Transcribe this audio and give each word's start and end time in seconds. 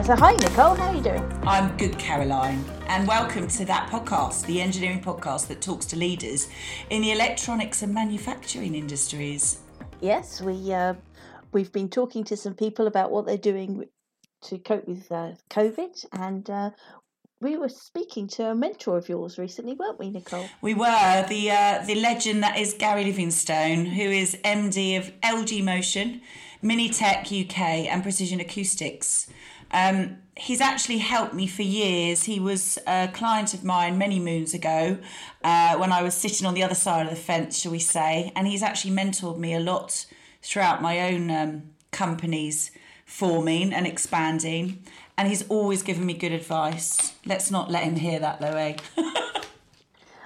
Uh, 0.00 0.02
so, 0.02 0.16
hi, 0.16 0.32
Nicole. 0.32 0.74
How 0.74 0.88
are 0.88 0.94
you 0.94 1.02
doing? 1.02 1.22
I'm 1.42 1.76
good, 1.76 1.98
Caroline, 1.98 2.64
and 2.86 3.06
welcome 3.06 3.46
to 3.48 3.66
that 3.66 3.90
podcast, 3.90 4.46
the 4.46 4.58
engineering 4.58 5.02
podcast 5.02 5.46
that 5.48 5.60
talks 5.60 5.84
to 5.86 5.96
leaders 5.96 6.48
in 6.88 7.02
the 7.02 7.12
electronics 7.12 7.82
and 7.82 7.92
manufacturing 7.92 8.74
industries. 8.74 9.58
Yes, 10.00 10.40
we 10.40 10.72
uh, 10.72 10.94
we've 11.52 11.70
been 11.70 11.90
talking 11.90 12.24
to 12.24 12.36
some 12.38 12.54
people 12.54 12.86
about 12.86 13.10
what 13.10 13.26
they're 13.26 13.36
doing 13.36 13.84
to 14.44 14.56
cope 14.56 14.88
with 14.88 15.12
uh, 15.12 15.32
COVID, 15.50 16.06
and 16.14 16.48
uh, 16.48 16.70
we 17.42 17.58
were 17.58 17.68
speaking 17.68 18.26
to 18.28 18.46
a 18.46 18.54
mentor 18.54 18.96
of 18.96 19.06
yours 19.06 19.36
recently, 19.36 19.74
weren't 19.74 19.98
we, 19.98 20.08
Nicole? 20.08 20.46
We 20.62 20.72
were 20.72 21.26
the 21.28 21.50
uh, 21.50 21.84
the 21.84 21.96
legend 21.96 22.42
that 22.42 22.58
is 22.58 22.72
Gary 22.72 23.04
Livingstone, 23.04 23.84
who 23.84 24.04
is 24.04 24.34
MD 24.46 24.96
of 24.96 25.12
LG 25.20 25.62
Motion, 25.62 26.22
MiniTec 26.64 27.44
UK, 27.44 27.58
and 27.92 28.02
Precision 28.02 28.40
Acoustics. 28.40 29.28
Um, 29.72 30.18
he's 30.36 30.60
actually 30.60 30.98
helped 30.98 31.34
me 31.34 31.46
for 31.46 31.62
years. 31.62 32.24
He 32.24 32.40
was 32.40 32.78
a 32.86 33.08
client 33.12 33.54
of 33.54 33.64
mine 33.64 33.98
many 33.98 34.18
moons 34.18 34.54
ago 34.54 34.98
uh, 35.44 35.76
when 35.76 35.92
I 35.92 36.02
was 36.02 36.14
sitting 36.14 36.46
on 36.46 36.54
the 36.54 36.62
other 36.62 36.74
side 36.74 37.06
of 37.06 37.10
the 37.10 37.20
fence, 37.20 37.58
shall 37.58 37.72
we 37.72 37.78
say, 37.78 38.32
and 38.34 38.46
he's 38.46 38.62
actually 38.62 38.94
mentored 38.94 39.38
me 39.38 39.54
a 39.54 39.60
lot 39.60 40.06
throughout 40.42 40.80
my 40.80 41.12
own 41.12 41.30
um, 41.30 41.62
companies 41.90 42.70
forming 43.04 43.72
and 43.72 43.86
expanding. 43.86 44.82
And 45.18 45.28
he's 45.28 45.46
always 45.48 45.82
given 45.82 46.06
me 46.06 46.14
good 46.14 46.32
advice. 46.32 47.14
Let's 47.26 47.50
not 47.50 47.70
let 47.70 47.84
him 47.84 47.96
hear 47.96 48.18
that, 48.20 48.40
though, 48.40 48.56
eh? 48.56 48.76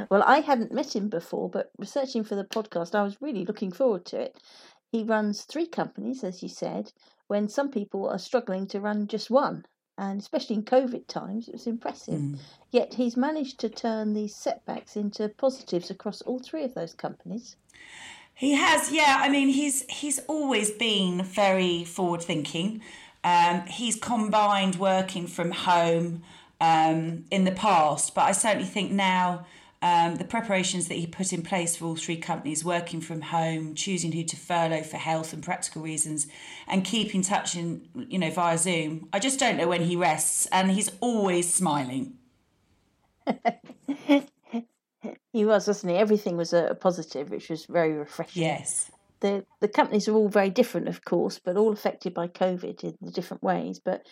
well, 0.08 0.22
I 0.24 0.41
hadn't 0.41 0.72
met 0.72 0.94
him 0.94 1.08
before, 1.08 1.50
but 1.50 1.72
researching 1.78 2.22
for 2.22 2.36
the 2.36 2.44
podcast, 2.44 2.94
I 2.94 3.02
was 3.02 3.20
really 3.20 3.44
looking 3.44 3.72
forward 3.72 4.04
to 4.06 4.20
it. 4.20 4.36
He 4.92 5.02
runs 5.02 5.42
three 5.42 5.66
companies, 5.66 6.22
as 6.22 6.42
you 6.42 6.48
said, 6.48 6.92
when 7.28 7.48
some 7.48 7.70
people 7.70 8.08
are 8.08 8.19
struggling 8.19 8.67
to 8.69 8.80
run 8.80 9.06
just 9.06 9.30
one. 9.30 9.64
And 9.97 10.20
especially 10.20 10.56
in 10.56 10.64
COVID 10.64 11.06
times, 11.06 11.47
it 11.47 11.53
was 11.53 11.66
impressive. 11.66 12.20
Mm. 12.20 12.39
Yet 12.70 12.94
he's 12.94 13.16
managed 13.16 13.61
to 13.61 13.69
turn 13.69 14.12
these 14.12 14.34
setbacks 14.34 14.97
into 14.97 15.28
positives 15.28 15.89
across 15.89 16.20
all 16.22 16.41
three 16.41 16.64
of 16.64 16.75
those 16.75 16.94
companies. 16.94 17.56
He 18.34 18.55
has, 18.55 18.91
yeah. 18.91 19.19
I 19.20 19.28
mean, 19.28 19.48
he's 19.48 19.84
he's 19.89 20.19
always 20.27 20.72
been 20.72 21.22
very 21.22 21.84
forward 21.84 22.22
thinking. 22.22 22.83
Um, 23.22 23.62
he's 23.66 23.94
combined 23.94 24.77
working 24.77 25.28
from 25.28 25.53
home 25.53 26.22
um, 26.61 27.25
in 27.31 27.44
the 27.44 27.53
past, 27.53 28.14
but 28.14 28.22
I 28.22 28.33
certainly 28.33 28.66
think 28.66 28.91
now 28.91 29.47
um, 29.84 30.16
the 30.16 30.24
preparations 30.24 30.88
that 30.88 30.94
he 30.94 31.06
put 31.06 31.30
in 31.30 31.42
place 31.42 31.77
for 31.77 31.84
all 31.84 31.94
three 31.94 32.16
companies, 32.16 32.64
working 32.64 33.02
from 33.02 33.20
home, 33.20 33.74
choosing 33.74 34.12
who 34.12 34.24
to 34.24 34.34
furlough 34.34 34.82
for 34.82 34.96
health 34.96 35.34
and 35.34 35.42
practical 35.42 35.82
reasons, 35.82 36.26
and 36.66 36.86
keep 36.86 37.14
in 37.14 37.20
touch 37.20 37.54
in 37.54 37.86
you 37.94 38.18
know 38.18 38.30
via 38.30 38.56
Zoom. 38.56 39.10
I 39.12 39.18
just 39.18 39.38
don't 39.38 39.58
know 39.58 39.68
when 39.68 39.82
he 39.82 39.94
rests, 39.94 40.46
and 40.46 40.70
he's 40.70 40.91
always 41.00 41.52
smiling. 41.52 42.14
he 45.34 45.44
was, 45.44 45.66
wasn't 45.66 45.92
he? 45.92 45.98
Everything 45.98 46.38
was 46.38 46.54
a, 46.54 46.74
positive, 46.80 47.28
which 47.28 47.50
was 47.50 47.66
very 47.66 47.92
refreshing. 47.92 48.42
Yes. 48.42 48.91
The 49.20 49.44
the 49.60 49.69
companies 49.69 50.08
are 50.08 50.14
all 50.14 50.30
very 50.30 50.48
different, 50.48 50.88
of 50.88 51.04
course, 51.04 51.38
but 51.38 51.58
all 51.58 51.74
affected 51.74 52.14
by 52.14 52.28
COVID 52.28 52.84
in 52.84 52.96
the 53.02 53.10
different 53.10 53.42
ways. 53.42 53.80
But 53.80 54.06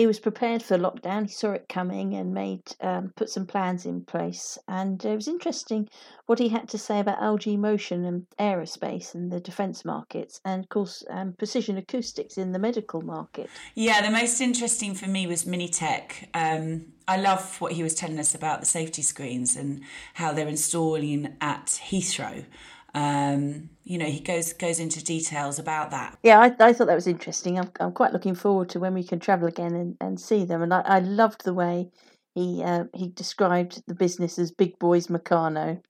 he 0.00 0.06
was 0.06 0.18
prepared 0.18 0.62
for 0.62 0.78
lockdown. 0.78 1.26
He 1.26 1.32
saw 1.32 1.52
it 1.52 1.68
coming 1.68 2.14
and 2.14 2.32
made 2.32 2.62
um, 2.80 3.12
put 3.16 3.28
some 3.28 3.44
plans 3.44 3.84
in 3.84 4.02
place. 4.02 4.56
And 4.66 5.04
it 5.04 5.14
was 5.14 5.28
interesting 5.28 5.90
what 6.24 6.38
he 6.38 6.48
had 6.48 6.70
to 6.70 6.78
say 6.78 7.00
about 7.00 7.20
LG 7.20 7.58
Motion 7.58 8.06
and 8.06 8.24
aerospace 8.38 9.14
and 9.14 9.30
the 9.30 9.40
defence 9.40 9.84
markets, 9.84 10.40
and 10.42 10.64
of 10.64 10.70
course 10.70 11.04
um, 11.10 11.34
precision 11.34 11.76
acoustics 11.76 12.38
in 12.38 12.52
the 12.52 12.58
medical 12.58 13.02
market. 13.02 13.50
Yeah, 13.74 14.00
the 14.00 14.10
most 14.10 14.40
interesting 14.40 14.94
for 14.94 15.06
me 15.06 15.26
was 15.26 15.44
MiniTec. 15.44 16.28
Um, 16.32 16.86
I 17.06 17.18
love 17.18 17.60
what 17.60 17.72
he 17.72 17.82
was 17.82 17.94
telling 17.94 18.18
us 18.18 18.34
about 18.34 18.60
the 18.60 18.66
safety 18.66 19.02
screens 19.02 19.54
and 19.54 19.82
how 20.14 20.32
they're 20.32 20.48
installing 20.48 21.36
at 21.42 21.66
Heathrow 21.66 22.46
um, 22.94 23.70
you 23.84 23.98
know, 23.98 24.06
he 24.06 24.20
goes 24.20 24.52
goes 24.52 24.80
into 24.80 25.02
details 25.04 25.58
about 25.58 25.90
that. 25.90 26.18
Yeah, 26.22 26.40
I, 26.40 26.54
I 26.58 26.72
thought 26.72 26.86
that 26.86 26.94
was 26.94 27.06
interesting. 27.06 27.58
I'm, 27.58 27.70
I'm 27.78 27.92
quite 27.92 28.12
looking 28.12 28.34
forward 28.34 28.68
to 28.70 28.80
when 28.80 28.94
we 28.94 29.04
can 29.04 29.20
travel 29.20 29.48
again 29.48 29.74
and, 29.74 29.96
and 30.00 30.20
see 30.20 30.44
them. 30.44 30.62
And 30.62 30.74
I, 30.74 30.80
I 30.80 30.98
loved 31.00 31.44
the 31.44 31.54
way 31.54 31.90
he 32.34 32.62
uh, 32.62 32.84
he 32.94 33.08
described 33.08 33.82
the 33.86 33.94
business 33.94 34.38
as 34.38 34.50
Big 34.50 34.78
Boys 34.78 35.08
Meccano, 35.08 35.80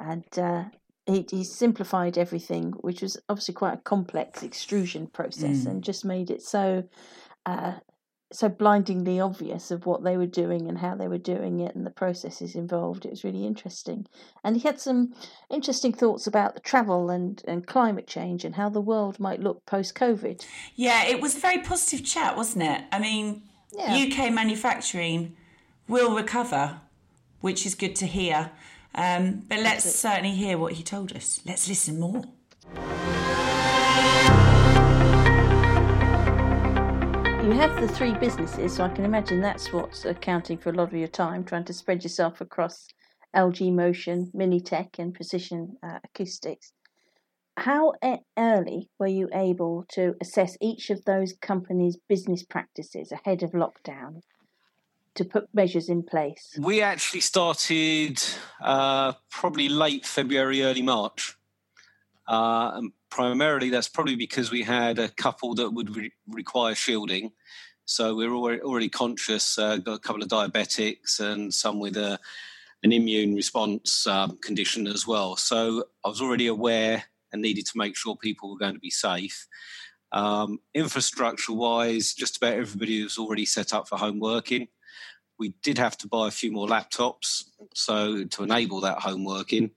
and 0.00 0.38
uh, 0.38 0.64
he 1.06 1.26
he 1.30 1.44
simplified 1.44 2.18
everything, 2.18 2.72
which 2.80 3.02
was 3.02 3.16
obviously 3.28 3.54
quite 3.54 3.74
a 3.74 3.82
complex 3.82 4.42
extrusion 4.42 5.06
process, 5.06 5.64
mm. 5.64 5.66
and 5.66 5.84
just 5.84 6.04
made 6.04 6.30
it 6.30 6.42
so 6.42 6.84
uh, 7.46 7.74
so 8.34 8.48
blindingly 8.48 9.20
obvious 9.20 9.70
of 9.70 9.86
what 9.86 10.02
they 10.02 10.16
were 10.16 10.26
doing 10.26 10.68
and 10.68 10.78
how 10.78 10.94
they 10.94 11.08
were 11.08 11.18
doing 11.18 11.60
it 11.60 11.74
and 11.74 11.86
the 11.86 11.90
processes 11.90 12.54
involved. 12.54 13.04
It 13.04 13.10
was 13.10 13.24
really 13.24 13.46
interesting. 13.46 14.06
And 14.42 14.56
he 14.56 14.62
had 14.62 14.80
some 14.80 15.14
interesting 15.50 15.92
thoughts 15.92 16.26
about 16.26 16.54
the 16.54 16.60
travel 16.60 17.10
and, 17.10 17.42
and 17.46 17.66
climate 17.66 18.06
change 18.06 18.44
and 18.44 18.56
how 18.56 18.68
the 18.68 18.80
world 18.80 19.20
might 19.20 19.40
look 19.40 19.64
post 19.66 19.94
COVID. 19.94 20.44
Yeah, 20.74 21.04
it 21.04 21.20
was 21.20 21.36
a 21.36 21.40
very 21.40 21.58
positive 21.58 22.04
chat, 22.04 22.36
wasn't 22.36 22.64
it? 22.64 22.82
I 22.90 22.98
mean, 22.98 23.42
yeah. 23.72 24.04
UK 24.08 24.32
manufacturing 24.32 25.36
will 25.86 26.14
recover, 26.14 26.80
which 27.40 27.64
is 27.64 27.74
good 27.74 27.94
to 27.96 28.06
hear. 28.06 28.50
Um, 28.94 29.42
but 29.48 29.60
let's 29.60 29.92
certainly 29.92 30.32
hear 30.32 30.58
what 30.58 30.74
he 30.74 30.82
told 30.82 31.12
us. 31.12 31.40
Let's 31.44 31.68
listen 31.68 32.00
more. 32.00 32.24
You 37.44 37.50
have 37.50 37.78
the 37.78 37.86
three 37.86 38.14
businesses, 38.14 38.74
so 38.74 38.84
I 38.84 38.88
can 38.88 39.04
imagine 39.04 39.42
that's 39.42 39.70
what's 39.70 40.06
accounting 40.06 40.56
for 40.56 40.70
a 40.70 40.72
lot 40.72 40.88
of 40.88 40.94
your 40.94 41.08
time, 41.08 41.44
trying 41.44 41.66
to 41.66 41.74
spread 41.74 42.02
yourself 42.02 42.40
across 42.40 42.88
LG 43.36 43.70
Motion, 43.70 44.32
MiniTec, 44.34 44.98
and 44.98 45.12
Precision 45.12 45.76
uh, 45.82 45.98
Acoustics. 46.04 46.72
How 47.58 47.92
early 48.38 48.88
were 48.98 49.08
you 49.08 49.28
able 49.34 49.84
to 49.90 50.14
assess 50.22 50.56
each 50.62 50.88
of 50.88 51.04
those 51.04 51.34
companies' 51.42 51.98
business 52.08 52.42
practices 52.42 53.12
ahead 53.12 53.42
of 53.42 53.50
lockdown 53.50 54.22
to 55.14 55.26
put 55.26 55.52
measures 55.52 55.90
in 55.90 56.02
place? 56.02 56.58
We 56.58 56.80
actually 56.80 57.20
started 57.20 58.22
uh, 58.62 59.12
probably 59.30 59.68
late 59.68 60.06
February, 60.06 60.62
early 60.62 60.82
March. 60.82 61.36
Uh, 62.26 62.80
primarily 63.10 63.70
that's 63.70 63.88
probably 63.88 64.16
because 64.16 64.50
we 64.50 64.62
had 64.62 64.98
a 64.98 65.08
couple 65.08 65.54
that 65.54 65.70
would 65.70 65.94
re- 65.94 66.12
require 66.28 66.74
shielding. 66.74 67.32
So 67.84 68.14
we 68.14 68.26
are 68.26 68.32
already, 68.32 68.62
already 68.62 68.88
conscious, 68.88 69.58
uh, 69.58 69.76
got 69.76 69.94
a 69.94 69.98
couple 69.98 70.22
of 70.22 70.28
diabetics 70.28 71.20
and 71.20 71.52
some 71.52 71.78
with 71.78 71.96
a, 71.96 72.18
an 72.82 72.92
immune 72.92 73.34
response 73.34 74.06
um, 74.06 74.38
condition 74.42 74.86
as 74.86 75.06
well. 75.06 75.36
So 75.36 75.84
I 76.04 76.08
was 76.08 76.22
already 76.22 76.46
aware 76.46 77.04
and 77.32 77.42
needed 77.42 77.66
to 77.66 77.78
make 77.78 77.94
sure 77.94 78.16
people 78.16 78.50
were 78.50 78.58
going 78.58 78.74
to 78.74 78.80
be 78.80 78.90
safe. 78.90 79.46
Um, 80.12 80.60
infrastructure 80.72 81.52
wise, 81.52 82.14
just 82.14 82.38
about 82.38 82.54
everybody 82.54 83.02
was 83.02 83.18
already 83.18 83.44
set 83.44 83.74
up 83.74 83.88
for 83.88 83.98
home 83.98 84.18
working. 84.18 84.68
We 85.38 85.54
did 85.62 85.76
have 85.78 85.98
to 85.98 86.08
buy 86.08 86.28
a 86.28 86.30
few 86.30 86.52
more 86.52 86.68
laptops 86.68 87.44
so 87.74 88.24
to 88.24 88.42
enable 88.44 88.80
that 88.82 89.00
home 89.00 89.24
working 89.24 89.72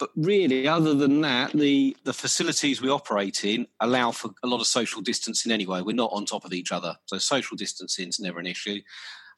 but 0.00 0.10
really, 0.16 0.66
other 0.66 0.94
than 0.94 1.20
that, 1.20 1.52
the 1.52 1.94
the 2.04 2.14
facilities 2.14 2.80
we 2.80 2.88
operate 2.88 3.44
in 3.44 3.66
allow 3.80 4.10
for 4.10 4.30
a 4.42 4.46
lot 4.46 4.60
of 4.60 4.66
social 4.66 5.02
distancing 5.02 5.52
anyway. 5.52 5.82
We're 5.82 5.94
not 5.94 6.10
on 6.12 6.24
top 6.24 6.46
of 6.46 6.54
each 6.54 6.72
other, 6.72 6.96
so 7.04 7.18
social 7.18 7.56
distancing 7.56 8.08
is 8.08 8.18
never 8.18 8.40
an 8.40 8.46
issue. 8.46 8.80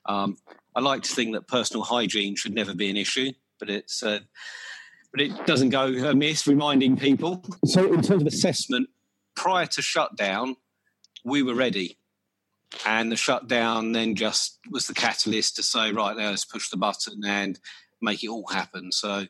Um, 0.07 0.39
I 0.77 0.81
like 0.81 1.03
to 1.03 1.13
think 1.13 1.35
that 1.35 1.49
personal 1.49 1.83
hygiene 1.83 2.37
should 2.37 2.55
never 2.55 2.75
be 2.75 2.89
an 2.89 2.97
issue, 2.97 3.33
but 3.59 3.69
it's 3.71 4.05
uh, 4.05 4.21
but 5.13 5.21
it 5.21 5.47
doesn't 5.47 5.71
go 5.71 5.87
amiss 5.87 6.47
reminding 6.47 6.97
people. 6.97 7.45
So, 7.67 7.93
in 7.93 8.01
terms 8.01 8.23
of 8.23 8.29
assessment, 8.29 8.89
prior 9.35 9.67
to 9.67 9.83
shutdown, 9.83 10.55
we 11.25 11.43
were 11.43 11.57
ready, 11.57 11.99
and 12.87 13.11
the 13.11 13.17
shutdown 13.17 13.91
then 13.91 14.15
just 14.15 14.61
was 14.71 14.87
the 14.87 14.95
catalyst 14.95 15.57
to 15.57 15.65
say, 15.65 15.91
right, 15.91 16.17
now 16.17 16.31
let's 16.31 16.45
push 16.45 16.71
the 16.71 16.77
button 16.77 17.25
and 17.25 17.59
make 18.01 18.23
it 18.23 18.29
all 18.29 18.47
happen. 18.47 18.93
So 18.93 19.27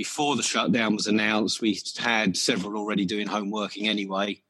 before 0.00 0.34
the 0.34 0.42
shutdown 0.42 0.96
was 0.96 1.08
announced, 1.08 1.60
we 1.60 1.78
had 1.98 2.34
several 2.34 2.78
already 2.78 3.04
doing 3.04 3.26
home 3.26 3.50
working 3.50 3.86
anyway. 3.86 4.42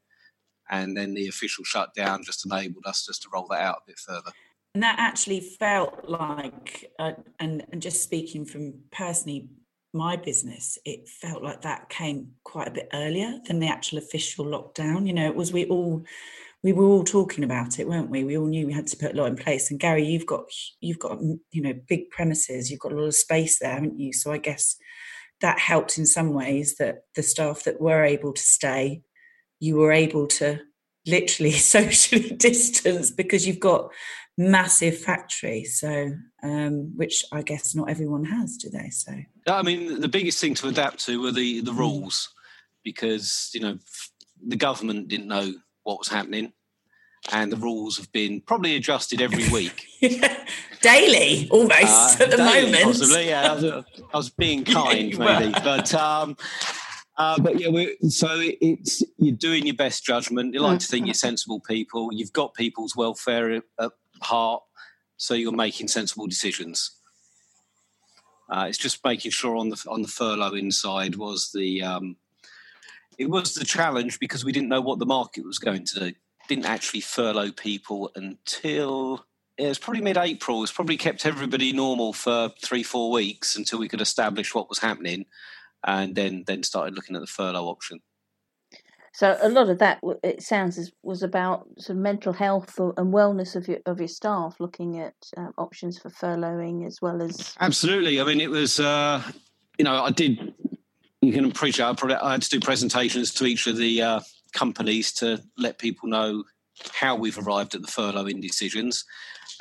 And 0.71 0.97
then 0.97 1.13
the 1.13 1.27
official 1.27 1.65
shutdown 1.65 2.23
just 2.23 2.47
enabled 2.47 2.87
us 2.87 3.05
just 3.05 3.23
to 3.23 3.29
roll 3.35 3.49
that 3.51 3.61
out 3.61 3.79
a 3.79 3.89
bit 3.89 3.99
further. 3.99 4.31
And 4.77 4.85
that 4.85 5.01
actually 5.01 5.41
felt 5.41 6.09
like, 6.09 6.93
uh, 7.01 7.15
and, 7.41 7.67
and 7.73 7.83
just 7.83 8.05
speaking 8.05 8.45
from 8.45 8.75
personally, 8.93 9.49
my 9.93 10.15
business, 10.15 10.79
it 10.85 11.09
felt 11.09 11.43
like 11.43 11.63
that 11.63 11.89
came 11.89 12.31
quite 12.45 12.69
a 12.69 12.71
bit 12.71 12.89
earlier 12.95 13.41
than 13.49 13.59
the 13.59 13.67
actual 13.67 13.99
official 13.99 14.45
lockdown. 14.45 15.05
You 15.05 15.15
know, 15.15 15.27
it 15.27 15.35
was 15.35 15.53
we 15.53 15.65
all 15.65 16.05
we 16.63 16.73
were 16.73 16.85
all 16.85 17.03
talking 17.03 17.43
about 17.43 17.81
it, 17.81 17.89
weren't 17.89 18.11
we? 18.11 18.23
We 18.23 18.39
all 18.39 18.47
knew 18.47 18.69
we 18.69 18.73
had 18.73 18.87
to 18.87 18.97
put 18.97 19.15
a 19.15 19.17
lot 19.17 19.27
in 19.27 19.35
place. 19.37 19.73
And 19.73 19.81
Gary, 19.81 20.07
you've 20.07 20.27
got 20.27 20.45
you've 20.81 21.01
got 21.01 21.21
you 21.21 21.61
know 21.61 21.75
big 21.89 22.09
premises, 22.11 22.71
you've 22.71 22.79
got 22.79 22.93
a 22.93 22.95
lot 22.95 23.07
of 23.07 23.17
space 23.17 23.59
there, 23.59 23.73
haven't 23.73 23.99
you? 23.99 24.13
So 24.13 24.31
I 24.31 24.39
guess 24.39 24.77
that 25.41 25.59
helped 25.59 25.99
in 25.99 26.07
some 26.07 26.33
ways 26.33 26.77
that 26.77 27.05
the 27.17 27.23
staff 27.23 27.65
that 27.65 27.81
were 27.81 28.05
able 28.05 28.33
to 28.33 28.43
stay, 28.43 29.03
you 29.59 29.77
were 29.77 29.93
able 29.93 30.27
to 30.27 30.61
literally 31.07 31.53
socially 31.75 32.31
distance 32.37 33.11
because 33.11 33.47
you've 33.47 33.61
got 33.61 33.91
massive 34.37 34.97
factories. 34.99 35.79
So, 35.79 36.13
um, 36.43 36.93
which 36.97 37.25
I 37.33 37.43
guess 37.43 37.75
not 37.75 37.91
everyone 37.91 38.25
has, 38.25 38.57
do 38.57 38.71
they? 38.71 38.91
So, 38.91 39.13
I 39.47 39.63
mean, 39.63 40.01
the 40.01 40.09
biggest 40.09 40.41
thing 40.41 40.55
to 40.55 40.69
adapt 40.69 41.05
to 41.07 41.21
were 41.21 41.33
the 41.33 41.61
the 41.61 41.73
mm. 41.73 41.79
rules 41.79 42.29
because 42.83 43.51
you 43.53 43.61
know 43.61 43.79
the 44.47 44.57
government 44.57 45.09
didn't 45.09 45.29
know 45.29 45.53
what 45.83 45.99
was 45.99 46.09
happening 46.09 46.53
and 47.33 47.53
the 47.53 47.57
rules 47.57 47.97
have 47.99 48.11
been 48.13 48.41
probably 48.41 48.77
adjusted 48.77 49.21
every 49.21 49.49
week. 49.53 49.87
Daily, 50.83 51.49
almost 51.51 52.21
uh, 52.21 52.25
at 52.25 52.31
the 52.31 52.37
daily, 52.37 52.73
moment. 52.73 52.85
Possibly, 52.85 53.29
yeah. 53.29 53.53
I 53.53 53.55
was, 53.55 53.65
I 53.65 54.17
was 54.17 54.31
being 54.31 54.65
kind, 54.79 55.19
maybe, 55.19 55.53
but 55.65 55.95
um, 55.95 56.37
uh, 57.17 57.39
but 57.41 57.61
yeah, 57.61 57.87
so 58.09 58.29
it's 58.41 59.03
you're 59.19 59.37
doing 59.37 59.67
your 59.67 59.77
best 59.77 60.05
judgment. 60.05 60.55
You 60.55 60.61
like 60.61 60.81
to 60.81 60.87
think 60.87 61.07
you're 61.07 61.15
sensible 61.15 61.61
people. 61.61 62.13
You've 62.13 62.33
got 62.33 62.55
people's 62.55 62.97
welfare 62.97 63.63
at 63.79 63.93
heart, 64.23 64.63
so 65.17 65.35
you're 65.35 65.53
making 65.53 65.89
sensible 65.89 66.27
decisions. 66.27 66.93
Uh, 68.49 68.67
it's 68.69 68.79
just 68.79 69.05
making 69.05 69.31
sure 69.31 69.57
on 69.57 69.69
the 69.69 69.85
on 69.89 70.03
the 70.03 70.09
furlough 70.09 70.55
inside 70.55 71.17
was 71.17 71.51
the 71.55 71.83
um, 71.83 72.17
it 73.19 73.29
was 73.31 73.55
the 73.55 73.65
challenge 73.65 74.19
because 74.19 74.45
we 74.45 74.53
didn't 74.53 74.69
know 74.69 74.81
what 74.81 74.99
the 74.99 75.07
market 75.07 75.45
was 75.45 75.59
going 75.59 75.85
to 75.85 76.01
do 76.01 76.13
didn't 76.51 76.67
actually 76.67 77.01
furlough 77.01 77.53
people 77.53 78.11
until 78.17 79.25
it 79.61 79.69
was 79.69 79.79
probably 79.79 80.03
mid-April. 80.03 80.63
It's 80.63 80.73
probably 80.73 80.97
kept 80.97 81.27
everybody 81.27 81.73
normal 81.73 82.13
for 82.13 82.51
three, 82.63 82.83
four 82.83 83.11
weeks 83.11 83.57
until 83.57 83.79
we 83.79 83.89
could 83.89 84.01
establish 84.01 84.55
what 84.55 84.69
was 84.69 84.79
happening, 84.79 85.27
and 85.87 86.15
then 86.15 86.45
then 86.47 86.63
started 86.63 86.95
looking 86.95 87.17
at 87.17 87.21
the 87.21 87.27
furlough 87.27 87.67
option. 87.67 88.01
So 89.13 89.37
a 89.43 89.49
lot 89.49 89.69
of 89.69 89.79
that, 89.81 89.99
it 90.23 90.41
sounds, 90.41 90.93
was 91.03 91.23
about 91.23 91.67
sort 91.79 91.97
of 91.97 92.03
mental 92.03 92.33
health 92.33 92.79
and 92.79 93.13
wellness 93.13 93.57
of 93.57 93.69
your 93.69 93.79
of 93.85 93.99
your 93.99 94.09
staff, 94.09 94.57
looking 94.61 94.99
at 94.99 95.15
um, 95.37 95.53
options 95.59 95.99
for 95.99 96.11
furloughing 96.11 96.87
as 96.87 97.03
well 97.03 97.21
as. 97.21 97.55
Absolutely. 97.61 98.21
I 98.21 98.25
mean, 98.25 98.41
it 98.41 98.51
was. 98.51 98.81
Uh, 98.81 99.23
you 99.79 99.85
know, 99.85 100.03
I 100.05 100.11
did. 100.11 100.55
You 101.21 101.33
can 101.33 101.45
appreciate. 101.45 101.85
I, 101.85 102.19
I 102.23 102.33
had 102.33 102.43
to 102.43 102.49
do 102.49 102.61
presentations 102.61 103.35
to 103.35 103.45
each 103.45 103.67
of 103.67 103.77
the 103.77 104.03
uh, 104.03 104.21
companies 104.53 105.13
to 105.15 105.43
let 105.59 105.79
people 105.79 106.09
know 106.09 106.45
how 106.93 107.15
we've 107.15 107.39
arrived 107.39 107.75
at 107.75 107.83
the 107.83 107.89
furloughing 107.89 108.41
decisions. 108.41 109.05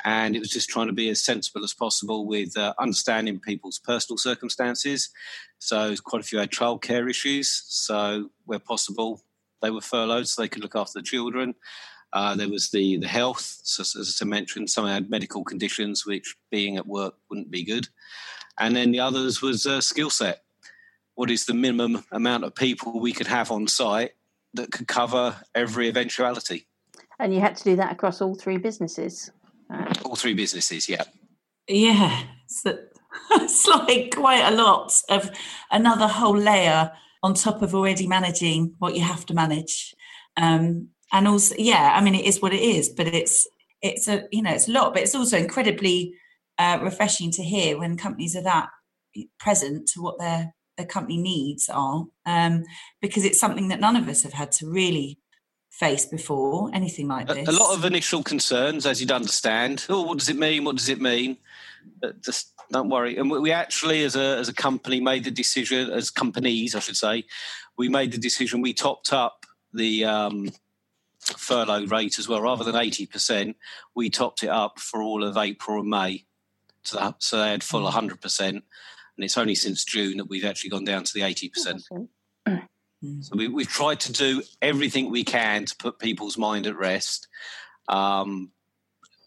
And 0.04 0.34
it 0.34 0.38
was 0.38 0.50
just 0.50 0.68
trying 0.68 0.86
to 0.86 0.92
be 0.92 1.08
as 1.10 1.22
sensible 1.22 1.64
as 1.64 1.74
possible 1.74 2.26
with 2.26 2.56
uh, 2.56 2.74
understanding 2.78 3.40
people's 3.40 3.78
personal 3.78 4.18
circumstances. 4.18 5.10
So, 5.58 5.94
quite 6.04 6.22
a 6.22 6.24
few 6.24 6.38
had 6.38 6.50
childcare 6.50 7.08
issues. 7.08 7.64
So, 7.66 8.30
where 8.44 8.58
possible, 8.58 9.20
they 9.62 9.70
were 9.70 9.80
furloughed 9.80 10.28
so 10.28 10.42
they 10.42 10.48
could 10.48 10.62
look 10.62 10.76
after 10.76 10.98
the 10.98 11.04
children. 11.04 11.54
Uh, 12.12 12.34
there 12.34 12.48
was 12.48 12.70
the 12.70 12.96
the 12.96 13.06
health, 13.06 13.60
so, 13.62 13.82
as 13.82 14.18
I 14.20 14.24
mentioned, 14.24 14.70
some 14.70 14.86
had 14.86 15.10
medical 15.10 15.44
conditions 15.44 16.04
which 16.04 16.36
being 16.50 16.76
at 16.76 16.86
work 16.86 17.14
wouldn't 17.28 17.50
be 17.50 17.62
good, 17.62 17.88
and 18.58 18.74
then 18.74 18.90
the 18.90 19.00
others 19.00 19.40
was 19.40 19.66
uh, 19.66 19.80
skill 19.80 20.10
set. 20.10 20.42
What 21.14 21.30
is 21.30 21.44
the 21.44 21.54
minimum 21.54 22.04
amount 22.10 22.44
of 22.44 22.54
people 22.54 22.98
we 22.98 23.12
could 23.12 23.26
have 23.28 23.52
on 23.52 23.68
site 23.68 24.12
that 24.54 24.72
could 24.72 24.88
cover 24.88 25.36
every 25.54 25.88
eventuality. 25.88 26.66
And 27.18 27.34
you 27.34 27.40
had 27.40 27.56
to 27.56 27.64
do 27.64 27.76
that 27.76 27.92
across 27.92 28.20
all 28.20 28.34
three 28.34 28.56
businesses. 28.56 29.30
Uh, 29.72 29.92
all 30.04 30.16
three 30.16 30.34
businesses, 30.34 30.88
yeah. 30.88 31.04
Yeah, 31.68 32.22
it's, 33.30 33.66
like 33.66 34.14
quite 34.14 34.44
a 34.52 34.56
lot 34.56 34.92
of 35.08 35.30
another 35.70 36.08
whole 36.08 36.36
layer 36.36 36.92
on 37.22 37.34
top 37.34 37.62
of 37.62 37.74
already 37.74 38.06
managing 38.06 38.74
what 38.78 38.94
you 38.94 39.02
have 39.02 39.26
to 39.26 39.34
manage. 39.34 39.94
Um, 40.36 40.88
and 41.12 41.28
also, 41.28 41.54
yeah, 41.58 41.92
I 41.94 42.00
mean, 42.00 42.14
it 42.14 42.24
is 42.24 42.40
what 42.40 42.52
it 42.52 42.60
is, 42.60 42.88
but 42.88 43.06
it's 43.06 43.46
it's 43.82 44.08
a 44.08 44.26
you 44.30 44.42
know 44.42 44.52
it's 44.52 44.68
a 44.68 44.72
lot, 44.72 44.92
but 44.92 45.02
it's 45.02 45.14
also 45.14 45.36
incredibly 45.36 46.14
uh, 46.58 46.78
refreshing 46.82 47.30
to 47.32 47.42
hear 47.42 47.78
when 47.78 47.96
companies 47.96 48.36
are 48.36 48.42
that 48.42 48.68
present 49.38 49.88
to 49.88 50.02
what 50.02 50.18
they're 50.18 50.52
the 50.76 50.86
company 50.86 51.18
needs 51.18 51.68
are, 51.68 52.04
um, 52.26 52.64
because 53.02 53.24
it's 53.24 53.38
something 53.38 53.68
that 53.68 53.80
none 53.80 53.96
of 53.96 54.08
us 54.08 54.22
have 54.22 54.32
had 54.32 54.50
to 54.50 54.70
really 54.70 55.18
faced 55.80 56.10
before, 56.10 56.70
anything 56.74 57.08
like 57.08 57.26
this? 57.26 57.48
A, 57.48 57.50
a 57.50 57.52
lot 57.52 57.74
of 57.74 57.86
initial 57.86 58.22
concerns, 58.22 58.84
as 58.84 59.00
you'd 59.00 59.10
understand. 59.10 59.86
Oh, 59.88 60.02
what 60.02 60.18
does 60.18 60.28
it 60.28 60.36
mean? 60.36 60.64
What 60.64 60.76
does 60.76 60.90
it 60.90 61.00
mean? 61.00 61.38
But 62.00 62.22
just 62.22 62.52
don't 62.70 62.90
worry. 62.90 63.16
And 63.16 63.30
we 63.30 63.50
actually, 63.50 64.04
as 64.04 64.14
a, 64.14 64.36
as 64.36 64.48
a 64.50 64.52
company, 64.52 65.00
made 65.00 65.24
the 65.24 65.30
decision, 65.30 65.90
as 65.90 66.10
companies, 66.10 66.74
I 66.74 66.80
should 66.80 66.98
say, 66.98 67.24
we 67.78 67.88
made 67.88 68.12
the 68.12 68.18
decision, 68.18 68.60
we 68.60 68.74
topped 68.74 69.12
up 69.12 69.46
the 69.72 70.04
um, 70.04 70.50
furlough 71.18 71.86
rate 71.86 72.18
as 72.18 72.28
well. 72.28 72.42
Rather 72.42 72.62
than 72.62 72.74
80%, 72.74 73.54
we 73.94 74.10
topped 74.10 74.42
it 74.42 74.50
up 74.50 74.78
for 74.78 75.02
all 75.02 75.24
of 75.24 75.38
April 75.38 75.80
and 75.80 75.88
May. 75.88 76.26
So, 76.82 76.98
that, 76.98 77.22
so 77.22 77.38
they 77.38 77.50
had 77.50 77.64
full 77.64 77.90
hmm. 77.90 77.98
100%. 77.98 78.48
And 78.48 78.62
it's 79.16 79.38
only 79.38 79.54
since 79.54 79.84
June 79.84 80.18
that 80.18 80.28
we've 80.28 80.44
actually 80.44 80.70
gone 80.70 80.84
down 80.84 81.04
to 81.04 81.14
the 81.14 81.20
80%. 81.20 82.08
Mm. 83.04 83.24
So 83.24 83.36
we, 83.36 83.48
we've 83.48 83.68
tried 83.68 84.00
to 84.00 84.12
do 84.12 84.42
everything 84.60 85.10
we 85.10 85.24
can 85.24 85.64
to 85.64 85.76
put 85.76 85.98
people's 85.98 86.36
mind 86.36 86.66
at 86.66 86.76
rest. 86.76 87.28
Um, 87.88 88.50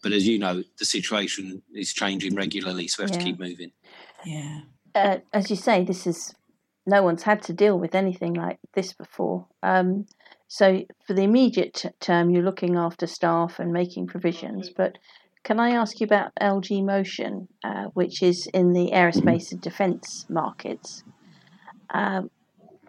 but 0.02 0.12
as 0.12 0.26
you 0.26 0.38
know, 0.38 0.62
the 0.78 0.84
situation 0.84 1.62
is 1.74 1.92
changing 1.92 2.34
regularly, 2.34 2.88
so 2.88 3.02
we 3.02 3.10
have 3.10 3.16
yeah. 3.16 3.18
to 3.18 3.24
keep 3.24 3.38
moving. 3.38 3.72
Yeah. 4.24 4.60
Uh, 4.94 5.18
as 5.32 5.50
you 5.50 5.56
say, 5.56 5.82
this 5.82 6.06
is 6.06 6.34
no 6.86 7.02
one's 7.02 7.22
had 7.22 7.42
to 7.42 7.52
deal 7.52 7.78
with 7.78 7.94
anything 7.94 8.34
like 8.34 8.58
this 8.74 8.92
before. 8.92 9.46
Um, 9.62 10.06
so 10.46 10.84
for 11.06 11.14
the 11.14 11.22
immediate 11.22 11.74
t- 11.74 11.88
term, 12.00 12.30
you're 12.30 12.44
looking 12.44 12.76
after 12.76 13.06
staff 13.06 13.58
and 13.58 13.72
making 13.72 14.06
provisions. 14.06 14.70
But 14.70 14.98
can 15.42 15.58
I 15.58 15.70
ask 15.70 16.00
you 16.00 16.04
about 16.04 16.32
LG 16.40 16.84
Motion, 16.84 17.48
uh, 17.64 17.84
which 17.94 18.22
is 18.22 18.46
in 18.52 18.72
the 18.72 18.90
aerospace 18.92 19.52
and 19.52 19.60
defence 19.60 20.26
markets? 20.28 21.02
Um, 21.90 22.30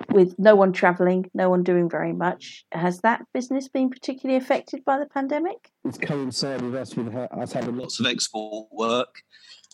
with 0.09 0.35
no 0.37 0.55
one 0.55 0.73
travelling, 0.73 1.29
no 1.33 1.49
one 1.49 1.63
doing 1.63 1.89
very 1.89 2.13
much, 2.13 2.65
has 2.71 2.99
that 2.99 3.25
business 3.33 3.67
been 3.67 3.89
particularly 3.89 4.37
affected 4.37 4.83
by 4.85 4.97
the 4.99 5.05
pandemic? 5.05 5.69
It's 5.83 5.97
coincided 5.97 6.61
with 6.61 6.75
us 6.75 6.95
with 6.95 7.13
us 7.15 7.53
having 7.53 7.77
lots 7.77 7.99
of 7.99 8.05
export 8.05 8.67
work 8.71 9.21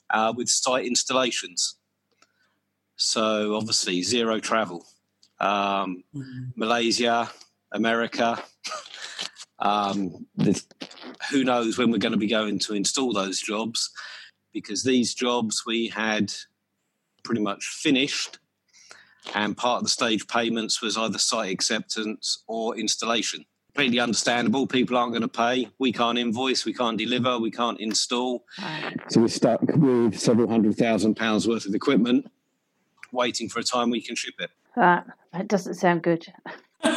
uh, 0.09 0.33
with 0.35 0.49
site 0.49 0.85
installations. 0.85 1.77
So 2.95 3.55
obviously 3.55 4.01
zero 4.03 4.39
travel. 4.39 4.85
Um, 5.39 6.03
mm-hmm. 6.15 6.49
Malaysia, 6.55 7.29
America. 7.71 8.41
um, 9.59 10.27
who 11.31 11.43
knows 11.43 11.77
when 11.77 11.91
we're 11.91 11.97
going 11.97 12.11
to 12.11 12.17
be 12.17 12.27
going 12.27 12.59
to 12.59 12.73
install 12.73 13.13
those 13.13 13.39
jobs 13.41 13.89
because 14.53 14.83
these 14.83 15.13
jobs 15.13 15.63
we 15.65 15.87
had 15.87 16.31
pretty 17.23 17.41
much 17.41 17.65
finished 17.65 18.39
and 19.35 19.55
part 19.55 19.77
of 19.77 19.83
the 19.83 19.89
stage 19.89 20.27
payments 20.27 20.81
was 20.81 20.97
either 20.97 21.17
site 21.17 21.51
acceptance 21.51 22.43
or 22.47 22.77
installation. 22.77 23.45
Completely 23.73 23.99
understandable. 23.99 24.67
People 24.67 24.97
aren't 24.97 25.13
going 25.13 25.21
to 25.21 25.27
pay. 25.27 25.69
We 25.79 25.93
can't 25.93 26.17
invoice 26.17 26.65
we 26.65 26.73
can't 26.73 26.97
deliver 26.97 27.39
we 27.39 27.51
can't 27.51 27.79
install. 27.79 28.45
So 29.09 29.21
we're 29.21 29.29
stuck 29.29 29.61
with 29.61 30.19
several 30.19 30.49
hundred 30.49 30.75
thousand 30.75 31.15
pounds 31.15 31.47
worth 31.47 31.65
of 31.65 31.73
equipment 31.73 32.29
waiting 33.11 33.49
for 33.49 33.59
a 33.59 33.63
time 33.63 33.89
we 33.89 34.01
can 34.01 34.15
ship 34.15 34.35
it. 34.39 34.51
That, 34.75 35.05
that 35.33 35.47
doesn't 35.47 35.75
sound 35.75 36.03
good. 36.03 36.25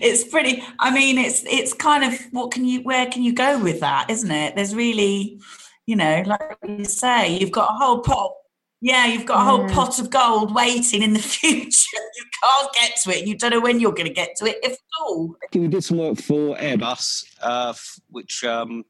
It's 0.00 0.24
pretty 0.24 0.62
i 0.78 0.90
mean 0.90 1.18
it's 1.18 1.44
it's 1.44 1.72
kind 1.72 2.02
of 2.02 2.18
what 2.32 2.50
can 2.50 2.64
you 2.64 2.80
where 2.82 3.06
can 3.06 3.22
you 3.22 3.32
go 3.32 3.62
with 3.62 3.80
that 3.80 4.08
isn't 4.08 4.30
it? 4.30 4.56
There's 4.56 4.74
really 4.74 5.40
you 5.86 5.94
know 5.94 6.22
like 6.26 6.56
you 6.66 6.84
say 6.84 7.36
you've 7.36 7.52
got 7.52 7.70
a 7.70 7.74
whole 7.74 8.00
pot 8.00 8.32
yeah 8.80 9.06
you've 9.06 9.26
got 9.26 9.40
a 9.40 9.44
whole 9.44 9.64
mm. 9.64 9.72
pot 9.72 9.98
of 9.98 10.10
gold 10.10 10.54
waiting 10.54 11.02
in 11.02 11.12
the 11.12 11.18
future 11.38 11.98
you 12.16 12.24
can't 12.42 12.72
get 12.74 12.92
to 13.02 13.10
it 13.10 13.26
you 13.26 13.36
don't 13.36 13.50
know 13.50 13.60
when 13.60 13.80
you're 13.80 13.92
going 13.92 14.06
to 14.06 14.12
get 14.12 14.36
to 14.36 14.46
it 14.46 14.56
if 14.62 14.72
at 14.72 14.78
all 15.00 15.34
we 15.54 15.68
did 15.68 15.84
some 15.84 15.98
work 15.98 16.18
for 16.18 16.56
airbus 16.56 17.24
uh, 17.42 17.74
which 18.10 18.44
um, 18.44 18.84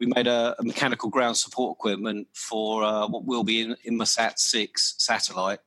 we 0.00 0.06
made 0.06 0.26
a, 0.26 0.54
a, 0.58 0.62
mechanical 0.62 1.08
ground 1.08 1.36
support 1.36 1.76
equipment 1.76 2.26
for 2.34 2.82
uh, 2.82 3.06
what 3.06 3.24
will 3.24 3.44
be 3.44 3.62
in, 3.62 3.76
Inmarsat 3.86 4.38
6 4.38 4.96
satellite 4.98 5.60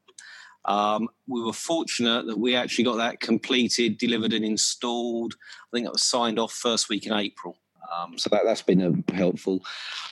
um, 0.68 1.08
we 1.28 1.42
were 1.42 1.54
fortunate 1.54 2.28
that 2.28 2.38
we 2.38 2.56
actually 2.56 2.84
got 2.84 2.98
that 2.98 3.22
completed, 3.22 3.98
delivered, 3.98 4.34
and 4.34 4.44
installed. 4.44 5.34
I 5.34 5.78
think 5.78 5.88
it 5.88 5.94
was 5.94 6.04
signed 6.04 6.38
off 6.38 6.52
first 6.52 6.90
week 6.90 7.06
in 7.06 7.14
April. 7.14 7.58
Um, 7.96 8.18
so 8.18 8.30
that, 8.32 8.44
that's 8.46 8.62
been 8.62 8.82
uh, 8.82 9.14
helpful. 9.14 9.64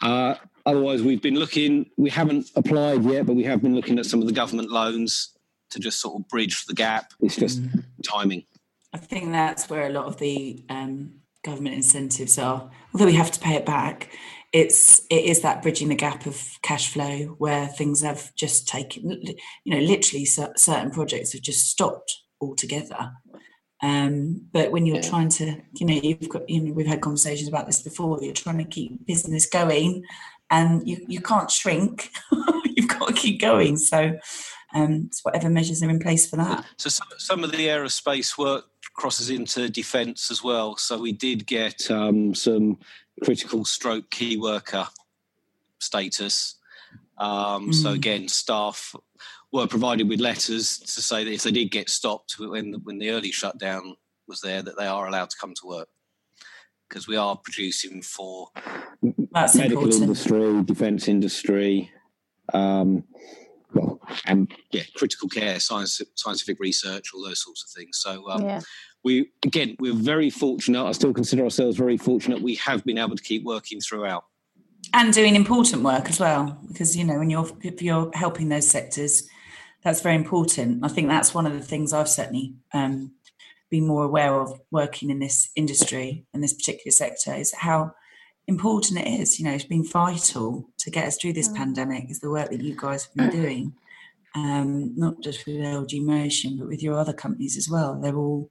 Uh, 0.01 0.35
otherwise, 0.65 1.01
we've 1.01 1.21
been 1.21 1.35
looking, 1.35 1.89
we 1.97 2.09
haven't 2.09 2.51
applied 2.55 3.03
yet, 3.03 3.25
but 3.25 3.35
we 3.35 3.43
have 3.43 3.61
been 3.61 3.75
looking 3.75 3.99
at 3.99 4.05
some 4.05 4.21
of 4.21 4.27
the 4.27 4.33
government 4.33 4.71
loans 4.71 5.35
to 5.71 5.79
just 5.79 5.99
sort 5.99 6.19
of 6.19 6.27
bridge 6.27 6.65
the 6.65 6.73
gap. 6.73 7.11
It's 7.21 7.35
just 7.35 7.61
mm. 7.61 7.83
timing. 8.07 8.45
I 8.93 8.97
think 8.97 9.31
that's 9.31 9.69
where 9.69 9.87
a 9.87 9.89
lot 9.89 10.05
of 10.05 10.17
the 10.17 10.63
um, 10.69 11.15
government 11.43 11.75
incentives 11.75 12.39
are. 12.39 12.69
Although 12.93 13.05
we 13.05 13.13
have 13.13 13.31
to 13.31 13.39
pay 13.39 13.55
it 13.55 13.65
back, 13.65 14.09
it's 14.55 15.01
it 15.09 15.25
is 15.25 15.41
that 15.41 15.61
bridging 15.61 15.89
the 15.89 15.95
gap 15.95 16.25
of 16.25 16.41
cash 16.61 16.87
flow 16.87 17.35
where 17.39 17.67
things 17.67 18.01
have 18.01 18.33
just 18.35 18.69
taken 18.69 19.11
you 19.11 19.35
know 19.65 19.79
literally 19.79 20.23
certain 20.23 20.91
projects 20.91 21.33
have 21.33 21.41
just 21.41 21.67
stopped 21.67 22.21
altogether 22.39 23.11
Um, 23.85 24.41
but 24.51 24.71
when 24.71 24.87
you're 24.87 25.01
trying 25.01 25.29
to, 25.29 25.61
you 25.73 25.85
know, 25.85 25.93
you've 25.93 26.27
got, 26.27 26.49
you 26.49 26.59
know, 26.59 26.73
we've 26.73 26.87
had 26.87 27.01
conversations 27.01 27.47
about 27.47 27.67
this 27.67 27.83
before. 27.83 28.17
You're 28.19 28.33
trying 28.33 28.57
to 28.57 28.63
keep 28.63 29.05
business 29.05 29.45
going, 29.45 30.03
and 30.49 30.87
you 30.87 31.05
you 31.07 31.21
can't 31.21 31.51
shrink. 31.51 32.09
you've 32.65 32.87
got 32.87 33.09
to 33.09 33.13
keep 33.13 33.39
going. 33.39 33.77
So, 33.77 34.17
um, 34.73 35.03
it's 35.05 35.23
whatever 35.23 35.51
measures 35.51 35.83
are 35.83 35.89
in 35.91 35.99
place 35.99 36.27
for 36.27 36.37
that. 36.37 36.65
So 36.77 36.89
some, 36.89 37.07
some 37.19 37.43
of 37.43 37.51
the 37.51 37.67
aerospace 37.67 38.39
work 38.39 38.65
crosses 38.95 39.29
into 39.29 39.69
defence 39.69 40.31
as 40.31 40.43
well. 40.43 40.77
So 40.77 40.99
we 40.99 41.11
did 41.11 41.45
get 41.45 41.91
um, 41.91 42.33
some 42.33 42.79
critical 43.23 43.65
stroke 43.65 44.09
key 44.09 44.35
worker 44.35 44.87
status. 45.79 46.55
Um, 47.19 47.69
mm. 47.69 47.75
So 47.75 47.91
again, 47.91 48.29
staff 48.29 48.95
were 49.55 49.67
provided 49.67 50.09
with 50.09 50.19
letters 50.19 50.79
to 50.79 51.01
say 51.01 51.23
that 51.23 51.31
if 51.31 51.43
they 51.43 51.51
did 51.51 51.71
get 51.71 51.89
stopped 51.89 52.35
when 52.37 52.71
the, 52.71 52.79
when 52.79 52.99
the 52.99 53.09
early 53.09 53.31
shutdown 53.31 53.95
was 54.27 54.41
there, 54.41 54.61
that 54.61 54.77
they 54.77 54.85
are 54.85 55.07
allowed 55.07 55.29
to 55.29 55.37
come 55.39 55.53
to 55.53 55.67
work 55.67 55.87
because 56.89 57.07
we 57.07 57.15
are 57.15 57.37
producing 57.37 58.01
for 58.01 58.49
That's 59.31 59.55
medical 59.55 59.83
important. 59.83 60.03
industry, 60.03 60.63
defence 60.63 61.07
industry, 61.07 61.91
um, 62.53 63.05
well, 63.73 63.99
and 64.25 64.51
yeah, 64.71 64.83
critical 64.95 65.29
care, 65.29 65.59
science, 65.59 66.01
scientific 66.15 66.59
research, 66.59 67.11
all 67.13 67.23
those 67.23 67.43
sorts 67.43 67.63
of 67.63 67.69
things. 67.69 67.97
So 67.97 68.29
um, 68.29 68.43
yeah. 68.43 68.61
we 69.03 69.31
again, 69.45 69.75
we're 69.79 69.93
very 69.93 70.29
fortunate. 70.29 70.85
I 70.85 70.91
still 70.91 71.13
consider 71.13 71.43
ourselves 71.43 71.77
very 71.77 71.97
fortunate. 71.97 72.41
We 72.41 72.55
have 72.55 72.83
been 72.85 72.97
able 72.97 73.15
to 73.15 73.23
keep 73.23 73.43
working 73.43 73.79
throughout 73.79 74.25
and 74.93 75.13
doing 75.13 75.35
important 75.35 75.81
work 75.81 76.09
as 76.09 76.19
well 76.19 76.57
because 76.67 76.95
you 76.95 77.03
know 77.03 77.17
when 77.17 77.29
you're 77.29 77.49
if 77.61 77.81
you're 77.81 78.11
helping 78.13 78.49
those 78.49 78.67
sectors 78.69 79.27
that's 79.85 80.01
very 80.01 80.15
important 80.15 80.83
i 80.83 80.89
think 80.89 81.07
that's 81.07 81.33
one 81.33 81.45
of 81.45 81.53
the 81.53 81.61
things 81.61 81.93
i've 81.93 82.09
certainly 82.09 82.53
um, 82.73 83.13
been 83.69 83.87
more 83.87 84.03
aware 84.03 84.41
of 84.41 84.59
working 84.71 85.09
in 85.09 85.19
this 85.19 85.49
industry 85.55 86.25
in 86.33 86.41
this 86.41 86.53
particular 86.53 86.91
sector 86.91 87.33
is 87.33 87.53
how 87.53 87.91
important 88.47 88.99
it 88.99 89.07
is 89.07 89.39
you 89.39 89.45
know 89.45 89.53
it's 89.53 89.63
been 89.63 89.87
vital 89.87 90.67
to 90.77 90.91
get 90.91 91.07
us 91.07 91.17
through 91.17 91.33
this 91.33 91.49
mm. 91.49 91.55
pandemic 91.55 92.11
is 92.11 92.19
the 92.19 92.29
work 92.29 92.49
that 92.49 92.61
you 92.61 92.75
guys 92.75 93.05
have 93.05 93.15
been 93.15 93.29
doing 93.29 93.73
um, 94.35 94.93
not 94.97 95.21
just 95.21 95.45
with 95.45 95.55
lg 95.55 96.03
motion 96.03 96.57
but 96.57 96.67
with 96.67 96.83
your 96.83 96.99
other 96.99 97.13
companies 97.13 97.55
as 97.55 97.69
well 97.69 97.99
they're 98.01 98.17
all 98.17 98.49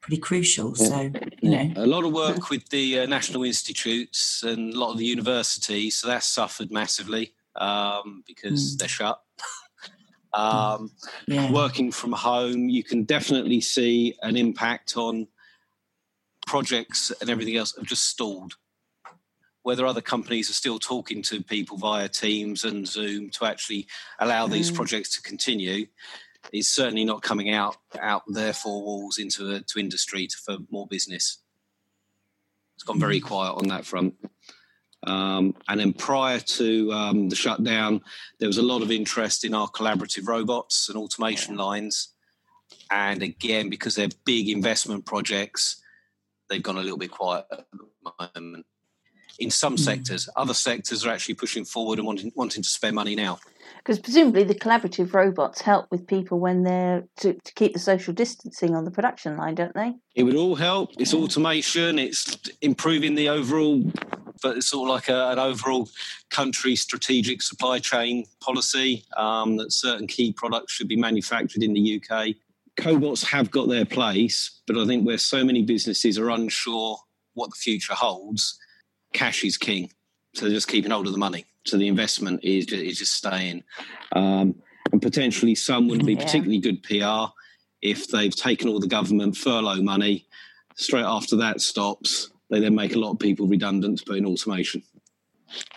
pretty 0.00 0.20
crucial. 0.20 0.74
So, 0.74 1.10
you 1.42 1.50
know, 1.50 1.72
a 1.76 1.86
lot 1.86 2.04
of 2.04 2.12
work 2.12 2.50
with 2.50 2.68
the 2.70 3.00
uh, 3.00 3.06
national 3.06 3.44
institutes 3.44 4.42
and 4.42 4.72
a 4.72 4.78
lot 4.78 4.92
of 4.92 4.98
the 4.98 5.04
universities. 5.04 5.98
So 5.98 6.08
that's 6.08 6.26
suffered 6.26 6.70
massively 6.70 7.34
um, 7.56 8.24
because 8.26 8.74
mm. 8.74 8.78
they're 8.78 8.88
shut. 8.88 9.20
Um, 10.32 10.92
yeah. 11.26 11.50
Working 11.50 11.90
from 11.90 12.12
home, 12.12 12.68
you 12.68 12.84
can 12.84 13.04
definitely 13.04 13.60
see 13.60 14.14
an 14.22 14.36
impact 14.36 14.96
on 14.96 15.26
projects 16.46 17.12
and 17.20 17.30
everything 17.30 17.56
else 17.56 17.74
have 17.76 17.86
just 17.86 18.06
stalled. 18.06 18.54
Whether 19.62 19.86
other 19.86 20.00
companies 20.00 20.48
are 20.48 20.54
still 20.54 20.78
talking 20.78 21.22
to 21.24 21.42
people 21.42 21.76
via 21.76 22.08
Teams 22.08 22.64
and 22.64 22.86
Zoom 22.86 23.30
to 23.30 23.44
actually 23.44 23.86
allow 24.18 24.46
mm. 24.46 24.52
these 24.52 24.70
projects 24.70 25.14
to 25.16 25.22
continue 25.22 25.86
is 26.52 26.70
certainly 26.70 27.04
not 27.04 27.22
coming 27.22 27.50
out 27.50 27.76
out 28.00 28.22
their 28.26 28.54
four 28.54 28.82
walls 28.82 29.18
into 29.18 29.50
a, 29.50 29.60
to 29.60 29.78
industry 29.78 30.26
to, 30.26 30.36
for 30.38 30.56
more 30.70 30.86
business. 30.86 31.38
It's 32.76 32.84
gone 32.84 32.98
very 32.98 33.20
quiet 33.20 33.52
on 33.52 33.68
that 33.68 33.84
front. 33.84 34.14
Um, 35.06 35.54
and 35.68 35.80
then 35.80 35.92
prior 35.92 36.40
to 36.40 36.92
um, 36.92 37.28
the 37.28 37.36
shutdown, 37.36 38.02
there 38.38 38.48
was 38.48 38.58
a 38.58 38.62
lot 38.62 38.82
of 38.82 38.90
interest 38.90 39.44
in 39.44 39.54
our 39.54 39.68
collaborative 39.68 40.28
robots 40.28 40.88
and 40.88 40.98
automation 40.98 41.56
lines. 41.56 42.08
And 42.90 43.22
again, 43.22 43.70
because 43.70 43.94
they're 43.94 44.08
big 44.24 44.48
investment 44.48 45.06
projects, 45.06 45.80
they've 46.48 46.62
gone 46.62 46.76
a 46.76 46.82
little 46.82 46.98
bit 46.98 47.10
quiet 47.10 47.46
at 47.50 47.64
the 47.72 48.28
moment. 48.34 48.66
In 49.38 49.50
some 49.50 49.76
mm. 49.76 49.80
sectors, 49.80 50.28
other 50.36 50.52
sectors 50.52 51.06
are 51.06 51.10
actually 51.10 51.34
pushing 51.34 51.64
forward 51.64 51.98
and 51.98 52.06
wanting, 52.06 52.30
wanting 52.34 52.62
to 52.62 52.68
spend 52.68 52.94
money 52.94 53.14
now. 53.14 53.38
Because 53.78 53.98
presumably 53.98 54.44
the 54.44 54.54
collaborative 54.54 55.14
robots 55.14 55.62
help 55.62 55.86
with 55.90 56.06
people 56.06 56.38
when 56.38 56.64
they're 56.64 57.04
to, 57.18 57.32
to 57.32 57.54
keep 57.54 57.72
the 57.72 57.78
social 57.78 58.12
distancing 58.12 58.74
on 58.74 58.84
the 58.84 58.90
production 58.90 59.38
line, 59.38 59.54
don't 59.54 59.74
they? 59.74 59.94
It 60.14 60.24
would 60.24 60.36
all 60.36 60.56
help. 60.56 60.90
It's 60.98 61.14
automation. 61.14 61.98
It's 61.98 62.36
improving 62.60 63.14
the 63.14 63.30
overall, 63.30 63.82
but 64.42 64.56
it's 64.56 64.68
sort 64.68 64.88
of 64.88 64.94
like 64.94 65.08
a, 65.08 65.30
an 65.30 65.38
overall 65.38 65.88
country 66.30 66.76
strategic 66.76 67.42
supply 67.42 67.78
chain 67.78 68.24
policy 68.40 69.04
um, 69.16 69.56
that 69.56 69.72
certain 69.72 70.06
key 70.06 70.32
products 70.32 70.72
should 70.72 70.88
be 70.88 70.96
manufactured 70.96 71.62
in 71.62 71.72
the 71.72 72.02
UK. 72.02 72.34
Cobots 72.78 73.24
have 73.24 73.50
got 73.50 73.68
their 73.68 73.84
place, 73.84 74.60
but 74.66 74.78
I 74.78 74.86
think 74.86 75.06
where 75.06 75.18
so 75.18 75.44
many 75.44 75.62
businesses 75.62 76.18
are 76.18 76.30
unsure 76.30 76.98
what 77.34 77.50
the 77.50 77.56
future 77.56 77.94
holds, 77.94 78.58
cash 79.12 79.44
is 79.44 79.56
king. 79.56 79.90
So 80.34 80.46
they're 80.46 80.54
just 80.54 80.68
keeping 80.68 80.90
hold 80.90 81.06
of 81.06 81.12
the 81.12 81.18
money. 81.18 81.46
So 81.66 81.76
the 81.76 81.88
investment 81.88 82.40
is 82.42 82.66
just, 82.66 82.82
is 82.82 82.98
just 82.98 83.14
staying. 83.14 83.64
Um, 84.12 84.54
and 84.92 85.02
potentially 85.02 85.54
some 85.54 85.88
wouldn't 85.88 86.06
be 86.06 86.14
yeah. 86.14 86.24
particularly 86.24 86.58
good 86.58 86.82
PR 86.82 87.32
if 87.82 88.08
they've 88.08 88.34
taken 88.34 88.68
all 88.68 88.80
the 88.80 88.86
government 88.86 89.36
furlough 89.36 89.82
money. 89.82 90.26
Straight 90.76 91.04
after 91.04 91.36
that 91.36 91.60
stops, 91.60 92.30
they 92.50 92.60
then 92.60 92.74
make 92.74 92.94
a 92.94 92.98
lot 92.98 93.12
of 93.12 93.18
people 93.18 93.46
redundant 93.46 94.04
put 94.04 94.16
in 94.16 94.26
automation. 94.26 94.82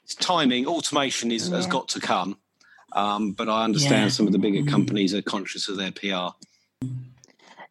It's 0.03 0.15
timing, 0.15 0.65
automation 0.65 1.31
is, 1.31 1.49
yeah. 1.49 1.55
has 1.57 1.67
got 1.67 1.87
to 1.89 1.99
come. 1.99 2.37
Um, 2.93 3.31
but 3.31 3.49
I 3.49 3.63
understand 3.63 4.03
yeah. 4.03 4.09
some 4.09 4.27
of 4.27 4.33
the 4.33 4.39
bigger 4.39 4.59
mm-hmm. 4.59 4.69
companies 4.69 5.13
are 5.13 5.21
conscious 5.21 5.67
of 5.67 5.77
their 5.77 5.91
PR. 5.91 6.35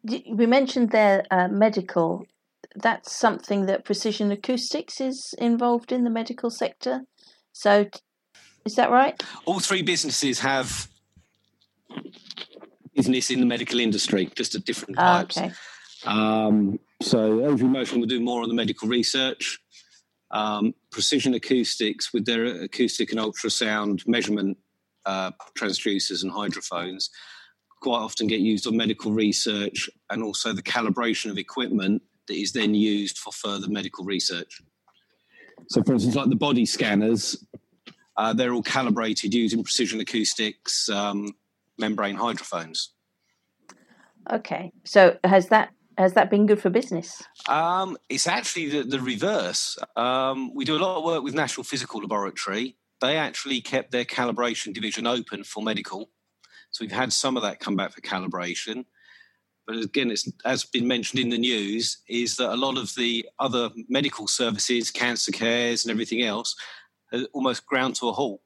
We 0.04 0.46
mentioned 0.46 0.90
their 0.90 1.24
uh, 1.30 1.48
medical. 1.48 2.26
That's 2.74 3.14
something 3.14 3.66
that 3.66 3.84
Precision 3.84 4.32
Acoustics 4.32 5.00
is 5.00 5.34
involved 5.38 5.92
in 5.92 6.04
the 6.04 6.10
medical 6.10 6.50
sector. 6.50 7.02
So, 7.52 7.86
is 8.64 8.74
that 8.74 8.90
right? 8.90 9.22
All 9.44 9.60
three 9.60 9.82
businesses 9.82 10.40
have 10.40 10.88
business 12.96 13.30
in 13.30 13.40
the 13.40 13.46
medical 13.46 13.78
industry, 13.78 14.30
just 14.34 14.54
at 14.54 14.64
different 14.64 14.98
ah, 14.98 15.18
types. 15.18 15.38
Oh, 15.38 15.44
okay. 15.44 15.54
Um, 16.04 16.78
so, 17.02 17.38
LG 17.38 17.62
Motion 17.62 18.00
will 18.00 18.06
do 18.06 18.20
more 18.20 18.42
on 18.42 18.48
the 18.48 18.54
medical 18.54 18.88
research. 18.88 19.58
Um, 20.30 20.74
Precision 20.90 21.34
Acoustics, 21.34 22.12
with 22.12 22.24
their 22.24 22.46
acoustic 22.62 23.10
and 23.10 23.20
ultrasound 23.20 24.06
measurement 24.06 24.56
uh, 25.04 25.32
transducers 25.58 26.22
and 26.22 26.32
hydrophones, 26.32 27.10
quite 27.80 27.98
often 27.98 28.26
get 28.26 28.40
used 28.40 28.66
on 28.66 28.76
medical 28.76 29.12
research 29.12 29.90
and 30.10 30.22
also 30.22 30.52
the 30.52 30.62
calibration 30.62 31.30
of 31.30 31.36
equipment 31.36 32.00
that 32.28 32.36
is 32.36 32.52
then 32.52 32.74
used 32.74 33.18
for 33.18 33.32
further 33.32 33.68
medical 33.68 34.04
research. 34.04 34.62
So, 35.68 35.82
for 35.82 35.94
instance, 35.94 36.14
like 36.14 36.28
the 36.28 36.36
body 36.36 36.64
scanners, 36.64 37.44
uh, 38.16 38.32
they're 38.32 38.52
all 38.52 38.62
calibrated 38.62 39.34
using 39.34 39.62
precision 39.62 40.00
acoustics 40.00 40.88
um, 40.88 41.34
membrane 41.78 42.16
hydrophones. 42.16 42.90
Okay, 44.30 44.72
so 44.84 45.18
has 45.24 45.48
that 45.48 45.70
has 45.98 46.14
that 46.14 46.30
been 46.30 46.46
good 46.46 46.60
for 46.60 46.70
business? 46.70 47.22
Um, 47.48 47.96
it's 48.08 48.26
actually 48.26 48.68
the, 48.68 48.82
the 48.82 49.00
reverse. 49.00 49.78
Um, 49.96 50.54
we 50.54 50.64
do 50.64 50.76
a 50.76 50.78
lot 50.78 50.96
of 50.96 51.04
work 51.04 51.22
with 51.22 51.34
National 51.34 51.64
Physical 51.64 52.00
Laboratory. 52.00 52.76
They 53.00 53.16
actually 53.16 53.60
kept 53.60 53.90
their 53.90 54.04
calibration 54.04 54.72
division 54.72 55.06
open 55.06 55.44
for 55.44 55.62
medical, 55.62 56.10
so 56.70 56.84
we've 56.84 56.92
had 56.92 57.12
some 57.12 57.36
of 57.36 57.42
that 57.42 57.60
come 57.60 57.76
back 57.76 57.92
for 57.92 58.00
calibration. 58.00 58.84
But 59.66 59.76
again, 59.76 60.10
it's 60.10 60.28
as 60.44 60.64
been 60.64 60.88
mentioned 60.88 61.20
in 61.20 61.28
the 61.28 61.38
news, 61.38 61.98
is 62.08 62.36
that 62.36 62.52
a 62.52 62.56
lot 62.56 62.76
of 62.78 62.94
the 62.96 63.26
other 63.38 63.70
medical 63.88 64.26
services, 64.26 64.90
cancer 64.90 65.32
cares, 65.32 65.84
and 65.84 65.92
everything 65.92 66.22
else, 66.22 66.56
almost 67.32 67.66
ground 67.66 67.94
to 67.96 68.08
a 68.08 68.12
halt. 68.12 68.40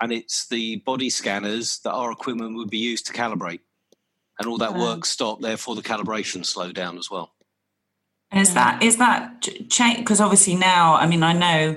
And 0.00 0.12
it's 0.12 0.48
the 0.48 0.76
body 0.84 1.08
scanners 1.08 1.78
that 1.80 1.92
our 1.92 2.12
equipment 2.12 2.56
would 2.56 2.68
be 2.68 2.78
used 2.78 3.06
to 3.06 3.14
calibrate, 3.14 3.60
and 4.38 4.48
all 4.48 4.58
that 4.58 4.74
wow. 4.74 4.94
work 4.94 5.04
stopped. 5.04 5.42
Therefore, 5.42 5.74
the 5.74 5.82
calibration 5.82 6.44
slowed 6.44 6.74
down 6.74 6.98
as 6.98 7.10
well. 7.10 7.32
And 8.30 8.40
is 8.40 8.54
that 8.54 8.82
is 8.82 8.96
that 8.96 9.42
change? 9.70 9.98
Because 9.98 10.20
obviously 10.20 10.56
now, 10.56 10.94
I 10.94 11.06
mean, 11.06 11.22
I 11.22 11.32
know 11.32 11.76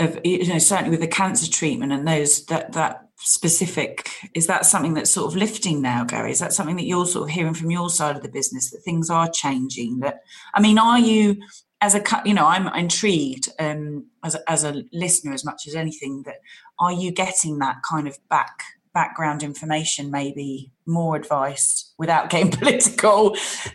of 0.00 0.18
you 0.24 0.46
know 0.46 0.58
certainly 0.58 0.90
with 0.90 1.00
the 1.00 1.06
cancer 1.06 1.50
treatment 1.50 1.92
and 1.92 2.06
those 2.06 2.44
that 2.46 2.72
that 2.72 3.08
specific 3.18 4.10
is 4.34 4.46
that 4.46 4.64
something 4.64 4.94
that's 4.94 5.10
sort 5.10 5.30
of 5.30 5.36
lifting 5.36 5.82
now 5.82 6.02
gary 6.04 6.32
is 6.32 6.38
that 6.38 6.54
something 6.54 6.76
that 6.76 6.86
you're 6.86 7.06
sort 7.06 7.28
of 7.28 7.34
hearing 7.34 7.54
from 7.54 7.70
your 7.70 7.90
side 7.90 8.16
of 8.16 8.22
the 8.22 8.28
business 8.30 8.70
that 8.70 8.80
things 8.80 9.10
are 9.10 9.30
changing 9.30 10.00
that 10.00 10.20
i 10.54 10.60
mean 10.60 10.78
are 10.78 10.98
you 10.98 11.36
as 11.82 11.94
a 11.94 12.02
you 12.24 12.32
know 12.32 12.46
i'm 12.46 12.66
intrigued 12.74 13.50
um, 13.58 14.06
as, 14.24 14.34
a, 14.34 14.50
as 14.50 14.64
a 14.64 14.82
listener 14.92 15.32
as 15.34 15.44
much 15.44 15.66
as 15.66 15.74
anything 15.74 16.22
that 16.22 16.36
are 16.78 16.92
you 16.92 17.12
getting 17.12 17.58
that 17.58 17.76
kind 17.88 18.08
of 18.08 18.16
back 18.30 18.62
background 18.92 19.42
information 19.42 20.10
maybe 20.10 20.72
more 20.86 21.14
advice 21.16 21.92
without 21.96 22.28
getting 22.28 22.50
political 22.58 23.30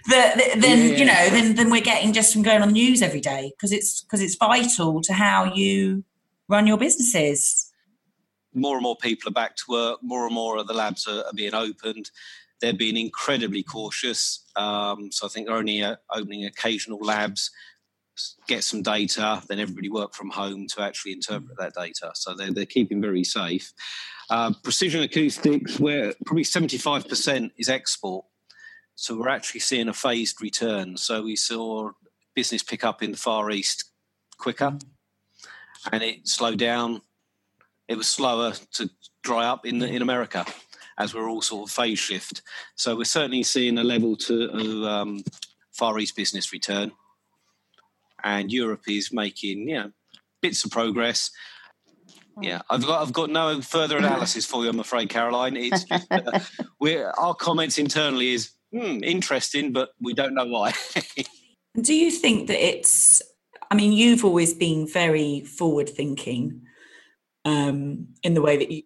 that 0.10 0.36
then 0.58 0.90
yeah. 0.90 0.98
you 0.98 1.06
know 1.06 1.30
than, 1.30 1.56
than 1.56 1.70
we're 1.70 1.82
getting 1.82 2.12
just 2.12 2.34
from 2.34 2.44
going 2.44 2.62
on 2.62 2.68
the 2.68 2.74
news 2.74 3.02
every 3.02 3.22
day 3.22 3.52
because 3.56 3.72
it's 3.72 4.02
because 4.02 4.22
it's 4.22 4.36
vital 4.36 5.02
to 5.02 5.14
how 5.14 5.46
you 5.54 6.04
run 6.50 6.68
your 6.68 6.78
businesses 6.78 7.72
more 8.56 8.76
and 8.76 8.84
more 8.84 8.96
people 8.96 9.30
are 9.30 9.34
back 9.34 9.56
to 9.58 9.64
work. 9.68 10.00
More 10.02 10.26
and 10.26 10.34
more 10.34 10.58
of 10.58 10.68
the 10.68 10.74
labs 10.74 11.08
are, 11.08 11.26
are 11.26 11.34
being 11.36 11.54
opened. 11.54 12.10
They're 12.62 12.74
being 12.74 12.98
incredibly 12.98 13.62
cautious. 13.62 14.44
Um, 14.56 15.12
so 15.12 15.28
I 15.28 15.30
think 15.30 15.48
they're 15.48 15.58
only 15.58 15.84
uh, 15.84 15.98
opening 16.12 16.46
occasional 16.46 17.00
labs, 17.00 17.52
get 18.48 18.64
some 18.64 18.82
data, 18.82 19.42
then 19.48 19.60
everybody 19.60 19.90
work 19.90 20.14
from 20.14 20.30
home 20.30 20.68
to 20.68 20.82
actually 20.82 21.14
interpret 21.14 21.58
that 21.58 21.74
data. 21.74 22.12
So 22.16 22.34
they're, 22.36 22.52
they're 22.52 22.66
keeping 22.66 23.02
very 23.02 23.24
safe. 23.24 23.74
Uh, 24.30 24.54
precision 24.64 25.04
acoustics, 25.04 25.80
where 25.80 26.14
probably 26.26 26.44
75% 26.44 27.52
is 27.58 27.70
export. 27.70 28.26
So 28.96 29.18
we're 29.18 29.30
actually 29.30 29.60
seeing 29.60 29.90
a 29.90 29.94
phased 29.94 30.42
return. 30.42 30.98
So 30.98 31.24
we 31.24 31.36
saw 31.36 31.92
business 32.34 32.64
pick 32.64 32.84
up 32.84 33.04
in 33.04 33.12
the 33.12 33.18
Far 33.18 33.52
East 33.52 33.92
quicker 34.38 34.78
and 35.92 36.04
it 36.04 36.28
slowed 36.28 36.60
down. 36.60 37.02
It 37.88 37.98
was 37.98 38.08
slower 38.08 38.54
to 38.74 38.90
dry 39.24 39.46
up 39.46 39.66
in, 39.66 39.82
in 39.82 40.02
America 40.02 40.46
as 40.98 41.14
we're 41.14 41.30
all 41.30 41.42
sort 41.42 41.70
of 41.70 41.76
phase 41.76 42.00
shift. 42.00 42.42
So 42.76 42.96
we're 42.96 43.04
certainly 43.04 43.44
seeing 43.44 43.78
a 43.78 43.84
level 43.84 44.16
to 44.18 44.88
um, 44.88 45.24
Far 45.74 46.00
East 46.00 46.16
business 46.16 46.54
return. 46.54 46.92
And 48.26 48.52
Europe 48.52 48.82
is 48.90 49.14
making, 49.14 49.70
you 49.70 49.76
know, 49.76 49.92
bits 50.42 50.66
of 50.66 50.72
progress. 50.72 51.32
Yeah, 52.42 52.62
I've 52.70 52.86
got 52.86 53.02
I've 53.02 53.14
got 53.14 53.30
no 53.30 53.62
further 53.62 53.98
analysis 53.98 54.46
for 54.46 54.64
you. 54.64 54.70
I'm 54.70 54.80
afraid, 54.82 55.10
Caroline. 55.10 55.56
It's 55.56 55.86
just 55.86 56.12
uh, 56.12 56.40
we're 56.82 57.10
our 57.12 57.34
comments 57.34 57.78
internally 57.78 58.34
is 58.34 58.52
hmm, 58.74 59.02
interesting, 59.04 59.72
but 59.72 59.92
we 60.02 60.14
don't 60.14 60.34
know 60.34 60.46
why. 60.46 60.74
Do 61.82 61.94
you 61.94 62.12
think 62.12 62.48
that 62.48 62.62
it's? 62.62 63.22
I 63.72 63.76
mean, 63.76 63.94
you've 63.94 64.26
always 64.26 64.54
been 64.54 64.88
very 64.88 65.42
forward 65.42 65.88
thinking 65.88 66.62
um, 67.46 68.08
in 68.22 68.34
the 68.34 68.42
way 68.42 68.58
that 68.58 68.70
you 68.70 68.84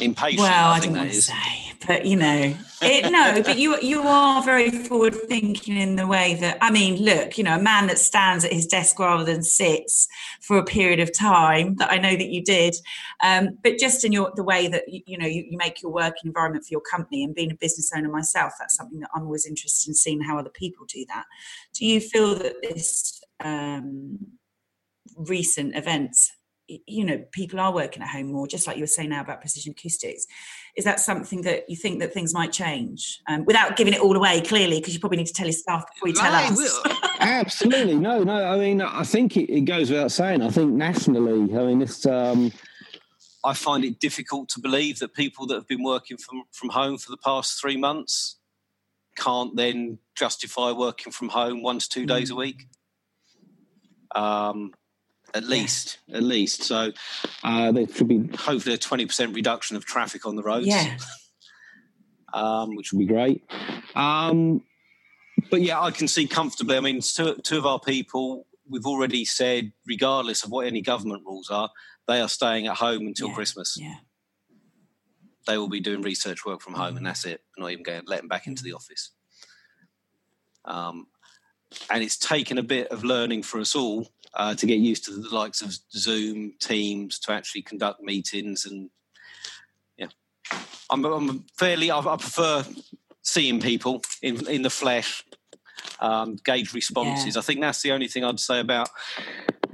impatient. 0.00 0.40
Well, 0.40 0.68
I, 0.70 0.76
I 0.76 0.80
don't 0.80 0.96
want 0.96 1.10
to 1.10 1.22
say, 1.22 1.72
but 1.86 2.06
you 2.06 2.16
know, 2.16 2.54
it, 2.82 3.10
no, 3.10 3.42
but 3.46 3.58
you 3.58 3.78
you 3.80 4.02
are 4.02 4.42
very 4.42 4.70
forward 4.70 5.14
thinking 5.14 5.76
in 5.76 5.96
the 5.96 6.06
way 6.06 6.34
that 6.34 6.58
I 6.60 6.70
mean, 6.70 7.02
look, 7.02 7.38
you 7.38 7.44
know, 7.44 7.56
a 7.56 7.62
man 7.62 7.86
that 7.88 7.98
stands 7.98 8.44
at 8.44 8.52
his 8.52 8.66
desk 8.66 8.98
rather 8.98 9.24
than 9.24 9.42
sits 9.42 10.08
for 10.40 10.58
a 10.58 10.64
period 10.64 11.00
of 11.00 11.16
time 11.16 11.76
that 11.76 11.90
I 11.90 11.98
know 11.98 12.16
that 12.16 12.28
you 12.28 12.42
did, 12.42 12.74
um, 13.22 13.58
but 13.62 13.78
just 13.78 14.04
in 14.04 14.12
your 14.12 14.32
the 14.34 14.44
way 14.44 14.68
that 14.68 14.84
you, 14.88 15.00
you 15.06 15.18
know 15.18 15.26
you, 15.26 15.44
you, 15.48 15.58
make 15.58 15.82
your 15.82 15.92
working 15.92 16.26
environment 16.26 16.64
for 16.64 16.72
your 16.72 16.82
company 16.82 17.24
and 17.24 17.34
being 17.34 17.50
a 17.50 17.56
business 17.56 17.90
owner 17.94 18.08
myself, 18.08 18.52
that's 18.58 18.76
something 18.76 19.00
that 19.00 19.10
I'm 19.14 19.24
always 19.24 19.46
interested 19.46 19.88
in 19.88 19.94
seeing 19.94 20.20
how 20.20 20.38
other 20.38 20.50
people 20.50 20.86
do 20.86 21.04
that. 21.08 21.24
Do 21.72 21.86
you 21.86 22.00
feel 22.00 22.34
that 22.36 22.56
this 22.62 23.20
um, 23.42 24.18
recent 25.16 25.76
events 25.76 26.32
you 26.66 27.04
know 27.04 27.22
people 27.32 27.60
are 27.60 27.72
working 27.72 28.02
at 28.02 28.08
home 28.08 28.32
more 28.32 28.46
just 28.46 28.66
like 28.66 28.76
you 28.76 28.82
were 28.82 28.86
saying 28.86 29.10
now 29.10 29.20
about 29.20 29.40
precision 29.40 29.72
acoustics. 29.72 30.26
Is 30.76 30.84
that 30.84 30.98
something 30.98 31.42
that 31.42 31.68
you 31.68 31.76
think 31.76 32.00
that 32.00 32.12
things 32.12 32.32
might 32.32 32.52
change 32.52 33.20
um, 33.28 33.44
without 33.44 33.76
giving 33.76 33.94
it 33.94 34.00
all 34.00 34.16
away 34.16 34.40
clearly 34.40 34.80
because 34.80 34.94
you 34.94 35.00
probably 35.00 35.18
need 35.18 35.26
to 35.26 35.32
tell 35.32 35.46
your 35.46 35.52
staff 35.52 35.84
before 35.94 36.08
you 36.08 36.14
tell 36.14 36.32
us? 36.32 36.80
absolutely. 37.20 37.96
No 37.96 38.22
no 38.22 38.44
i 38.44 38.58
mean 38.58 38.80
i 38.80 39.04
think 39.04 39.36
it, 39.36 39.52
it, 39.52 39.62
goes 39.62 39.90
without 39.90 40.12
saying. 40.12 40.42
I 40.42 40.50
think 40.50 40.72
nationally 40.72 41.54
i 41.54 41.66
mean 41.66 41.82
it's 41.82 42.06
um 42.06 42.52
i 43.44 43.52
find 43.52 43.84
it 43.84 44.00
difficult 44.00 44.48
to 44.50 44.60
believe 44.60 44.98
that 45.00 45.14
people 45.14 45.46
that 45.48 45.54
have 45.54 45.68
been 45.68 45.82
working 45.82 46.16
from 46.16 46.44
from 46.52 46.70
home 46.70 46.98
for 46.98 47.10
the 47.10 47.18
past 47.18 47.60
three 47.60 47.76
months 47.76 48.36
can't 49.16 49.54
then 49.56 49.98
justify 50.14 50.72
working 50.72 51.12
from 51.12 51.28
home 51.28 51.62
one 51.62 51.78
to 51.78 51.88
two 51.88 52.06
days 52.06 52.30
a 52.30 52.34
mm. 52.34 52.38
week. 52.38 52.66
Um 54.14 54.72
at 55.34 55.44
least, 55.44 55.98
yeah. 56.06 56.18
at 56.18 56.22
least. 56.22 56.62
So 56.62 56.92
uh, 57.42 57.72
there 57.72 57.86
should 57.88 58.08
be 58.08 58.30
hopefully 58.36 58.74
a 58.74 58.78
twenty 58.78 59.06
percent 59.06 59.34
reduction 59.34 59.76
of 59.76 59.84
traffic 59.84 60.26
on 60.26 60.36
the 60.36 60.42
roads. 60.42 60.66
Yeah. 60.66 60.96
um, 62.34 62.74
which 62.76 62.92
would 62.92 62.98
be 62.98 63.06
great. 63.06 63.42
Um, 63.94 64.62
but 65.50 65.62
yeah, 65.62 65.80
I 65.80 65.90
can 65.92 66.08
see 66.08 66.26
comfortably. 66.26 66.76
I 66.76 66.80
mean, 66.80 67.00
two, 67.00 67.36
two 67.36 67.58
of 67.58 67.64
our 67.66 67.80
people, 67.80 68.46
we've 68.68 68.86
already 68.86 69.24
said, 69.24 69.72
regardless 69.86 70.44
of 70.44 70.50
what 70.50 70.66
any 70.66 70.82
government 70.82 71.22
rules 71.24 71.50
are, 71.50 71.70
they 72.08 72.20
are 72.20 72.28
staying 72.28 72.66
at 72.66 72.76
home 72.76 73.06
until 73.06 73.28
yeah. 73.28 73.34
Christmas. 73.34 73.76
Yeah. 73.80 73.94
They 75.46 75.58
will 75.58 75.68
be 75.68 75.80
doing 75.80 76.02
research 76.02 76.44
work 76.44 76.60
from 76.60 76.74
home, 76.74 76.96
and 76.96 77.06
that's 77.06 77.24
it. 77.24 77.42
not 77.56 77.70
even 77.70 77.82
going 77.82 78.02
to 78.02 78.10
let 78.10 78.20
them 78.20 78.28
back 78.28 78.46
into 78.46 78.62
the 78.62 78.72
office. 78.72 79.10
Um, 80.64 81.06
and 81.90 82.02
it's 82.02 82.16
taken 82.16 82.56
a 82.58 82.62
bit 82.62 82.88
of 82.88 83.04
learning 83.04 83.42
for 83.42 83.60
us 83.60 83.74
all 83.74 84.08
uh, 84.36 84.54
to 84.54 84.66
get 84.66 84.78
used 84.78 85.04
to 85.04 85.12
the 85.12 85.34
likes 85.34 85.62
of 85.62 85.76
Zoom, 85.92 86.54
Teams, 86.60 87.18
to 87.20 87.32
actually 87.32 87.62
conduct 87.62 88.02
meetings, 88.02 88.66
and 88.66 88.90
yeah, 89.96 90.08
I'm, 90.90 91.04
I'm 91.04 91.44
fairly. 91.56 91.90
I, 91.90 91.98
I, 91.98 92.16
prefer 92.16 92.64
seeing 93.22 93.60
people 93.60 94.02
in 94.22 94.46
in 94.48 94.62
the 94.62 94.70
flesh, 94.70 95.24
um, 96.00 96.36
gauge 96.44 96.74
responses. 96.74 97.36
Yeah. 97.36 97.40
I 97.40 97.42
think 97.42 97.60
that's 97.60 97.82
the 97.82 97.92
only 97.92 98.08
thing 98.08 98.24
I'd 98.24 98.40
say 98.40 98.60
about 98.60 98.88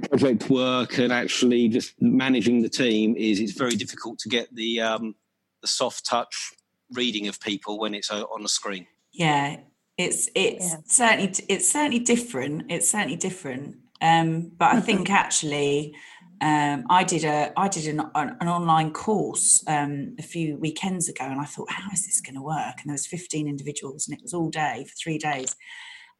project 0.09 0.49
work 0.49 0.97
and 0.97 1.11
actually 1.11 1.67
just 1.67 1.99
managing 2.01 2.61
the 2.61 2.69
team. 2.69 3.15
Is 3.17 3.39
it's 3.39 3.53
very 3.53 3.75
difficult 3.75 4.19
to 4.19 4.29
get 4.29 4.53
the 4.53 4.81
um, 4.81 5.15
the 5.61 5.67
soft 5.67 6.05
touch 6.05 6.53
reading 6.93 7.27
of 7.27 7.39
people 7.39 7.79
when 7.79 7.95
it's 7.95 8.11
uh, 8.11 8.23
on 8.23 8.43
a 8.43 8.47
screen. 8.47 8.85
Yeah, 9.11 9.57
it's 9.97 10.29
it's 10.35 10.69
yeah. 10.69 10.77
certainly 10.85 11.33
it's 11.49 11.71
certainly 11.71 11.99
different. 11.99 12.71
It's 12.71 12.91
certainly 12.91 13.15
different. 13.15 13.77
Um, 14.01 14.51
but 14.57 14.73
I 14.73 14.79
think 14.79 15.09
actually, 15.09 15.95
um, 16.41 16.85
I 16.89 17.03
did 17.03 17.23
a 17.23 17.53
I 17.55 17.67
did 17.67 17.87
an, 17.87 18.01
an 18.15 18.47
online 18.47 18.93
course 18.93 19.63
um, 19.67 20.15
a 20.17 20.23
few 20.23 20.57
weekends 20.57 21.07
ago, 21.07 21.25
and 21.25 21.39
I 21.39 21.45
thought, 21.45 21.71
how 21.71 21.89
is 21.93 22.05
this 22.05 22.19
going 22.19 22.35
to 22.35 22.41
work? 22.41 22.77
And 22.79 22.87
there 22.87 22.93
was 22.93 23.05
15 23.05 23.47
individuals, 23.47 24.07
and 24.07 24.17
it 24.17 24.23
was 24.23 24.33
all 24.33 24.49
day 24.49 24.85
for 24.89 24.95
three 24.95 25.19
days. 25.19 25.55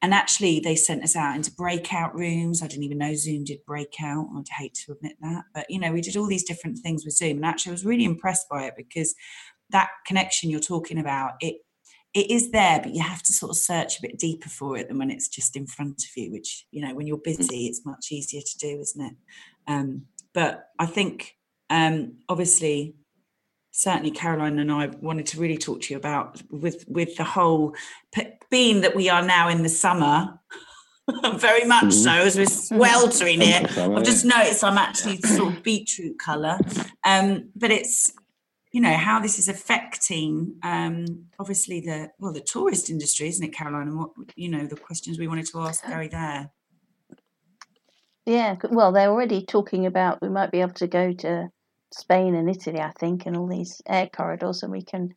And 0.04 0.13
actually, 0.13 0.60
they 0.60 0.76
sent 0.76 1.04
us 1.04 1.15
out 1.15 1.36
into 1.36 1.52
breakout 1.52 2.15
rooms. 2.15 2.62
I 2.62 2.67
didn't 2.67 2.86
even 2.86 2.98
know 3.00 3.13
Zoom 3.15 3.44
did 3.44 3.65
breakout. 3.65 4.28
I'd 4.36 4.46
hate 4.58 4.74
to 4.86 4.94
admit 4.94 5.13
that, 5.22 5.44
but 5.54 5.65
you 5.70 5.80
know, 5.80 5.91
we 5.91 6.02
did 6.02 6.17
all 6.17 6.28
these 6.28 6.44
different 6.44 6.78
things 6.80 7.04
with 7.04 7.15
Zoom, 7.15 7.38
and 7.38 7.46
actually, 7.46 7.72
I 7.72 7.74
was 7.74 7.86
really 7.86 8.06
impressed 8.06 8.48
by 8.48 8.65
it 8.65 8.76
because 8.78 9.15
that 9.72 9.89
connection 10.06 10.50
you're 10.50 10.60
talking 10.60 11.00
about 11.00 11.32
it 11.39 11.56
it 12.13 12.30
is 12.30 12.52
there, 12.52 12.80
but 12.84 12.93
you 12.93 13.02
have 13.02 13.24
to 13.24 13.34
sort 13.34 13.52
of 13.52 13.58
search 13.58 13.97
a 13.97 14.02
bit 14.02 14.19
deeper 14.19 14.50
for 14.50 14.78
it 14.78 14.88
than 14.88 14.97
when 14.97 15.12
it's 15.12 15.30
just 15.30 15.56
in 15.56 15.65
front 15.65 16.04
of 16.04 16.10
you, 16.15 16.32
which, 16.32 16.67
you 16.71 16.86
know, 16.86 16.93
when 16.93 17.08
you're 17.08 17.17
mm. 17.17 17.24
busy, 17.24 17.67
it's 17.67 17.86
much 17.86 18.12
easier 18.12 18.41
to 18.41 18.58
do, 18.58 18.80
isn't 18.80 19.06
it? 19.06 19.15
Um, 19.67 20.04
but 20.34 20.67
I 20.78 20.86
think, 20.86 21.38
um, 21.69 22.15
obviously, 22.28 22.95
certainly 23.71 24.12
Caroline 24.12 24.60
and 24.60 24.71
I 24.71 24.88
wanted 24.88 25.26
to 25.28 25.39
really 25.39 25.58
talk 25.58 25.82
to 25.82 25.93
you 25.93 25.97
about 25.97 26.41
with 26.52 26.84
with 26.88 27.15
the 27.15 27.24
whole 27.24 27.74
being 28.50 28.82
that 28.82 28.95
we 28.95 29.10
are 29.10 29.24
now 29.24 29.47
in 29.47 29.63
the 29.63 29.69
summer. 29.69 30.38
very 31.36 31.65
much 31.65 31.86
mm-hmm. 31.86 31.91
so 31.91 32.12
as 32.12 32.38
we're 32.38 32.45
sweltering 32.45 33.41
here. 33.41 33.65
I've 33.76 34.04
just 34.04 34.24
noticed 34.24 34.63
I'm 34.63 34.78
actually 34.78 35.17
sort 35.17 35.54
of 35.54 35.63
beetroot 35.63 36.19
colour. 36.19 36.58
Um, 37.04 37.50
but 37.56 37.71
it's 37.71 38.13
you 38.71 38.81
know 38.81 38.95
how 38.95 39.19
this 39.19 39.38
is 39.38 39.47
affecting 39.47 40.55
um, 40.63 41.25
obviously 41.39 41.81
the 41.81 42.12
well 42.19 42.34
the 42.34 42.41
tourist 42.41 42.89
industry 42.89 43.27
isn't 43.27 43.43
it 43.43 43.53
caroline? 43.53 43.88
And 43.88 43.97
what 43.97 44.12
you 44.36 44.49
know 44.49 44.65
the 44.65 44.77
questions 44.77 45.19
we 45.19 45.27
wanted 45.27 45.47
to 45.47 45.60
ask 45.60 45.86
gary 45.86 46.07
there. 46.07 46.51
Yeah 48.25 48.55
well 48.69 48.91
they're 48.91 49.10
already 49.10 49.45
talking 49.45 49.86
about 49.86 50.21
we 50.21 50.29
might 50.29 50.51
be 50.51 50.62
able 50.62 50.73
to 50.73 50.88
go 50.88 51.12
to 51.13 51.49
spain 51.93 52.36
and 52.36 52.49
italy 52.49 52.79
i 52.79 52.91
think 52.97 53.25
and 53.25 53.36
all 53.36 53.47
these 53.47 53.81
air 53.86 54.07
corridors 54.07 54.63
and 54.63 54.71
we 54.71 54.81
can 54.81 55.10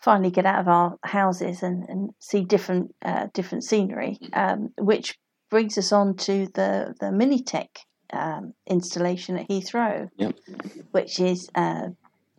finally 0.00 0.30
get 0.30 0.46
out 0.46 0.60
of 0.60 0.68
our 0.68 0.96
houses 1.04 1.62
and, 1.62 1.84
and 1.88 2.10
see 2.18 2.44
different 2.44 2.94
uh, 3.04 3.26
different 3.34 3.64
scenery 3.64 4.16
um, 4.32 4.70
which 4.78 5.18
brings 5.50 5.76
us 5.76 5.92
on 5.92 6.16
to 6.16 6.46
the 6.54 6.94
the 7.00 7.06
minitec 7.06 7.68
um, 8.12 8.54
installation 8.66 9.36
at 9.36 9.48
heathrow 9.48 10.08
yep. 10.16 10.34
which 10.92 11.20
is 11.20 11.50
uh, 11.54 11.88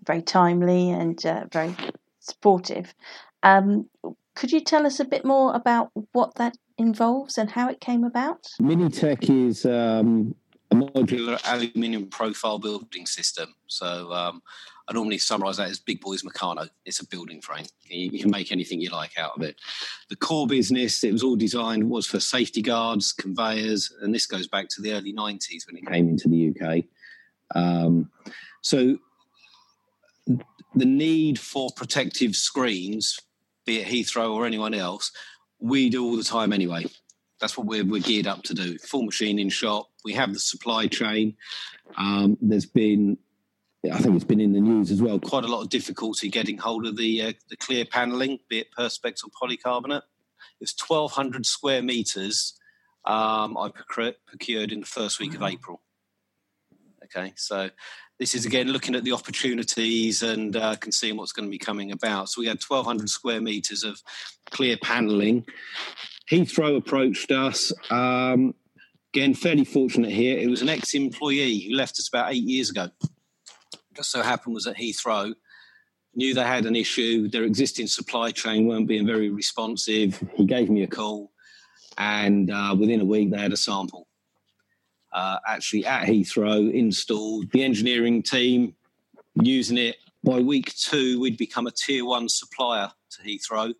very 0.09 0.23
timely 0.23 0.89
and 0.89 1.23
uh, 1.23 1.45
very 1.51 1.75
supportive. 2.19 2.95
Um, 3.43 3.87
could 4.33 4.51
you 4.51 4.59
tell 4.59 4.87
us 4.87 4.99
a 4.99 5.05
bit 5.05 5.23
more 5.23 5.53
about 5.53 5.91
what 6.13 6.33
that 6.35 6.57
involves 6.79 7.37
and 7.37 7.51
how 7.51 7.69
it 7.69 7.79
came 7.79 8.03
about? 8.03 8.47
MiniTec 8.59 9.29
is 9.29 9.65
um, 9.65 10.33
a 10.71 10.75
modular 10.75 11.39
aluminium 11.45 12.07
profile 12.07 12.57
building 12.57 13.05
system. 13.05 13.53
So 13.67 14.11
um, 14.11 14.41
I 14.87 14.93
normally 14.93 15.19
summarise 15.19 15.57
that 15.57 15.69
as 15.69 15.79
Big 15.79 16.01
Boys 16.01 16.23
Meccano. 16.23 16.67
It's 16.85 17.01
a 17.01 17.07
building 17.07 17.39
frame. 17.39 17.65
You, 17.85 18.09
you, 18.09 18.19
can 18.19 18.31
make 18.31 18.51
anything 18.51 18.81
you 18.81 18.89
like 18.89 19.15
out 19.15 19.33
of 19.35 19.43
it. 19.43 19.57
The 20.09 20.15
core 20.15 20.47
business, 20.47 21.03
it 21.03 21.11
was 21.11 21.21
all 21.21 21.35
designed, 21.35 21.87
was 21.87 22.07
for 22.07 22.19
safety 22.19 22.63
guards, 22.63 23.11
conveyors, 23.11 23.93
and 24.01 24.15
this 24.15 24.25
goes 24.25 24.47
back 24.47 24.69
to 24.69 24.81
the 24.81 24.93
early 24.93 25.13
90s 25.13 25.67
when 25.67 25.77
it 25.77 25.85
came 25.85 26.09
into 26.09 26.27
the 26.27 26.49
UK. 26.49 26.85
Um, 27.53 28.09
so 28.61 28.97
the 30.75 30.85
need 30.85 31.39
for 31.39 31.69
protective 31.75 32.35
screens, 32.35 33.19
be 33.65 33.79
it 33.79 33.87
Heathrow 33.87 34.33
or 34.33 34.45
anyone 34.45 34.73
else, 34.73 35.11
we 35.59 35.89
do 35.89 36.05
all 36.05 36.15
the 36.15 36.23
time 36.23 36.53
anyway. 36.53 36.85
That's 37.39 37.57
what 37.57 37.67
we're, 37.67 37.85
we're 37.85 38.01
geared 38.01 38.27
up 38.27 38.43
to 38.43 38.53
do. 38.53 38.77
Full 38.79 39.03
machine 39.03 39.39
in 39.39 39.49
shop. 39.49 39.89
We 40.03 40.13
have 40.13 40.33
the 40.33 40.39
supply 40.39 40.87
chain. 40.87 41.35
Um, 41.97 42.37
there's 42.41 42.65
been 42.65 43.17
I 43.85 43.97
think 43.99 44.15
it's 44.15 44.25
been 44.25 44.41
in 44.41 44.51
the 44.51 44.59
news 44.59 44.91
as 44.91 45.01
well. 45.01 45.19
Quite 45.19 45.45
a 45.45 45.47
lot 45.47 45.61
of 45.61 45.69
difficulty 45.69 46.29
getting 46.29 46.57
hold 46.57 46.85
of 46.85 46.97
the 46.97 47.21
uh, 47.21 47.33
the 47.49 47.55
clear 47.55 47.85
panelling, 47.85 48.39
be 48.49 48.59
it 48.59 48.67
perspex 48.77 49.23
or 49.23 49.29
polycarbonate. 49.29 50.01
It's 50.59 50.75
1,200 50.85 51.45
square 51.45 51.81
meters. 51.81 52.59
Um, 53.05 53.57
I 53.57 53.71
procured 54.27 54.73
in 54.73 54.81
the 54.81 54.85
first 54.85 55.19
week 55.19 55.39
wow. 55.39 55.47
of 55.47 55.53
April. 55.53 55.81
Okay, 57.05 57.33
so 57.37 57.69
this 58.19 58.35
is 58.35 58.45
again 58.45 58.67
looking 58.67 58.95
at 58.95 59.03
the 59.03 59.13
opportunities 59.13 60.21
and 60.21 60.55
uh, 60.55 60.75
can 60.75 60.91
see 60.91 61.11
what's 61.13 61.31
going 61.31 61.47
to 61.47 61.51
be 61.51 61.57
coming 61.57 61.91
about. 61.91 62.29
So 62.29 62.41
we 62.41 62.47
had 62.47 62.61
1,200 62.61 63.09
square 63.09 63.41
meters 63.41 63.83
of 63.83 64.01
clear 64.51 64.77
panelling. 64.77 65.45
Heathrow 66.29 66.77
approached 66.77 67.31
us. 67.31 67.71
Um, 67.89 68.53
again, 69.13 69.33
fairly 69.33 69.63
fortunate 69.63 70.11
here. 70.11 70.37
It 70.37 70.49
was 70.49 70.61
an 70.61 70.69
ex-employee 70.69 71.59
who 71.59 71.75
left 71.75 71.97
us 71.97 72.09
about 72.09 72.33
eight 72.33 72.43
years 72.43 72.69
ago. 72.69 72.89
Just 73.95 74.11
so 74.11 74.21
happened 74.21 74.53
was 74.53 74.67
at 74.67 74.77
Heathrow 74.77 75.33
knew 76.13 76.33
they 76.33 76.43
had 76.43 76.65
an 76.65 76.75
issue. 76.75 77.29
Their 77.29 77.43
existing 77.43 77.87
supply 77.87 78.31
chain 78.31 78.67
weren't 78.67 78.87
being 78.87 79.07
very 79.07 79.29
responsive. 79.29 80.21
He 80.35 80.45
gave 80.45 80.69
me 80.69 80.83
a 80.83 80.87
call, 80.87 81.31
and 81.97 82.51
uh, 82.51 82.75
within 82.77 82.99
a 82.99 83.05
week 83.05 83.31
they 83.31 83.37
had 83.37 83.53
a 83.53 83.57
sample 83.57 84.08
uh, 85.11 85.37
actually 85.47 85.85
at 85.85 86.07
Heathrow 86.07 86.71
installed. 86.71 87.51
The 87.51 87.63
engineering 87.63 88.23
team 88.23 88.75
using 89.41 89.77
it. 89.77 89.97
By 90.23 90.39
week 90.39 90.75
two, 90.75 91.19
we'd 91.19 91.37
become 91.37 91.67
a 91.67 91.71
tier 91.71 92.05
one 92.05 92.27
supplier 92.27 92.91
to 93.11 93.21
Heathrow, 93.21 93.73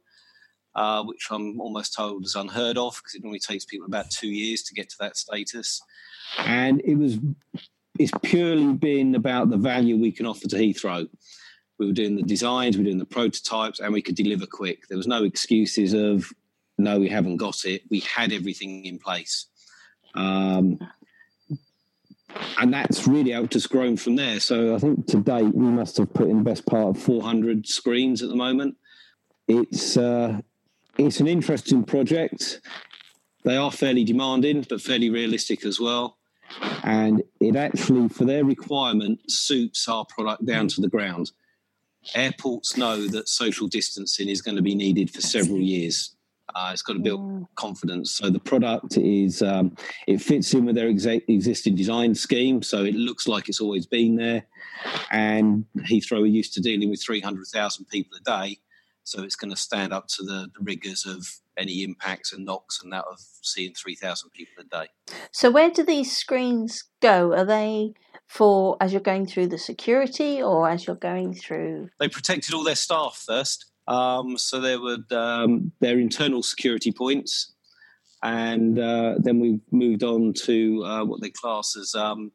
uh, 0.76 1.04
which 1.04 1.28
I'm 1.30 1.60
almost 1.60 1.94
told 1.94 2.26
is 2.26 2.36
unheard 2.36 2.78
of 2.78 2.96
because 2.96 3.15
it 3.15 3.24
normally 3.24 3.39
takes 3.39 3.65
people 3.65 3.86
about 3.86 4.10
two 4.10 4.30
years 4.30 4.63
to 4.63 4.74
get 4.74 4.89
to 4.89 4.96
that 5.02 5.18
status. 5.18 5.82
And 6.38 6.82
it 6.86 6.96
was 6.96 7.18
it's 8.00 8.12
purely 8.24 8.74
been 8.74 9.15
about 9.15 9.50
the 9.50 9.58
value 9.58 9.98
we 9.98 10.12
can 10.12 10.26
offer 10.26 10.48
to 10.48 10.56
Heathrow. 10.56 11.08
We 11.78 11.88
were 11.88 11.94
doing 11.94 12.15
the 12.15 12.24
designs, 12.24 12.78
we 12.78 12.84
were 12.84 12.89
doing 12.89 12.98
the 13.00 13.06
prototypes, 13.06 13.80
and 13.80 13.94
we 13.94 14.02
could 14.02 14.15
deliver 14.15 14.46
quick. 14.46 14.88
There 14.88 14.98
was 14.98 15.08
no 15.08 15.24
excuses 15.24 15.94
of 15.94 16.32
no, 16.78 16.98
we 16.98 17.10
haven't 17.10 17.38
got 17.38 17.65
it. 17.65 17.84
We 17.89 18.00
had 18.00 18.32
everything 18.32 18.86
in 18.86 19.00
place. 19.00 19.48
Um, 20.15 20.80
and 22.58 22.74
that's 22.74 23.08
really 23.08 23.32
helped 23.32 23.56
us 23.56 23.68
grow 23.68 23.96
from 23.96 24.15
there. 24.15 24.39
So 24.39 24.76
I 24.76 24.80
think 24.80 25.08
to 25.08 25.18
date 25.18 25.54
we 25.54 25.68
must 25.68 25.98
have 25.98 26.13
put 26.13 26.30
in 26.30 26.39
the 26.39 26.44
best 26.44 26.65
part 26.65 26.96
of 26.96 27.02
400 27.02 27.68
screens 27.68 28.22
at 28.22 28.30
the 28.30 28.36
moment. 28.36 28.76
It's 29.48 29.98
uh, 29.98 30.42
it's 30.98 31.20
an 31.20 31.28
interesting 31.28 31.84
project. 31.84 32.62
They 33.44 33.56
are 33.56 33.72
fairly 33.72 34.04
demanding, 34.04 34.65
but 34.70 34.82
fairly 34.82 35.10
realistic 35.10 35.65
as 35.65 35.80
well. 35.80 36.18
And 36.84 37.24
it 37.39 37.56
actually, 37.56 38.10
for 38.10 38.26
their 38.26 38.44
requirement, 38.44 39.20
suits 39.32 39.88
our 39.88 40.06
product 40.06 40.46
down 40.46 40.68
to 40.70 40.82
the 40.82 40.89
ground. 40.89 41.32
Airports 42.15 42.76
know 42.76 43.08
that 43.08 43.30
social 43.30 43.68
distancing 43.68 44.30
is 44.30 44.42
going 44.42 44.56
to 44.56 44.62
be 44.62 44.76
needed 44.76 45.12
for 45.12 45.22
several 45.22 45.60
years. 45.60 46.15
Uh, 46.56 46.72
it's 46.74 46.82
got 46.82 46.94
to 46.94 47.00
build 47.00 47.22
mm. 47.22 47.48
confidence. 47.56 48.12
So 48.12 48.30
the 48.30 48.40
product 48.40 48.98
is 48.98 49.42
um, 49.42 49.76
it 50.08 50.22
fits 50.22 50.54
in 50.54 50.66
with 50.66 50.76
their 50.76 50.90
exa- 50.90 51.24
existing 51.28 51.76
design 51.76 52.16
scheme, 52.16 52.62
so 52.62 52.84
it 52.84 52.96
looks 52.96 53.28
like 53.28 53.50
it's 53.50 53.62
always 53.62 53.86
been 53.86 54.16
there. 54.16 54.46
And 55.12 55.66
Heathrow 55.90 56.22
are 56.22 56.26
used 56.26 56.54
to 56.56 56.62
dealing 56.62 56.90
with 56.90 57.02
three 57.02 57.22
hundred 57.22 57.48
thousand 57.48 57.86
people 57.86 58.18
a 58.18 58.24
day, 58.24 58.58
so 59.04 59.24
it's 59.24 59.36
going 59.36 59.52
to 59.52 59.58
stand 59.58 59.94
up 59.94 60.08
to 60.10 60.24
the, 60.24 60.50
the 60.54 60.64
rigors 60.64 61.06
of 61.06 61.28
any 61.58 61.84
impacts 61.84 62.32
and 62.32 62.46
knocks 62.46 62.82
and 62.82 62.94
that 62.94 63.06
of 63.06 63.20
seeing 63.42 63.74
three 63.74 63.96
thousand 63.96 64.30
people 64.32 64.64
a 64.64 64.84
day. 64.84 64.90
So 65.32 65.52
where 65.52 65.70
do 65.70 65.84
these 65.84 66.16
screens 66.16 66.86
go? 67.02 67.34
Are 67.34 67.46
they 67.46 67.94
for 68.28 68.78
as 68.80 68.94
you're 68.94 69.02
going 69.02 69.26
through 69.26 69.48
the 69.48 69.58
security 69.58 70.42
or 70.42 70.70
as 70.70 70.88
you're 70.88 70.96
going 70.96 71.34
through? 71.34 71.90
They 72.00 72.08
protected 72.08 72.54
all 72.54 72.64
their 72.64 72.76
staff 72.76 73.24
first. 73.26 73.66
Um, 73.89 74.38
so 74.38 74.62
there 74.62 74.80
were 74.80 74.99
um, 75.12 75.71
their 75.80 75.97
internal 75.97 76.43
security 76.43 76.91
points, 76.91 77.54
and 78.21 78.78
uh, 78.78 79.15
then 79.17 79.39
we 79.39 79.60
moved 79.71 80.04
on 80.04 80.34
to 80.45 80.84
uh, 80.86 81.06
what 81.06 81.21
they 81.21 81.32
class 81.32 81.75
as 81.75 81.95
um, 81.95 82.32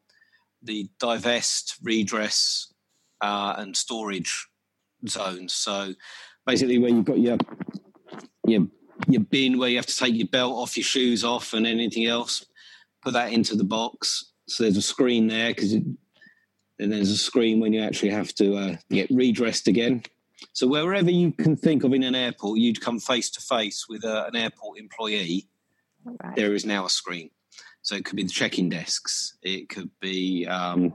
the 0.61 0.89
divest, 0.99 1.77
redress, 1.81 2.73
uh, 3.21 3.55
and 3.57 3.75
storage 3.75 4.47
zones. 5.07 5.53
So 5.53 5.93
basically, 6.45 6.77
where 6.77 6.91
you've 6.91 7.05
got 7.05 7.19
your 7.19 7.37
your 8.45 8.67
your 9.07 9.21
bin 9.21 9.57
where 9.57 9.69
you 9.69 9.77
have 9.77 9.85
to 9.85 9.95
take 9.95 10.15
your 10.15 10.27
belt 10.27 10.53
off, 10.53 10.75
your 10.75 10.83
shoes 10.83 11.23
off, 11.23 11.53
and 11.53 11.65
anything 11.65 12.05
else, 12.05 12.45
put 13.01 13.13
that 13.13 13.31
into 13.31 13.55
the 13.55 13.63
box. 13.63 14.33
So 14.47 14.63
there's 14.63 14.77
a 14.77 14.81
screen 14.81 15.27
there 15.27 15.51
because, 15.51 15.71
and 15.73 15.97
there's 16.77 17.11
a 17.11 17.17
screen 17.17 17.61
when 17.61 17.71
you 17.71 17.81
actually 17.81 18.09
have 18.09 18.33
to 18.35 18.55
uh, 18.57 18.75
get 18.89 19.09
redressed 19.09 19.69
again. 19.69 20.03
So 20.53 20.67
wherever 20.67 21.09
you 21.09 21.31
can 21.31 21.55
think 21.55 21.83
of 21.83 21.93
in 21.93 22.03
an 22.03 22.15
airport, 22.15 22.59
you'd 22.59 22.81
come 22.81 22.99
face 22.99 23.29
to 23.31 23.41
face 23.41 23.87
with 23.87 24.03
a, 24.03 24.27
an 24.27 24.35
airport 24.35 24.79
employee. 24.79 25.47
Right. 26.03 26.35
There 26.35 26.53
is 26.53 26.65
now 26.65 26.85
a 26.85 26.89
screen. 26.89 27.31
So 27.81 27.95
it 27.95 28.03
could 28.03 28.15
be 28.15 28.23
the 28.23 28.29
check-in 28.29 28.69
desks. 28.69 29.37
It 29.43 29.69
could 29.69 29.91
be 29.99 30.47
um, 30.47 30.93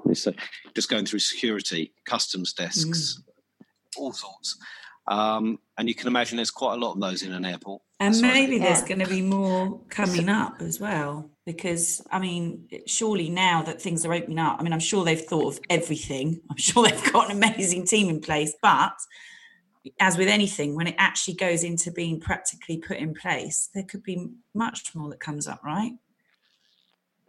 just 0.74 0.88
going 0.88 1.06
through 1.06 1.20
security, 1.20 1.92
customs 2.04 2.52
desks, 2.52 3.20
mm. 3.20 3.62
all 3.96 4.12
sorts. 4.12 4.58
Um, 5.06 5.58
and 5.78 5.88
you 5.88 5.94
can 5.94 6.08
imagine 6.08 6.36
there's 6.36 6.50
quite 6.50 6.74
a 6.74 6.78
lot 6.78 6.94
of 6.94 7.00
those 7.00 7.22
in 7.22 7.32
an 7.32 7.44
airport. 7.44 7.82
And 8.00 8.14
Sorry. 8.16 8.32
maybe 8.32 8.58
there's 8.58 8.82
going 8.82 9.00
to 9.00 9.08
be 9.08 9.22
more 9.22 9.80
coming 9.88 10.28
up 10.28 10.60
as 10.60 10.80
well. 10.80 11.30
Because, 11.52 12.02
I 12.10 12.18
mean, 12.18 12.68
surely 12.86 13.28
now 13.28 13.62
that 13.62 13.80
things 13.80 14.04
are 14.04 14.12
opening 14.12 14.38
up, 14.38 14.58
I 14.58 14.62
mean, 14.62 14.72
I'm 14.72 14.80
sure 14.80 15.04
they've 15.04 15.20
thought 15.20 15.54
of 15.54 15.60
everything. 15.68 16.40
I'm 16.50 16.56
sure 16.56 16.86
they've 16.86 17.12
got 17.12 17.30
an 17.30 17.36
amazing 17.36 17.86
team 17.86 18.08
in 18.08 18.20
place. 18.20 18.54
But 18.62 18.94
as 19.98 20.18
with 20.18 20.28
anything, 20.28 20.74
when 20.74 20.86
it 20.86 20.94
actually 20.98 21.34
goes 21.34 21.64
into 21.64 21.90
being 21.90 22.20
practically 22.20 22.78
put 22.78 22.98
in 22.98 23.14
place, 23.14 23.68
there 23.74 23.84
could 23.84 24.02
be 24.02 24.28
much 24.54 24.94
more 24.94 25.08
that 25.10 25.20
comes 25.20 25.46
up, 25.46 25.62
right? 25.64 25.92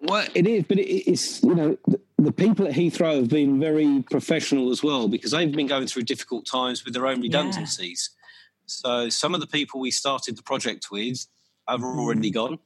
Well, 0.01 0.27
it 0.33 0.47
is, 0.47 0.63
but 0.67 0.79
it's 0.79 1.43
you 1.43 1.53
know 1.53 1.77
the, 1.87 2.01
the, 2.17 2.31
people 2.31 2.65
at 2.65 2.73
Heathrow 2.73 3.17
have 3.17 3.29
been 3.29 3.59
very 3.59 4.03
professional 4.09 4.71
as 4.71 4.81
well 4.81 5.07
because 5.07 5.31
they've 5.31 5.51
been 5.51 5.67
going 5.67 5.85
through 5.85 6.03
difficult 6.03 6.47
times 6.47 6.83
with 6.83 6.95
their 6.95 7.05
own 7.05 7.21
redundancies. 7.21 8.09
Yeah. 8.11 8.17
So 8.65 9.09
some 9.09 9.35
of 9.35 9.41
the 9.41 9.47
people 9.47 9.79
we 9.79 9.91
started 9.91 10.37
the 10.37 10.43
project 10.43 10.87
with 10.91 11.27
have 11.67 11.83
already 11.83 12.31
mm. 12.31 12.33
gone, 12.33 12.59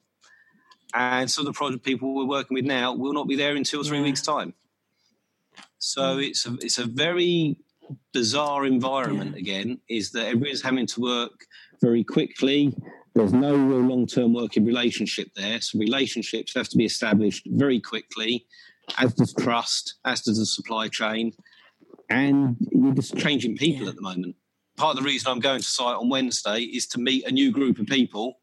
and 0.94 1.30
some 1.30 1.46
of 1.46 1.54
the 1.54 1.58
project 1.58 1.84
people 1.84 2.16
we're 2.16 2.26
working 2.26 2.56
with 2.56 2.66
now 2.66 2.94
will 2.94 3.14
not 3.14 3.28
be 3.28 3.36
there 3.36 3.56
in 3.56 3.64
two 3.64 3.82
or 3.82 3.84
three 3.84 4.00
yeah. 4.00 4.04
weeks' 4.04 4.22
time. 4.22 4.54
So 5.80 6.18
mm. 6.18 6.28
it's 6.28 6.46
a 6.46 6.54
it's 6.62 6.78
a 6.78 6.86
very 6.86 7.58
bizarre 8.14 8.66
environment 8.66 9.32
yeah. 9.36 9.42
again 9.42 9.80
is 9.90 10.12
that 10.12 10.28
everyone's 10.28 10.62
having 10.62 10.88
to 10.88 11.02
work 11.02 11.46
very 11.82 12.04
quickly. 12.04 12.76
There's 13.14 13.34
no 13.34 13.56
real 13.56 13.82
long 13.82 14.08
term 14.08 14.34
working 14.34 14.66
relationship 14.66 15.30
there. 15.36 15.62
So 15.62 15.80
relationships 15.80 16.54
have 16.56 16.68
to 16.70 16.78
be 16.78 16.86
established 16.86 17.48
very 17.52 17.80
quickly, 17.80 18.46
as 18.98 19.14
does 19.14 19.34
trust, 19.34 19.96
as 20.06 20.22
does 20.22 20.40
the 20.40 20.46
supply 20.46 20.88
chain. 20.88 21.32
And 22.10 22.58
you're 22.72 22.94
just 22.94 23.18
changing 23.18 23.58
people 23.58 23.84
yeah. 23.84 23.90
at 23.90 23.96
the 23.96 24.02
moment. 24.02 24.36
Part 24.78 24.98
of 24.98 25.04
the 25.04 25.08
reason 25.08 25.32
I'm 25.32 25.40
going 25.40 25.60
to 25.60 25.66
site 25.66 25.96
on 25.96 26.10
Wednesday 26.10 26.62
is 26.62 26.86
to 26.88 27.00
meet 27.00 27.26
a 27.26 27.32
new 27.32 27.52
group 27.52 27.80
of 27.80 27.88
people 27.88 28.38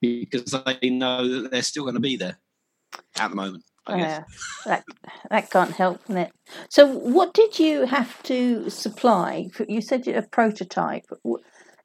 because 0.00 0.54
they 0.80 0.90
know 0.90 1.42
that 1.42 1.50
they're 1.50 1.62
still 1.62 1.84
going 1.84 1.94
to 1.94 2.00
be 2.00 2.16
there 2.16 2.38
at 3.18 3.30
the 3.30 3.36
moment. 3.36 3.64
Yeah, 3.88 4.24
that 4.66 4.84
that 5.30 5.50
can't 5.50 5.72
help, 5.72 6.04
can 6.04 6.18
it? 6.18 6.32
So, 6.68 6.86
what 6.86 7.34
did 7.34 7.58
you 7.58 7.86
have 7.86 8.22
to 8.24 8.70
supply? 8.70 9.48
You 9.68 9.80
said 9.80 10.06
a 10.06 10.22
prototype. 10.22 11.06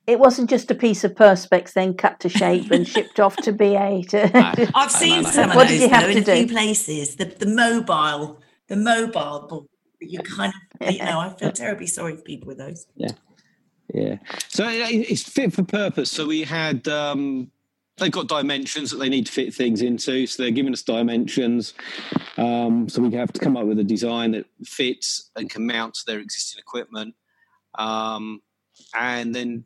It 0.05 0.19
wasn't 0.19 0.49
just 0.49 0.69
a 0.69 0.75
piece 0.75 1.03
of 1.03 1.15
perspex 1.15 1.73
then 1.73 1.95
cut 1.95 2.19
to 2.19 2.29
shape 2.29 2.69
and 2.69 2.87
shipped 2.87 3.19
off 3.19 3.35
to 3.37 3.51
BA. 3.51 4.03
To 4.09 4.71
I've 4.75 4.91
seen 4.91 5.23
some 5.23 5.49
of 5.49 5.55
what 5.55 5.67
those 5.67 5.79
did 5.79 5.81
you 5.81 5.89
have 5.89 6.03
to 6.03 6.17
in 6.17 6.23
do? 6.23 6.31
a 6.31 6.35
few 6.35 6.47
places. 6.47 7.15
The 7.15 7.25
the 7.25 7.47
mobile, 7.47 8.41
the 8.67 8.75
mobile. 8.75 9.67
You 9.99 10.19
kind 10.19 10.53
of, 10.81 10.91
you 10.93 10.99
know, 10.99 11.19
I 11.19 11.29
feel 11.29 11.51
terribly 11.51 11.87
sorry 11.87 12.17
for 12.17 12.21
people 12.21 12.47
with 12.47 12.59
those. 12.59 12.85
Yeah, 12.95 13.13
yeah. 13.93 14.17
So 14.49 14.67
it's 14.69 15.23
fit 15.23 15.53
for 15.53 15.63
purpose. 15.63 16.11
So 16.11 16.27
we 16.27 16.43
had 16.43 16.87
um, 16.87 17.49
they've 17.97 18.11
got 18.11 18.27
dimensions 18.27 18.91
that 18.91 18.97
they 18.97 19.09
need 19.09 19.25
to 19.27 19.31
fit 19.31 19.53
things 19.53 19.81
into. 19.81 20.27
So 20.27 20.43
they're 20.43 20.51
giving 20.51 20.73
us 20.73 20.83
dimensions. 20.83 21.73
Um, 22.37 22.89
so 22.89 23.01
we 23.01 23.15
have 23.15 23.31
to 23.33 23.39
come 23.39 23.55
up 23.55 23.65
with 23.65 23.79
a 23.79 23.83
design 23.83 24.31
that 24.31 24.45
fits 24.63 25.31
and 25.35 25.49
can 25.49 25.65
mount 25.65 25.93
to 25.95 26.05
their 26.05 26.19
existing 26.19 26.59
equipment. 26.59 27.15
Um, 27.77 28.41
and 28.93 29.33
then 29.33 29.63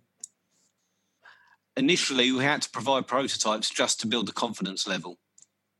initially 1.75 2.31
we 2.31 2.43
had 2.43 2.61
to 2.61 2.69
provide 2.69 3.07
prototypes 3.07 3.69
just 3.69 3.99
to 4.01 4.07
build 4.07 4.27
the 4.27 4.33
confidence 4.33 4.87
level. 4.87 5.17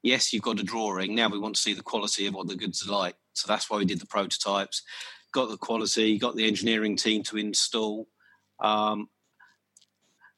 Yes, 0.02 0.32
you've 0.32 0.44
got 0.44 0.60
a 0.60 0.64
drawing. 0.64 1.14
Now 1.14 1.30
we 1.30 1.40
want 1.40 1.56
to 1.56 1.62
see 1.62 1.74
the 1.74 1.84
quality 1.84 2.26
of 2.26 2.34
what 2.34 2.48
the 2.48 2.56
goods 2.56 2.88
are 2.88 2.92
like. 2.92 3.16
So 3.34 3.48
that's 3.48 3.70
why 3.70 3.78
we 3.78 3.86
did 3.86 4.00
the 4.00 4.08
prototypes, 4.08 4.82
got 5.34 5.50
the 5.50 5.58
quality, 5.58 6.18
got 6.18 6.36
the 6.36 6.48
engineering 6.48 6.96
team 6.96 7.22
to 7.24 7.38
install. 7.38 8.08
Um, 8.60 9.10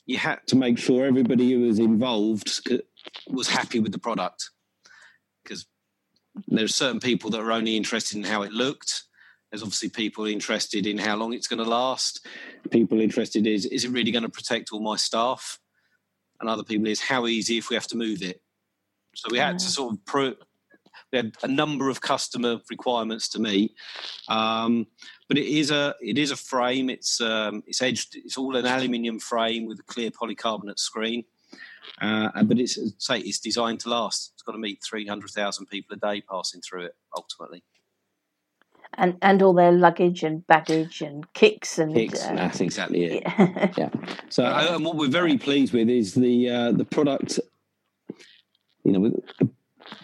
you 0.06 0.18
had 0.18 0.40
to 0.48 0.56
make 0.56 0.78
sure 0.78 1.06
everybody 1.06 1.52
who 1.52 1.62
was 1.62 1.80
involved 1.80 2.62
uh, 2.72 2.78
was 3.28 3.48
happy 3.48 3.80
with 3.80 3.92
the 3.92 4.00
product 4.00 4.50
because 5.44 5.66
there's 6.48 6.76
certain 6.76 7.00
people 7.00 7.30
that 7.30 7.42
are 7.42 7.52
only 7.52 7.76
interested 7.76 8.18
in 8.18 8.24
how 8.24 8.42
it 8.42 8.52
looked 8.52 9.04
There's 9.52 9.64
obviously 9.64 9.90
people 9.90 10.26
interested 10.26 10.88
in 10.88 10.98
how 10.98 11.18
long 11.18 11.34
it's 11.34 11.48
going 11.48 11.64
to 11.64 11.70
last. 11.70 12.26
People 12.72 13.02
interested 13.02 13.46
is 13.46 13.66
is 13.66 13.84
it 13.84 13.92
really 13.92 14.12
going 14.12 14.24
to 14.24 14.30
protect 14.30 14.72
all 14.72 14.80
my 14.80 14.96
staff? 14.96 15.60
And 16.40 16.50
other 16.50 16.64
people 16.64 16.88
is 16.88 17.02
how 17.02 17.28
easy 17.28 17.58
if 17.58 17.70
we 17.70 17.76
have 17.76 17.88
to 17.88 17.98
move 17.98 18.22
it. 18.24 18.42
So 19.16 19.28
we 19.30 19.38
had 19.38 19.60
to 19.60 19.66
sort 19.66 19.94
of 19.94 20.06
pro- 20.06 20.36
we 21.12 21.18
had 21.18 21.34
a 21.44 21.48
number 21.48 21.90
of 21.90 22.02
customer 22.02 22.60
requirements 22.70 23.30
to 23.30 23.40
meet. 23.40 23.76
Um, 24.28 24.88
but 25.28 25.38
it 25.38 25.48
is 25.48 25.72
a 25.72 25.96
it 26.02 26.18
is 26.18 26.32
a 26.32 26.36
frame. 26.36 26.90
It's 26.90 27.22
um, 27.22 27.64
it's 27.68 27.82
edged. 27.82 28.16
It's 28.16 28.38
all 28.38 28.56
an 28.56 28.66
aluminium 28.66 29.20
frame 29.20 29.66
with 29.66 29.80
a 29.80 29.84
clear 29.84 30.12
polycarbonate 30.12 30.80
screen. 30.80 31.24
Uh, 32.02 32.44
but 32.44 32.60
it's 32.60 32.78
say 32.98 33.20
it's 33.20 33.40
designed 33.40 33.80
to 33.82 33.90
last. 33.90 34.32
It's 34.34 34.44
got 34.44 34.54
to 34.54 34.58
meet 34.58 34.84
three 34.84 35.08
hundred 35.08 35.32
thousand 35.32 35.68
people 35.68 35.96
a 35.96 36.00
day 36.00 36.22
passing 36.22 36.62
through 36.62 36.86
it 36.86 36.96
ultimately 37.16 37.64
and 38.96 39.18
and 39.22 39.42
all 39.42 39.54
their 39.54 39.72
luggage 39.72 40.24
and 40.24 40.46
baggage 40.48 41.02
and 41.02 41.32
kicks 41.34 41.80
and 41.80 41.94
kicks. 41.94 42.24
Uh, 42.24 42.36
that's 42.36 42.62
exactly 42.62 43.04
it. 43.06 43.24
Yeah. 43.24 43.72
yeah. 43.78 43.90
So 44.30 44.44
uh, 44.44 44.76
and 44.76 44.86
what 44.86 44.96
we're 44.96 45.10
very 45.10 45.38
pleased 45.38 45.74
with 45.74 45.90
is 45.90 46.14
the 46.14 46.50
uh, 46.50 46.72
the 46.72 46.86
product. 46.86 47.40
You 48.84 48.92
know, 48.92 49.22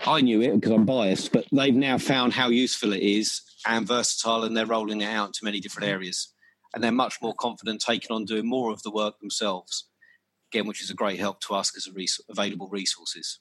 I 0.06 0.22
knew 0.22 0.42
it 0.42 0.56
because 0.56 0.72
I'm 0.72 0.86
biased, 0.86 1.32
but 1.32 1.46
they've 1.52 1.76
now 1.76 1.98
found 1.98 2.34
how 2.34 2.50
useful 2.50 2.94
it 2.94 3.02
is 3.02 3.42
and 3.66 3.88
versatile, 3.88 4.44
and 4.44 4.56
they're 4.56 4.66
rolling 4.66 5.02
it 5.02 5.08
out 5.08 5.34
to 5.34 5.46
many 5.46 5.60
different 5.60 5.90
areas. 5.90 6.34
And 6.74 6.84
they're 6.84 6.92
much 6.92 7.16
more 7.22 7.34
confident 7.34 7.82
taking 7.82 8.16
on 8.16 8.26
doing 8.26 8.48
more 8.48 8.72
of 8.72 8.84
the 8.84 8.92
work 8.92 9.20
themselves. 9.20 9.90
Again, 10.52 10.68
which 10.68 10.82
is 10.82 10.90
a 10.90 10.94
great 10.94 11.20
help 11.20 11.42
to 11.42 11.56
us 11.56 11.76
as 11.76 11.88
a 11.88 11.94
res- 11.94 12.22
available 12.30 12.70
resources. 12.70 13.40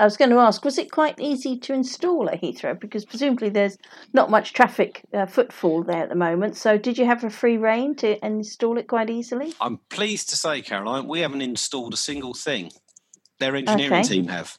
I 0.00 0.04
was 0.04 0.16
going 0.16 0.30
to 0.30 0.38
ask, 0.38 0.64
was 0.64 0.76
it 0.76 0.90
quite 0.90 1.20
easy 1.20 1.56
to 1.60 1.72
install 1.72 2.28
at 2.28 2.40
Heathrow? 2.40 2.78
Because 2.78 3.04
presumably 3.04 3.48
there's 3.48 3.78
not 4.12 4.28
much 4.28 4.52
traffic 4.52 5.02
uh, 5.12 5.26
footfall 5.26 5.84
there 5.84 6.02
at 6.02 6.08
the 6.08 6.16
moment. 6.16 6.56
So 6.56 6.76
did 6.76 6.98
you 6.98 7.06
have 7.06 7.22
a 7.22 7.30
free 7.30 7.58
reign 7.58 7.94
to 7.96 8.24
install 8.26 8.76
it 8.76 8.88
quite 8.88 9.08
easily? 9.08 9.54
I'm 9.60 9.78
pleased 9.90 10.30
to 10.30 10.36
say, 10.36 10.62
Caroline, 10.62 11.06
we 11.06 11.20
haven't 11.20 11.42
installed 11.42 11.94
a 11.94 11.96
single 11.96 12.34
thing. 12.34 12.72
Their 13.38 13.54
engineering 13.54 14.00
okay. 14.00 14.02
team 14.02 14.28
have. 14.28 14.58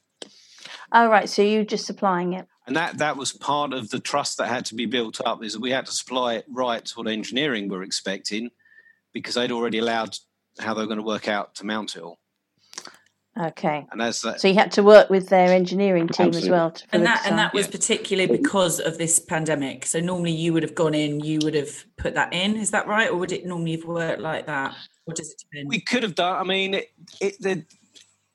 Oh, 0.96 1.10
right. 1.10 1.30
So 1.30 1.42
you're 1.42 1.66
just 1.66 1.86
supplying 1.86 2.34
it. 2.34 2.48
And 2.68 2.76
that, 2.78 2.98
that 3.00 3.18
was 3.18 3.34
part 3.34 3.74
of 3.74 3.90
the 3.90 4.00
trust 4.00 4.38
that 4.38 4.48
had 4.48 4.66
to 4.68 4.76
be 4.76 4.86
built 4.86 5.20
up 5.26 5.44
is 5.44 5.54
that 5.54 5.62
we 5.62 5.70
had 5.70 5.86
to 5.86 5.92
supply 5.92 6.36
it 6.36 6.46
right 6.50 6.84
to 6.86 6.94
what 6.96 7.08
engineering 7.10 7.68
were 7.68 7.84
expecting 7.84 8.50
because 9.14 9.36
they'd 9.36 9.52
already 9.52 9.78
allowed 9.80 10.18
how 10.60 10.74
they 10.74 10.82
were 10.82 10.88
going 10.88 10.98
to 10.98 11.04
work 11.04 11.28
out 11.28 11.54
to 11.56 11.66
mount 11.66 11.98
it 11.98 12.02
all. 12.02 12.18
Okay. 13.38 13.86
And 13.92 14.02
as 14.02 14.22
that, 14.22 14.40
so 14.40 14.48
you 14.48 14.54
had 14.54 14.72
to 14.74 14.84
work 14.84 15.10
with 15.10 15.28
their 15.28 15.50
engineering 15.50 16.08
team 16.08 16.28
Absolutely. 16.28 16.48
as 16.48 16.52
well. 16.52 16.72
To, 16.72 16.84
and 16.94 17.06
that 17.06 17.26
and 17.26 17.38
that 17.38 17.54
was 17.54 17.66
yeah. 17.66 17.72
particularly 17.72 18.38
because 18.38 18.80
of 18.80 18.98
this 18.98 19.20
pandemic. 19.20 19.86
So 19.86 20.00
normally 20.00 20.32
you 20.32 20.54
would 20.54 20.64
have 20.64 20.74
gone 20.74 20.94
in, 20.94 21.20
you 21.20 21.40
would 21.44 21.54
have 21.54 21.84
put 21.98 22.14
that 22.14 22.32
in. 22.32 22.56
Is 22.56 22.72
that 22.72 22.88
right, 22.88 23.12
or 23.12 23.18
would 23.18 23.34
it 23.34 23.46
normally 23.46 23.74
have 23.74 23.84
worked 23.84 24.22
like 24.22 24.46
that? 24.46 24.74
What 25.04 25.18
does 25.18 25.32
it 25.32 25.38
depend? 25.40 25.68
We 25.68 25.82
could 25.82 26.04
have 26.04 26.16
done. 26.16 26.38
I 26.38 26.44
mean, 26.44 26.76
it, 26.76 26.88
it, 27.20 27.36
it, 27.46 27.66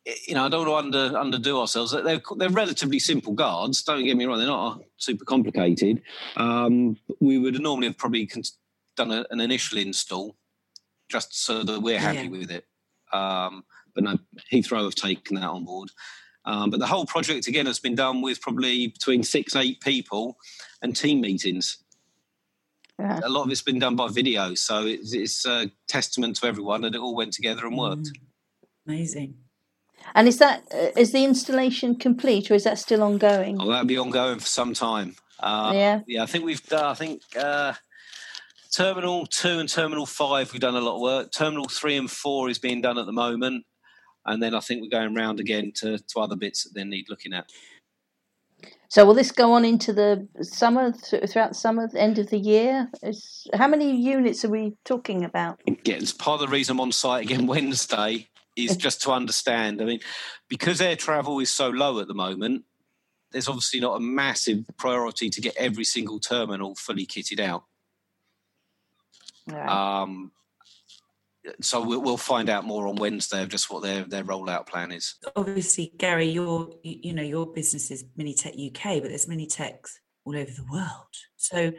you 0.05 0.35
know, 0.35 0.47
I 0.47 0.49
don't 0.49 0.69
want 0.69 0.93
to 0.93 1.19
under, 1.19 1.39
underdo 1.39 1.61
ourselves. 1.61 1.93
They're 1.93 2.23
they're 2.37 2.49
relatively 2.49 2.99
simple 2.99 3.33
guards. 3.33 3.83
Don't 3.83 4.05
get 4.05 4.17
me 4.17 4.25
wrong; 4.25 4.39
they're 4.39 4.47
not 4.47 4.83
super 4.97 5.25
complicated. 5.25 6.03
Um, 6.37 6.97
we 7.21 7.39
would 7.39 7.61
normally 7.61 7.89
have 7.89 7.99
probably 7.99 8.31
done 8.97 9.13
a, 9.13 9.27
an 9.31 9.41
initial 9.41 9.79
install 9.79 10.37
just 11.11 11.45
so 11.45 11.63
that 11.63 11.81
we're 11.81 11.99
happy 11.99 12.23
yeah. 12.25 12.29
with 12.29 12.51
it. 12.51 12.65
Um, 13.13 13.65
but 13.95 14.05
no, 14.05 14.19
Heathrow 14.53 14.85
have 14.85 14.95
taken 14.95 15.37
that 15.37 15.49
on 15.49 15.65
board. 15.65 15.91
Um, 16.45 16.71
but 16.71 16.81
the 16.81 16.87
whole 16.87 17.05
project 17.05 17.49
again 17.49 17.67
has 17.67 17.79
been 17.79 17.95
done 17.95 18.23
with 18.23 18.41
probably 18.41 18.87
between 18.89 19.23
six, 19.23 19.55
eight 19.57 19.81
people 19.81 20.39
and 20.81 20.97
team 20.97 21.21
meetings. 21.21 21.79
Yeah. 22.99 23.21
A 23.25 23.29
lot 23.29 23.45
of 23.45 23.51
it's 23.51 23.63
been 23.63 23.79
done 23.79 23.97
by 23.97 24.09
video, 24.09 24.55
so 24.55 24.87
it's, 24.87 25.15
it's 25.15 25.47
a 25.47 25.71
testament 25.89 26.37
to 26.37 26.47
everyone 26.47 26.83
that 26.83 26.95
it 26.95 27.01
all 27.01 27.17
went 27.17 27.33
together 27.33 27.67
and 27.67 27.77
worked. 27.77 28.09
Mm. 28.09 28.21
Amazing. 28.87 29.35
And 30.15 30.29
is 30.29 30.39
that 30.39 30.65
uh, 30.73 30.91
the 30.95 31.25
installation 31.25 31.97
complete, 31.97 32.51
or 32.51 32.55
is 32.55 32.65
that 32.65 32.79
still 32.79 33.03
ongoing? 33.03 33.59
Oh, 33.61 33.69
that'll 33.69 33.87
be 33.87 33.99
ongoing 33.99 34.39
for 34.39 34.47
some 34.47 34.75
time. 34.75 35.17
Uh, 35.39 35.73
yeah, 35.75 36.01
yeah. 36.07 36.23
I 36.23 36.27
think 36.27 36.45
we've 36.45 36.65
done. 36.67 36.85
I 36.85 36.95
think 36.95 37.23
uh, 37.37 37.75
Terminal 38.75 39.27
Two 39.27 39.59
and 39.59 39.69
Terminal 39.69 40.07
Five, 40.07 40.53
we've 40.53 40.61
done 40.61 40.77
a 40.77 40.81
lot 40.81 40.97
of 40.97 41.01
work. 41.01 41.33
Terminal 41.33 41.67
Three 41.69 41.97
and 41.97 42.11
Four 42.11 42.49
is 42.49 42.59
being 42.59 42.81
done 42.81 42.99
at 42.99 43.07
the 43.07 43.13
moment, 43.13 43.65
and 44.27 44.43
then 44.43 44.55
I 44.55 44.61
think 44.61 44.83
we're 44.83 45.01
going 45.01 45.15
round 45.15 45.41
again 45.41 45.73
to, 45.77 45.99
to 45.99 46.21
other 46.21 46.37
bits 46.37 46.65
that 46.65 46.75
they 46.75 46.85
need 46.85 47.07
looking 47.09 47.33
at. 47.33 47.51
So 48.89 49.07
will 49.07 49.15
this 49.15 49.31
go 49.31 49.53
on 49.53 49.65
into 49.65 49.93
the 49.93 50.27
summer 50.43 50.93
throughout 50.93 51.51
the 51.51 51.55
summer, 51.55 51.89
the 51.89 52.01
end 52.01 52.19
of 52.19 52.31
the 52.31 52.39
year? 52.39 52.91
Is, 53.05 53.47
how 53.55 53.69
many 53.69 53.97
units 53.97 54.45
are 54.45 54.51
we 54.51 54.75
talking 54.85 55.25
about? 55.25 55.61
Again, 55.69 56.03
it's 56.03 56.13
part 56.13 56.41
of 56.41 56.49
the 56.49 56.53
reason 56.53 56.75
I'm 56.75 56.81
on 56.81 56.91
site 56.91 57.25
again 57.25 57.47
Wednesday 57.47 58.30
is 58.57 58.77
just 58.77 59.03
to 59.03 59.13
understand. 59.13 59.81
I 59.81 59.85
mean, 59.85 60.01
because 60.49 60.81
air 60.81 60.97
travel 60.97 61.39
is 61.41 61.51
so 61.51 61.69
low 61.69 62.01
at 62.01 62.09
the 62.09 62.15
moment, 62.15 62.65
there's 63.33 63.49
obviously 63.49 63.81
not 63.81 63.97
a 63.97 64.01
massive 64.01 64.65
priority 64.77 65.31
to 65.31 65.41
get 65.41 65.57
every 65.57 65.85
single 65.85 66.19
terminal 66.19 66.75
fully 66.75 67.07
kitted 67.07 67.41
out. 67.41 67.65
Right. 69.47 69.69
Um, 69.69 70.33
so 71.61 71.85
we'll, 71.85 72.03
we'll 72.03 72.17
find 72.17 72.51
out 72.51 72.65
more 72.65 72.87
on 72.87 72.97
Wednesday 72.97 73.43
of 73.43 73.49
just 73.49 73.71
what 73.71 73.83
their 73.83 74.05
their 74.05 74.25
rollout 74.25 74.67
plan 74.67 74.93
is. 74.93 75.15
Obviously, 75.37 75.93
Gary, 75.97 76.29
your 76.29 76.71
you 76.83 77.13
know 77.13 77.23
your 77.23 77.47
business 77.47 77.91
is 77.91 78.05
MiniTec 78.19 78.71
UK, 78.71 79.01
but 79.01 79.09
there's 79.09 79.27
MiniTecs 79.27 79.91
all 80.25 80.37
over 80.37 80.51
the 80.51 80.67
world. 80.71 81.15
So, 81.37 81.73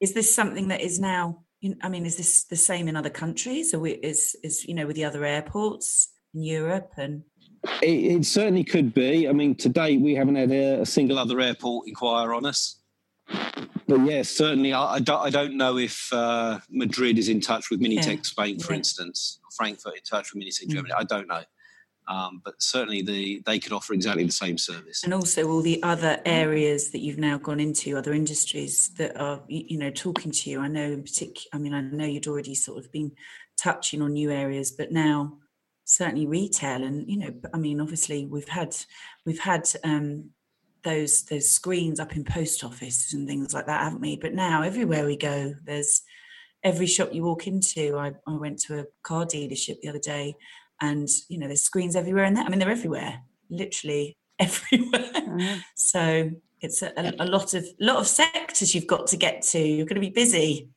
is 0.00 0.12
this 0.12 0.34
something 0.34 0.68
that 0.68 0.80
is 0.80 1.00
now? 1.00 1.44
I 1.82 1.88
mean, 1.88 2.04
is 2.04 2.18
this 2.18 2.44
the 2.44 2.56
same 2.56 2.86
in 2.86 2.96
other 2.96 3.10
countries, 3.10 3.72
or 3.72 3.86
is 3.86 4.36
is 4.42 4.66
you 4.66 4.74
know 4.74 4.86
with 4.86 4.96
the 4.96 5.04
other 5.04 5.24
airports 5.24 6.10
Europe 6.42 6.92
and? 6.96 7.22
It, 7.82 8.18
it 8.18 8.26
certainly 8.26 8.62
could 8.62 8.94
be. 8.94 9.28
I 9.28 9.32
mean, 9.32 9.54
to 9.56 9.68
date 9.68 10.00
we 10.00 10.14
haven't 10.14 10.36
had 10.36 10.52
a, 10.52 10.82
a 10.82 10.86
single 10.86 11.18
other 11.18 11.40
airport 11.40 11.88
inquire 11.88 12.32
on 12.32 12.46
us 12.46 12.76
but 13.88 14.00
yes, 14.04 14.28
certainly. 14.28 14.72
I, 14.72 14.94
I, 14.94 14.98
don't, 15.00 15.20
I 15.20 15.30
don't 15.30 15.56
know 15.56 15.78
if 15.78 16.12
uh, 16.12 16.58
Madrid 16.70 17.18
is 17.18 17.28
in 17.28 17.40
touch 17.40 17.70
with 17.70 17.80
MiniTec 17.80 18.16
yeah. 18.16 18.22
Spain, 18.22 18.58
for 18.58 18.72
yeah. 18.72 18.78
instance, 18.78 19.40
Frankfurt 19.56 19.94
in 19.94 20.02
touch 20.02 20.32
with 20.32 20.42
MiniTec 20.42 20.66
mm. 20.66 20.74
Germany. 20.74 20.94
I 20.96 21.04
don't 21.04 21.28
know. 21.28 21.42
Um, 22.08 22.40
but 22.44 22.54
certainly 22.62 23.02
the, 23.02 23.42
they 23.46 23.58
could 23.58 23.72
offer 23.72 23.92
exactly 23.92 24.24
the 24.24 24.32
same 24.32 24.58
service. 24.58 25.02
And 25.02 25.12
also 25.12 25.48
all 25.48 25.60
the 25.60 25.82
other 25.82 26.20
areas 26.24 26.92
that 26.92 27.00
you've 27.00 27.18
now 27.18 27.36
gone 27.36 27.58
into, 27.58 27.96
other 27.96 28.12
industries 28.12 28.90
that 28.90 29.20
are, 29.20 29.42
you 29.48 29.76
know, 29.76 29.90
talking 29.90 30.30
to 30.30 30.50
you. 30.50 30.60
I 30.60 30.68
know 30.68 30.84
in 30.84 31.02
particular, 31.02 31.48
I 31.52 31.58
mean, 31.58 31.74
I 31.74 31.80
know 31.80 32.04
you'd 32.04 32.28
already 32.28 32.54
sort 32.54 32.78
of 32.78 32.92
been 32.92 33.10
touching 33.60 34.02
on 34.02 34.12
new 34.12 34.30
areas, 34.30 34.70
but 34.70 34.92
now 34.92 35.38
certainly 35.86 36.26
retail 36.26 36.84
and, 36.84 37.08
you 37.08 37.16
know, 37.16 37.32
I 37.54 37.56
mean, 37.56 37.80
obviously 37.80 38.26
we've 38.26 38.48
had, 38.48 38.76
we've 39.24 39.40
had 39.40 39.66
um, 39.82 40.30
those 40.86 41.24
those 41.24 41.50
screens 41.50 41.98
up 41.98 42.14
in 42.16 42.24
post 42.24 42.62
offices 42.62 43.12
and 43.12 43.26
things 43.26 43.52
like 43.52 43.66
that, 43.66 43.82
haven't 43.82 44.00
we? 44.00 44.16
But 44.16 44.34
now 44.34 44.62
everywhere 44.62 45.04
we 45.04 45.16
go, 45.16 45.54
there's 45.64 46.02
every 46.62 46.86
shop 46.86 47.10
you 47.12 47.24
walk 47.24 47.46
into. 47.46 47.98
I, 47.98 48.12
I 48.26 48.36
went 48.36 48.60
to 48.60 48.78
a 48.78 48.84
car 49.02 49.26
dealership 49.26 49.80
the 49.80 49.88
other 49.88 49.98
day, 49.98 50.36
and 50.80 51.08
you 51.28 51.38
know 51.38 51.48
there's 51.48 51.62
screens 51.62 51.96
everywhere, 51.96 52.24
and 52.24 52.38
I 52.38 52.48
mean 52.48 52.60
they're 52.60 52.70
everywhere, 52.70 53.20
literally 53.50 54.16
everywhere. 54.38 55.10
Mm-hmm. 55.12 55.58
So 55.74 56.30
it's 56.60 56.82
a, 56.82 56.92
a, 56.96 57.14
a 57.18 57.26
lot 57.26 57.52
of 57.54 57.66
lot 57.80 57.96
of 57.96 58.06
sectors 58.06 58.74
you've 58.74 58.86
got 58.86 59.08
to 59.08 59.16
get 59.16 59.42
to. 59.42 59.58
You're 59.58 59.86
going 59.86 60.00
to 60.00 60.08
be 60.08 60.10
busy. 60.10 60.68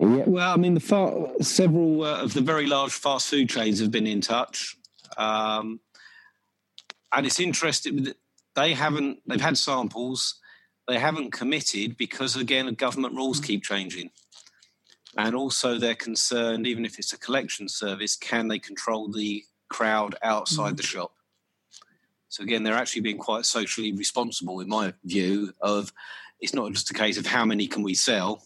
Yeah, 0.00 0.24
well, 0.26 0.50
I 0.50 0.56
mean, 0.56 0.72
the 0.74 0.80
far, 0.80 1.28
several 1.42 2.04
uh, 2.04 2.22
of 2.22 2.32
the 2.32 2.40
very 2.40 2.66
large 2.66 2.92
fast 2.92 3.28
food 3.28 3.50
chains 3.50 3.80
have 3.80 3.90
been 3.90 4.06
in 4.06 4.22
touch, 4.22 4.78
um, 5.18 5.80
and 7.12 7.26
it's 7.26 7.38
interesting 7.38 8.14
they 8.54 8.72
haven't 8.72 9.20
they've 9.26 9.40
had 9.40 9.58
samples. 9.58 10.36
They 10.88 10.98
haven't 10.98 11.32
committed 11.32 11.96
because 11.96 12.34
again 12.34 12.72
government 12.74 13.14
rules 13.14 13.40
mm. 13.40 13.44
keep 13.44 13.62
changing. 13.62 14.10
And 15.16 15.34
also 15.34 15.78
they're 15.78 15.94
concerned 15.94 16.66
even 16.66 16.84
if 16.84 16.98
it's 16.98 17.12
a 17.12 17.18
collection 17.18 17.68
service 17.68 18.16
can 18.16 18.48
they 18.48 18.58
control 18.58 19.10
the 19.10 19.44
crowd 19.68 20.14
outside 20.22 20.74
mm. 20.74 20.76
the 20.78 20.82
shop? 20.82 21.12
So 22.28 22.42
again 22.42 22.62
they're 22.62 22.74
actually 22.74 23.02
being 23.02 23.18
quite 23.18 23.44
socially 23.44 23.92
responsible 23.92 24.60
in 24.60 24.68
my 24.68 24.94
view 25.04 25.52
of 25.60 25.92
it's 26.40 26.54
not 26.54 26.72
just 26.72 26.90
a 26.90 26.94
case 26.94 27.18
of 27.18 27.26
how 27.26 27.44
many 27.44 27.66
can 27.66 27.82
we 27.82 27.94
sell 27.94 28.42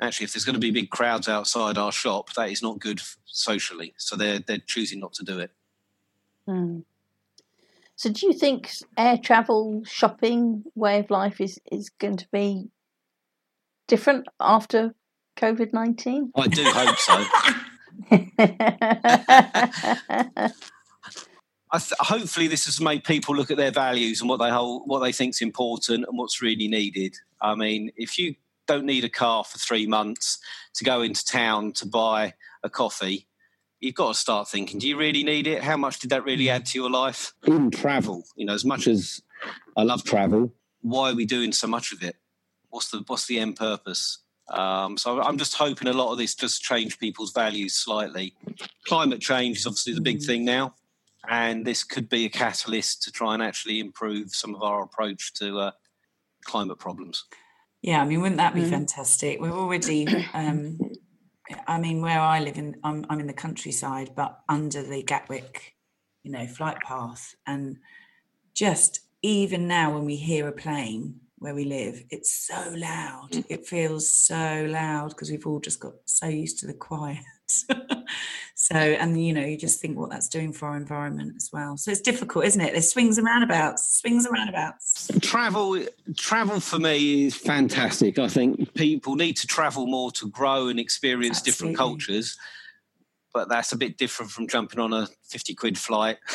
actually 0.00 0.24
if 0.24 0.32
there's 0.32 0.44
going 0.44 0.54
to 0.54 0.60
be 0.60 0.70
big 0.70 0.90
crowds 0.90 1.28
outside 1.28 1.78
our 1.78 1.92
shop 1.92 2.32
that 2.34 2.50
is 2.50 2.62
not 2.62 2.78
good 2.78 3.00
socially 3.24 3.94
so 3.96 4.16
they're 4.16 4.40
they're 4.40 4.58
choosing 4.58 5.00
not 5.00 5.12
to 5.12 5.24
do 5.24 5.38
it 5.38 5.50
mm. 6.48 6.82
So, 8.00 8.08
do 8.08 8.26
you 8.26 8.32
think 8.32 8.72
air 8.96 9.18
travel, 9.18 9.82
shopping, 9.84 10.64
way 10.74 11.00
of 11.00 11.10
life 11.10 11.38
is, 11.38 11.60
is 11.70 11.90
going 11.90 12.16
to 12.16 12.26
be 12.32 12.70
different 13.88 14.26
after 14.40 14.94
COVID 15.36 15.74
19? 15.74 16.32
I 16.34 16.46
do 16.46 16.64
hope 16.64 16.96
so. 16.96 17.22
th- 21.78 21.92
hopefully, 22.00 22.46
this 22.46 22.64
has 22.64 22.80
made 22.80 23.04
people 23.04 23.36
look 23.36 23.50
at 23.50 23.58
their 23.58 23.70
values 23.70 24.22
and 24.22 24.30
what 24.30 24.38
they 24.38 24.48
hold, 24.48 24.84
what 24.86 25.00
they 25.00 25.12
think 25.12 25.34
is 25.34 25.42
important 25.42 26.06
and 26.08 26.16
what's 26.16 26.40
really 26.40 26.68
needed. 26.68 27.14
I 27.42 27.54
mean, 27.54 27.92
if 27.96 28.18
you 28.18 28.34
don't 28.70 28.86
need 28.86 29.04
a 29.04 29.08
car 29.08 29.42
for 29.44 29.58
three 29.58 29.86
months 29.86 30.38
to 30.74 30.84
go 30.84 31.02
into 31.02 31.24
town 31.24 31.72
to 31.72 31.86
buy 31.86 32.34
a 32.62 32.70
coffee, 32.70 33.26
you've 33.80 33.96
got 33.96 34.08
to 34.08 34.18
start 34.18 34.48
thinking: 34.48 34.78
Do 34.78 34.88
you 34.88 34.96
really 34.96 35.24
need 35.24 35.46
it? 35.46 35.62
How 35.62 35.76
much 35.76 35.98
did 35.98 36.10
that 36.10 36.24
really 36.24 36.48
add 36.48 36.66
to 36.66 36.78
your 36.78 36.90
life? 36.90 37.32
In 37.46 37.70
travel, 37.70 38.24
you 38.36 38.46
know, 38.46 38.54
as 38.54 38.64
much 38.64 38.86
as 38.86 39.20
I 39.76 39.82
love 39.82 40.04
travel, 40.04 40.52
why 40.82 41.10
are 41.10 41.14
we 41.14 41.26
doing 41.26 41.52
so 41.52 41.66
much 41.66 41.92
of 41.92 42.02
it? 42.02 42.16
What's 42.68 42.90
the 42.90 43.02
what's 43.06 43.26
the 43.26 43.40
end 43.40 43.56
purpose? 43.56 44.18
Um, 44.50 44.96
so 44.96 45.20
I'm 45.20 45.38
just 45.38 45.54
hoping 45.54 45.88
a 45.88 45.92
lot 45.92 46.12
of 46.12 46.18
this 46.18 46.34
just 46.34 46.62
change 46.62 46.98
people's 46.98 47.32
values 47.32 47.74
slightly. 47.74 48.34
Climate 48.86 49.20
change 49.20 49.58
is 49.58 49.66
obviously 49.66 49.94
the 49.94 50.00
big 50.00 50.18
mm. 50.18 50.26
thing 50.26 50.44
now, 50.44 50.74
and 51.28 51.64
this 51.64 51.82
could 51.82 52.08
be 52.08 52.24
a 52.24 52.28
catalyst 52.28 53.02
to 53.02 53.12
try 53.12 53.34
and 53.34 53.42
actually 53.42 53.80
improve 53.80 54.34
some 54.34 54.54
of 54.54 54.62
our 54.62 54.82
approach 54.82 55.32
to 55.34 55.58
uh, 55.58 55.70
climate 56.44 56.78
problems. 56.78 57.24
Yeah, 57.82 58.02
I 58.02 58.04
mean, 58.04 58.20
wouldn't 58.20 58.38
that 58.38 58.54
be 58.54 58.62
mm. 58.62 58.70
fantastic? 58.70 59.40
We're 59.40 59.52
already, 59.52 60.06
um, 60.34 60.78
I 61.66 61.78
mean, 61.78 62.02
where 62.02 62.20
I 62.20 62.40
live 62.40 62.58
in, 62.58 62.76
I'm, 62.84 63.06
I'm 63.08 63.20
in 63.20 63.26
the 63.26 63.32
countryside, 63.32 64.10
but 64.14 64.40
under 64.48 64.82
the 64.82 65.02
Gatwick, 65.02 65.74
you 66.22 66.30
know, 66.30 66.46
flight 66.46 66.78
path, 66.86 67.34
and 67.46 67.78
just 68.54 69.00
even 69.22 69.66
now 69.68 69.94
when 69.94 70.04
we 70.04 70.16
hear 70.16 70.48
a 70.48 70.52
plane 70.52 71.20
where 71.38 71.54
we 71.54 71.64
live, 71.64 72.04
it's 72.10 72.30
so 72.30 72.72
loud. 72.76 73.30
Mm. 73.32 73.44
It 73.48 73.66
feels 73.66 74.10
so 74.10 74.66
loud 74.68 75.10
because 75.10 75.30
we've 75.30 75.46
all 75.46 75.60
just 75.60 75.80
got 75.80 75.94
so 76.04 76.26
used 76.26 76.58
to 76.58 76.66
the 76.66 76.74
quiet. 76.74 77.18
so, 78.60 78.74
and 78.74 79.24
you 79.24 79.32
know, 79.32 79.40
you 79.40 79.56
just 79.56 79.80
think 79.80 79.98
what 79.98 80.10
that's 80.10 80.28
doing 80.28 80.52
for 80.52 80.66
our 80.66 80.76
environment 80.76 81.32
as 81.34 81.48
well. 81.50 81.78
So 81.78 81.90
it's 81.90 82.02
difficult, 82.02 82.44
isn't 82.44 82.60
it? 82.60 82.72
There's 82.72 82.92
swings 82.92 83.16
and 83.16 83.26
roundabouts, 83.26 84.00
swings 84.00 84.26
and 84.26 84.34
roundabouts. 84.34 85.10
Travel, 85.22 85.82
travel 86.14 86.60
for 86.60 86.78
me 86.78 87.24
is 87.24 87.34
fantastic. 87.34 88.18
I 88.18 88.28
think 88.28 88.74
people 88.74 89.16
need 89.16 89.38
to 89.38 89.46
travel 89.46 89.86
more 89.86 90.10
to 90.12 90.28
grow 90.28 90.68
and 90.68 90.78
experience 90.78 91.38
Absolutely. 91.38 91.50
different 91.50 91.78
cultures. 91.78 92.36
But 93.32 93.48
that's 93.48 93.72
a 93.72 93.78
bit 93.78 93.96
different 93.96 94.30
from 94.30 94.46
jumping 94.46 94.78
on 94.78 94.92
a 94.92 95.08
50 95.30 95.54
quid 95.54 95.78
flight. 95.78 96.18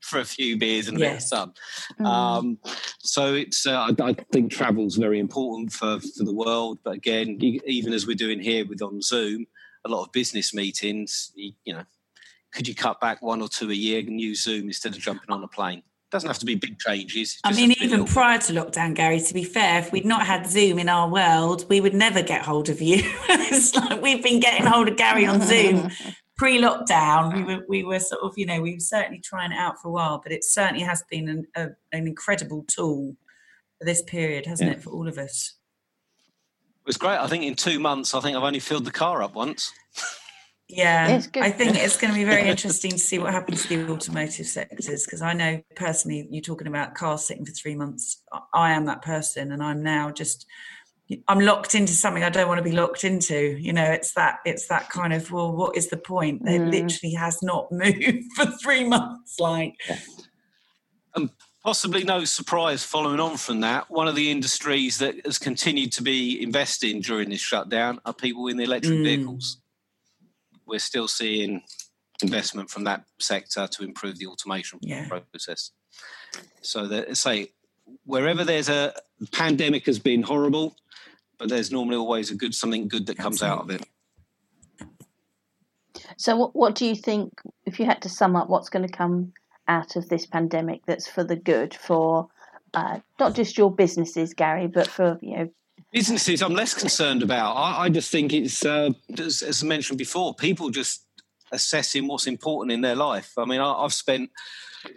for 0.00 0.18
a 0.18 0.24
few 0.24 0.58
beers 0.58 0.86
and 0.86 0.98
a 0.98 1.00
bit 1.00 1.14
of 1.14 1.22
sun. 1.22 1.50
Mm. 1.98 2.04
Um, 2.04 2.58
so 2.98 3.32
it's 3.32 3.66
uh, 3.66 3.88
I, 3.88 3.94
I, 4.02 4.12
think 4.32 4.52
travel's 4.52 4.96
very 4.96 5.18
important 5.18 5.72
for 5.72 5.98
for 5.98 6.24
the 6.24 6.34
world. 6.34 6.78
But 6.84 6.96
again, 6.96 7.38
even 7.40 7.94
as 7.94 8.06
we're 8.06 8.14
doing 8.14 8.38
here 8.38 8.66
with 8.66 8.82
on 8.82 9.00
Zoom, 9.00 9.46
a 9.84 9.88
lot 9.88 10.04
of 10.04 10.12
business 10.12 10.54
meetings, 10.54 11.32
you, 11.34 11.52
you 11.64 11.74
know, 11.74 11.84
could 12.52 12.68
you 12.68 12.74
cut 12.74 13.00
back 13.00 13.22
one 13.22 13.42
or 13.42 13.48
two 13.48 13.70
a 13.70 13.74
year 13.74 14.00
and 14.00 14.20
use 14.20 14.42
Zoom 14.44 14.66
instead 14.66 14.94
of 14.94 15.00
jumping 15.00 15.30
on 15.30 15.42
a 15.42 15.48
plane? 15.48 15.82
doesn't 16.10 16.28
have 16.28 16.38
to 16.38 16.46
be 16.46 16.54
big 16.54 16.78
changes. 16.78 17.40
I 17.42 17.52
mean, 17.52 17.74
even 17.80 18.04
prior 18.04 18.38
to 18.38 18.52
lockdown, 18.52 18.94
Gary, 18.94 19.18
to 19.18 19.34
be 19.34 19.42
fair, 19.42 19.80
if 19.80 19.90
we'd 19.90 20.04
not 20.04 20.24
had 20.24 20.46
Zoom 20.46 20.78
in 20.78 20.88
our 20.88 21.08
world, 21.08 21.68
we 21.68 21.80
would 21.80 21.94
never 21.94 22.22
get 22.22 22.42
hold 22.42 22.68
of 22.68 22.80
you. 22.80 22.98
it's 23.28 23.74
like 23.74 24.00
we've 24.00 24.22
been 24.22 24.38
getting 24.38 24.64
hold 24.64 24.86
of 24.86 24.96
Gary 24.96 25.26
on 25.26 25.40
Zoom 25.40 25.90
pre-lockdown, 26.36 27.34
we 27.34 27.42
were 27.42 27.64
we 27.68 27.84
were 27.84 28.00
sort 28.00 28.22
of 28.22 28.32
you 28.36 28.46
know 28.46 28.60
we 28.60 28.74
were 28.74 28.80
certainly 28.80 29.20
trying 29.20 29.52
it 29.52 29.58
out 29.58 29.80
for 29.80 29.88
a 29.88 29.92
while, 29.92 30.20
but 30.22 30.32
it 30.32 30.44
certainly 30.44 30.82
has 30.82 31.02
been 31.10 31.28
an, 31.28 31.46
a, 31.54 31.68
an 31.92 32.06
incredible 32.06 32.64
tool 32.66 33.16
for 33.78 33.84
this 33.84 34.02
period, 34.02 34.46
hasn't 34.46 34.70
yeah. 34.70 34.76
it, 34.76 34.82
for 34.82 34.90
all 34.90 35.08
of 35.08 35.18
us? 35.18 35.54
It 36.84 36.88
was 36.88 36.98
great. 36.98 37.16
I 37.16 37.26
think 37.28 37.44
in 37.44 37.54
two 37.54 37.80
months, 37.80 38.14
I 38.14 38.20
think 38.20 38.36
I've 38.36 38.42
only 38.42 38.60
filled 38.60 38.84
the 38.84 38.90
car 38.90 39.22
up 39.22 39.34
once. 39.34 39.72
Yeah, 40.68 41.22
I 41.36 41.50
think 41.50 41.76
it's 41.76 41.96
going 41.96 42.12
to 42.12 42.18
be 42.18 42.24
very 42.24 42.42
interesting 42.48 42.90
to 42.90 42.98
see 42.98 43.18
what 43.18 43.32
happens 43.32 43.62
to 43.62 43.68
the 43.86 43.90
automotive 43.90 44.46
sectors 44.46 45.04
because 45.04 45.22
I 45.22 45.32
know 45.32 45.62
personally, 45.76 46.28
you're 46.30 46.42
talking 46.42 46.66
about 46.66 46.94
cars 46.94 47.24
sitting 47.24 47.46
for 47.46 47.52
three 47.52 47.74
months. 47.74 48.22
I 48.52 48.72
am 48.72 48.84
that 48.84 49.00
person, 49.00 49.52
and 49.52 49.62
I'm 49.62 49.82
now 49.82 50.10
just 50.10 50.44
I'm 51.26 51.40
locked 51.40 51.74
into 51.74 51.92
something 51.92 52.22
I 52.22 52.30
don't 52.30 52.48
want 52.48 52.58
to 52.58 52.64
be 52.64 52.72
locked 52.72 53.04
into. 53.04 53.56
You 53.58 53.72
know, 53.72 53.84
it's 53.84 54.12
that 54.14 54.40
it's 54.44 54.68
that 54.68 54.90
kind 54.90 55.14
of 55.14 55.30
well, 55.30 55.52
what 55.52 55.78
is 55.78 55.88
the 55.88 55.96
point? 55.96 56.42
It 56.46 56.60
mm. 56.60 56.70
literally 56.70 57.14
has 57.14 57.42
not 57.42 57.68
moved 57.70 58.24
for 58.36 58.44
three 58.46 58.84
months. 58.84 59.40
Like, 59.40 59.74
and 61.14 61.30
possibly 61.64 62.04
no 62.04 62.24
surprise 62.24 62.84
following 62.84 63.20
on 63.20 63.36
from 63.36 63.60
that. 63.60 63.90
One 63.90 64.06
of 64.06 64.14
the 64.14 64.30
industries 64.30 64.98
that 64.98 65.24
has 65.24 65.38
continued 65.38 65.92
to 65.92 66.02
be 66.02 66.42
investing 66.42 67.00
during 67.00 67.30
this 67.30 67.40
shutdown 67.40 68.00
are 68.04 68.12
people 68.12 68.48
in 68.48 68.56
the 68.56 68.64
electric 68.64 68.98
mm. 68.98 69.04
vehicles. 69.04 69.58
We're 70.66 70.78
still 70.78 71.08
seeing 71.08 71.62
investment 72.22 72.70
from 72.70 72.84
that 72.84 73.04
sector 73.18 73.66
to 73.66 73.84
improve 73.84 74.18
the 74.18 74.26
automation 74.26 74.78
yeah. 74.82 75.08
process. 75.08 75.70
So 76.60 76.86
that 76.88 77.16
say 77.16 77.48
wherever 78.04 78.44
there's 78.44 78.68
a 78.68 78.94
pandemic 79.32 79.86
has 79.86 79.98
been 79.98 80.22
horrible 80.22 80.76
but 81.38 81.48
there's 81.48 81.70
normally 81.70 81.96
always 81.96 82.30
a 82.30 82.34
good 82.34 82.54
something 82.54 82.88
good 82.88 83.06
that 83.06 83.18
comes 83.18 83.42
out 83.42 83.60
of 83.60 83.70
it. 83.70 83.84
So, 86.16 86.36
what, 86.36 86.54
what 86.54 86.74
do 86.74 86.86
you 86.86 86.94
think, 86.94 87.32
if 87.66 87.78
you 87.78 87.86
had 87.86 88.02
to 88.02 88.08
sum 88.08 88.36
up 88.36 88.48
what's 88.48 88.68
going 88.68 88.86
to 88.86 88.92
come 88.92 89.32
out 89.68 89.96
of 89.96 90.08
this 90.08 90.26
pandemic 90.26 90.82
that's 90.86 91.08
for 91.08 91.24
the 91.24 91.36
good 91.36 91.74
for 91.74 92.28
uh, 92.74 93.00
not 93.20 93.34
just 93.34 93.56
your 93.56 93.70
businesses, 93.70 94.34
Gary, 94.34 94.66
but 94.66 94.86
for 94.86 95.18
you 95.22 95.36
know 95.36 95.50
businesses? 95.92 96.42
I'm 96.42 96.54
less 96.54 96.74
concerned 96.74 97.22
about. 97.22 97.54
I, 97.54 97.84
I 97.84 97.88
just 97.88 98.10
think 98.10 98.32
it's 98.32 98.64
uh, 98.64 98.90
as, 99.18 99.42
as, 99.42 99.62
I 99.62 99.66
mentioned 99.66 99.98
before, 99.98 100.34
people 100.34 100.70
just 100.70 101.06
assessing 101.52 102.08
what's 102.08 102.26
important 102.26 102.72
in 102.72 102.80
their 102.80 102.96
life. 102.96 103.32
I 103.38 103.44
mean, 103.44 103.60
I, 103.60 103.82
have 103.82 103.92
spent 103.92 104.30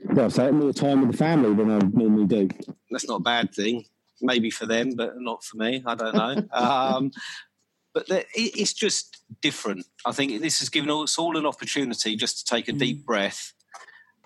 well, 0.06 0.30
so 0.30 0.52
more 0.52 0.74
time 0.74 1.02
with 1.02 1.12
the 1.12 1.18
family 1.18 1.54
than 1.54 1.72
I 1.72 1.80
normally 1.80 2.26
do. 2.26 2.50
That's 2.90 3.08
not 3.08 3.22
a 3.22 3.24
bad 3.24 3.54
thing 3.54 3.86
maybe 4.22 4.50
for 4.50 4.66
them, 4.66 4.96
but 4.96 5.20
not 5.20 5.44
for 5.44 5.58
me. 5.58 5.84
I 5.86 5.96
don't 5.96 6.16
know. 6.16 6.44
um, 6.52 7.12
but 7.94 8.06
it's 8.36 8.74
just 8.74 9.24
different. 9.42 9.86
I 10.06 10.12
think 10.12 10.42
this 10.42 10.60
has 10.60 10.70
given 10.70 10.90
us 10.92 11.18
all 11.18 11.38
an 11.38 11.46
opportunity 11.46 12.16
just 12.16 12.40
to 12.40 12.56
take 12.56 12.68
a 12.68 12.74
mm. 12.74 12.80
deep 12.80 13.06
breath 13.06 13.54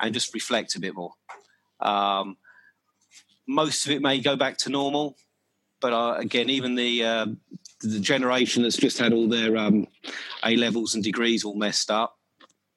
and 0.01 0.13
just 0.13 0.33
reflect 0.33 0.75
a 0.75 0.79
bit 0.79 0.95
more. 0.95 1.13
Um, 1.79 2.37
most 3.47 3.85
of 3.85 3.91
it 3.91 4.01
may 4.01 4.19
go 4.19 4.35
back 4.35 4.57
to 4.59 4.69
normal, 4.69 5.15
but 5.79 5.93
uh, 5.93 6.15
again, 6.17 6.49
even 6.49 6.75
the 6.75 7.03
uh, 7.03 7.25
the 7.81 7.99
generation 7.99 8.63
that's 8.63 8.77
just 8.77 8.99
had 8.99 9.13
all 9.13 9.27
their 9.27 9.57
um, 9.57 9.87
A 10.43 10.55
levels 10.55 10.95
and 10.95 11.03
degrees 11.03 11.43
all 11.43 11.55
messed 11.55 11.89
up, 11.89 12.17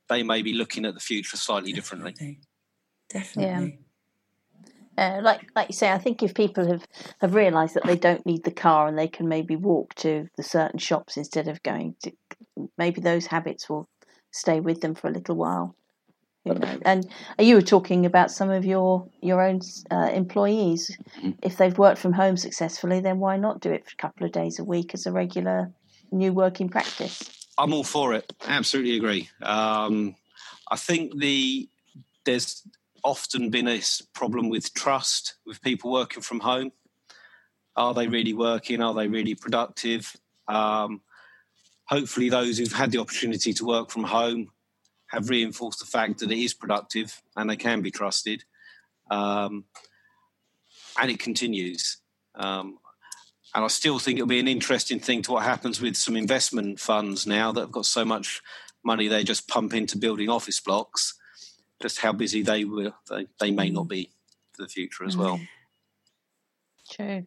they 0.09 0.23
may 0.23 0.43
be 0.43 0.55
looking 0.55 0.85
at 0.85 0.95
the 0.95 1.01
future 1.01 1.37
slightly 1.37 1.73
Definitely. 1.73 2.13
differently. 2.13 2.41
Definitely. 3.11 3.69
Yeah. 3.69 3.77
Uh, 4.97 5.21
like 5.23 5.43
like 5.57 5.69
you 5.69 5.75
say, 5.75 5.91
I 5.91 5.99
think 5.99 6.23
if 6.23 6.35
people 6.35 6.67
have, 6.69 6.87
have 7.21 7.35
realised 7.35 7.75
that 7.75 7.85
they 7.85 7.97
don't 7.97 8.25
need 8.25 8.45
the 8.45 8.53
car 8.53 8.87
and 8.87 8.97
they 8.97 9.09
can 9.09 9.29
maybe 9.29 9.57
walk 9.57 9.95
to 9.97 10.29
the 10.37 10.43
certain 10.43 10.79
shops 10.79 11.17
instead 11.17 11.49
of 11.49 11.63
going 11.63 11.97
to, 12.05 12.13
maybe 12.79 13.01
those 13.01 13.27
habits 13.27 13.69
will 13.69 13.89
stay 14.31 14.61
with 14.61 14.81
them 14.81 14.95
for 14.95 15.09
a 15.09 15.13
little 15.13 15.35
while. 15.35 15.77
You 16.44 16.54
know? 16.54 16.78
And 16.83 17.09
you 17.38 17.54
were 17.54 17.62
talking 17.62 18.04
about 18.07 18.30
some 18.30 18.50
of 18.50 18.64
your 18.64 19.09
your 19.20 19.42
own 19.42 19.61
uh, 19.90 20.11
employees. 20.12 20.96
Mm-hmm. 21.18 21.30
If 21.42 21.57
they've 21.57 21.76
worked 21.76 21.98
from 21.98 22.12
home 22.12 22.37
successfully, 22.37 23.00
then 23.00 23.18
why 23.18 23.37
not 23.37 23.61
do 23.61 23.70
it 23.70 23.85
for 23.85 23.92
a 23.92 24.02
couple 24.02 24.26
of 24.26 24.33
days 24.33 24.59
a 24.59 24.64
week 24.64 24.94
as 24.94 25.07
a 25.07 25.12
regular 25.12 25.72
new 26.12 26.33
working 26.33 26.68
practice? 26.68 27.22
I'm 27.57 27.72
all 27.72 27.85
for 27.85 28.14
it. 28.14 28.33
Absolutely 28.46 28.96
agree. 28.96 29.28
Um, 29.42 30.16
I 30.70 30.76
think 30.76 31.18
the 31.18 31.68
there's 32.24 32.62
often 33.02 33.50
been 33.50 33.68
a 33.68 33.80
problem 34.14 34.48
with 34.48 34.72
trust 34.74 35.35
with 35.46 35.62
people 35.62 35.92
working 35.92 36.22
from 36.22 36.40
home. 36.40 36.72
Are 37.76 37.94
they 37.94 38.09
really 38.09 38.33
working? 38.35 38.83
Are 38.83 38.95
they 38.95 39.09
really 39.09 39.34
productive? 39.34 40.16
Um, 40.49 41.03
hopefully, 41.86 42.28
those 42.28 42.59
who've 42.59 42.72
had 42.72 42.90
the 42.90 42.99
opportunity 42.99 43.53
to 43.55 43.64
work 43.64 43.90
from 43.90 44.05
home 44.05 44.51
have 45.15 45.31
reinforced 45.31 45.81
the 45.81 45.87
fact 45.87 46.19
that 46.19 46.31
it 46.31 46.39
is 46.39 46.55
productive 46.55 47.23
and 47.37 47.49
they 47.49 47.57
can 47.57 47.83
be 47.83 47.91
trusted. 47.91 48.45
Um, 49.11 49.65
and 51.01 51.11
it 51.11 51.19
continues. 51.19 51.99
Um, 52.35 52.79
and 53.55 53.65
I 53.65 53.69
still 53.69 53.99
think 53.99 54.19
it'll 54.19 54.29
be 54.29 54.41
an 54.41 54.49
interesting 54.49 54.99
thing 54.99 55.23
to 55.23 55.33
what 55.33 55.45
happens 55.45 55.81
with 55.81 55.97
some 55.97 56.17
investment 56.17 56.81
funds 56.81 57.27
now 57.27 57.53
that 57.53 57.61
have 57.61 57.73
got 57.73 57.87
so 57.87 58.05
much 58.05 58.43
money 58.85 59.09
they 59.09 59.25
just 59.25 59.49
pump 59.49 59.73
into 59.73 59.97
building 59.97 60.29
office 60.29 60.61
blocks 60.61 61.15
just 61.81 62.01
how 62.01 62.12
busy 62.12 62.43
they 62.43 62.65
were 62.65 62.93
they, 63.09 63.27
they 63.41 63.51
may 63.51 63.71
not 63.71 63.89
be 63.89 64.11
for 64.53 64.62
the 64.62 64.69
future 64.69 65.05
as 65.05 65.17
well. 65.17 65.39
True. 66.91 67.27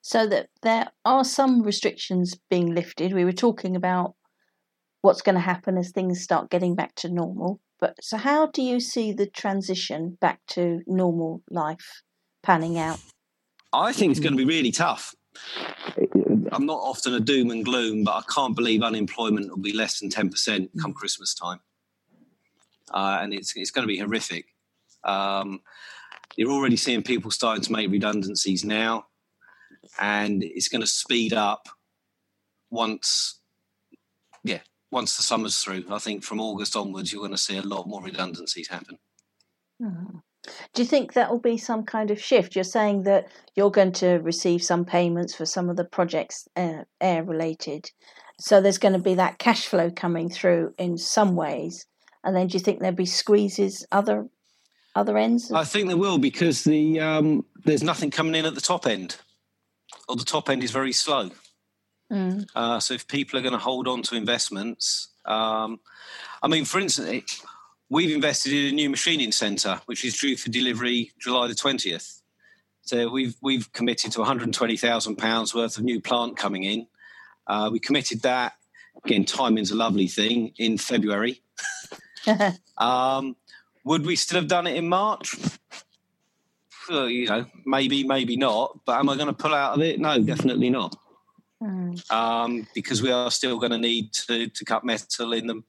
So 0.00 0.26
that 0.26 0.48
there 0.62 0.90
are 1.04 1.24
some 1.24 1.62
restrictions 1.62 2.36
being 2.50 2.74
lifted. 2.74 3.12
We 3.12 3.24
were 3.24 3.32
talking 3.32 3.76
about 3.76 4.15
what's 5.02 5.22
going 5.22 5.34
to 5.34 5.40
happen 5.40 5.78
as 5.78 5.90
things 5.90 6.22
start 6.22 6.50
getting 6.50 6.74
back 6.74 6.94
to 6.96 7.08
normal. 7.08 7.60
But 7.78 7.96
so 8.00 8.16
how 8.16 8.46
do 8.46 8.62
you 8.62 8.80
see 8.80 9.12
the 9.12 9.26
transition 9.26 10.16
back 10.20 10.40
to 10.48 10.80
normal 10.86 11.42
life 11.50 12.02
panning 12.42 12.78
out? 12.78 12.98
I 13.72 13.92
think 13.92 14.10
it's 14.10 14.20
going 14.20 14.32
to 14.32 14.38
be 14.38 14.44
really 14.44 14.72
tough. 14.72 15.14
I'm 16.52 16.64
not 16.64 16.78
often 16.78 17.12
a 17.12 17.20
doom 17.20 17.50
and 17.50 17.64
gloom, 17.64 18.04
but 18.04 18.12
I 18.12 18.22
can't 18.32 18.56
believe 18.56 18.82
unemployment 18.82 19.50
will 19.50 19.58
be 19.58 19.74
less 19.74 20.00
than 20.00 20.08
10% 20.08 20.70
come 20.80 20.94
Christmas 20.94 21.34
time 21.34 21.60
uh, 22.92 23.18
and 23.20 23.34
it's 23.34 23.54
it's 23.56 23.70
going 23.70 23.82
to 23.82 23.92
be 23.92 23.98
horrific. 23.98 24.46
Um, 25.04 25.60
you're 26.36 26.50
already 26.50 26.76
seeing 26.76 27.02
people 27.02 27.30
starting 27.30 27.62
to 27.64 27.72
make 27.72 27.90
redundancies 27.90 28.64
now. 28.64 29.06
and 30.00 30.42
it's 30.42 30.68
going 30.68 30.80
to 30.80 30.86
speed 30.86 31.32
up 31.32 31.68
once, 32.70 33.40
once 34.90 35.16
the 35.16 35.22
summer's 35.22 35.58
through. 35.58 35.84
I 35.90 35.98
think 35.98 36.22
from 36.22 36.40
August 36.40 36.76
onwards, 36.76 37.12
you're 37.12 37.20
going 37.20 37.32
to 37.32 37.38
see 37.38 37.58
a 37.58 37.62
lot 37.62 37.88
more 37.88 38.02
redundancies 38.02 38.68
happen. 38.68 38.98
Mm. 39.82 40.22
Do 40.74 40.82
you 40.82 40.86
think 40.86 41.14
that 41.14 41.30
will 41.30 41.40
be 41.40 41.58
some 41.58 41.84
kind 41.84 42.10
of 42.10 42.20
shift? 42.20 42.54
You're 42.54 42.64
saying 42.64 43.02
that 43.02 43.28
you're 43.56 43.70
going 43.70 43.92
to 43.92 44.18
receive 44.18 44.62
some 44.62 44.84
payments 44.84 45.34
for 45.34 45.44
some 45.44 45.68
of 45.68 45.76
the 45.76 45.84
projects 45.84 46.46
uh, 46.56 46.84
air 47.00 47.24
related. 47.24 47.90
So 48.38 48.60
there's 48.60 48.78
going 48.78 48.92
to 48.92 49.00
be 49.00 49.14
that 49.14 49.38
cash 49.38 49.66
flow 49.66 49.90
coming 49.90 50.28
through 50.28 50.74
in 50.78 50.98
some 50.98 51.34
ways. 51.34 51.86
And 52.22 52.36
then 52.36 52.48
do 52.48 52.58
you 52.58 52.62
think 52.62 52.80
there'll 52.80 52.94
be 52.94 53.06
squeezes 53.06 53.86
other 53.90 54.28
other 54.94 55.18
ends? 55.18 55.52
I 55.52 55.64
think 55.64 55.88
there 55.88 55.96
will 55.96 56.18
because 56.18 56.64
the 56.64 57.00
um, 57.00 57.44
there's 57.64 57.82
nothing 57.82 58.10
coming 58.10 58.34
in 58.34 58.46
at 58.46 58.54
the 58.54 58.60
top 58.60 58.86
end, 58.86 59.16
or 60.08 60.16
the 60.16 60.24
top 60.24 60.50
end 60.50 60.62
is 60.62 60.70
very 60.70 60.92
slow. 60.92 61.30
Mm. 62.10 62.46
Uh, 62.54 62.78
so 62.80 62.94
if 62.94 63.08
people 63.08 63.38
are 63.38 63.42
going 63.42 63.52
to 63.52 63.58
hold 63.58 63.88
on 63.88 64.02
to 64.02 64.14
investments, 64.14 65.08
um, 65.24 65.80
I 66.42 66.48
mean, 66.48 66.64
for 66.64 66.78
instance, 66.78 67.42
we've 67.88 68.14
invested 68.14 68.52
in 68.52 68.66
a 68.66 68.72
new 68.72 68.90
machining 68.90 69.32
centre 69.32 69.80
which 69.86 70.04
is 70.04 70.16
due 70.16 70.36
for 70.36 70.50
delivery 70.50 71.12
July 71.18 71.48
the 71.48 71.54
twentieth. 71.54 72.22
So 72.82 73.08
we've 73.08 73.34
we've 73.42 73.72
committed 73.72 74.12
to 74.12 74.20
120,000 74.20 75.16
pounds 75.16 75.54
worth 75.54 75.76
of 75.76 75.84
new 75.84 76.00
plant 76.00 76.36
coming 76.36 76.62
in. 76.62 76.86
Uh, 77.46 77.68
we 77.72 77.80
committed 77.80 78.22
that 78.22 78.54
again. 79.04 79.24
Timing's 79.24 79.72
a 79.72 79.76
lovely 79.76 80.06
thing 80.06 80.52
in 80.58 80.78
February. 80.78 81.42
um, 82.78 83.36
would 83.84 84.04
we 84.04 84.16
still 84.16 84.40
have 84.40 84.48
done 84.48 84.66
it 84.66 84.76
in 84.76 84.88
March? 84.88 85.36
Well, 86.88 87.08
you 87.08 87.28
know, 87.28 87.46
maybe, 87.64 88.04
maybe 88.04 88.36
not. 88.36 88.78
But 88.84 88.98
am 88.98 89.08
I 89.08 89.16
going 89.16 89.28
to 89.28 89.32
pull 89.32 89.54
out 89.54 89.74
of 89.74 89.80
it? 89.80 90.00
No, 90.00 90.20
definitely 90.20 90.70
not. 90.70 90.96
Mm. 91.62 92.10
Um, 92.12 92.66
because 92.74 93.02
we 93.02 93.10
are 93.10 93.30
still 93.30 93.58
going 93.58 93.72
to 93.72 93.78
need 93.78 94.12
to, 94.12 94.48
to 94.48 94.64
cut 94.64 94.84
metal 94.84 95.32
in 95.32 95.46
the 95.46 95.62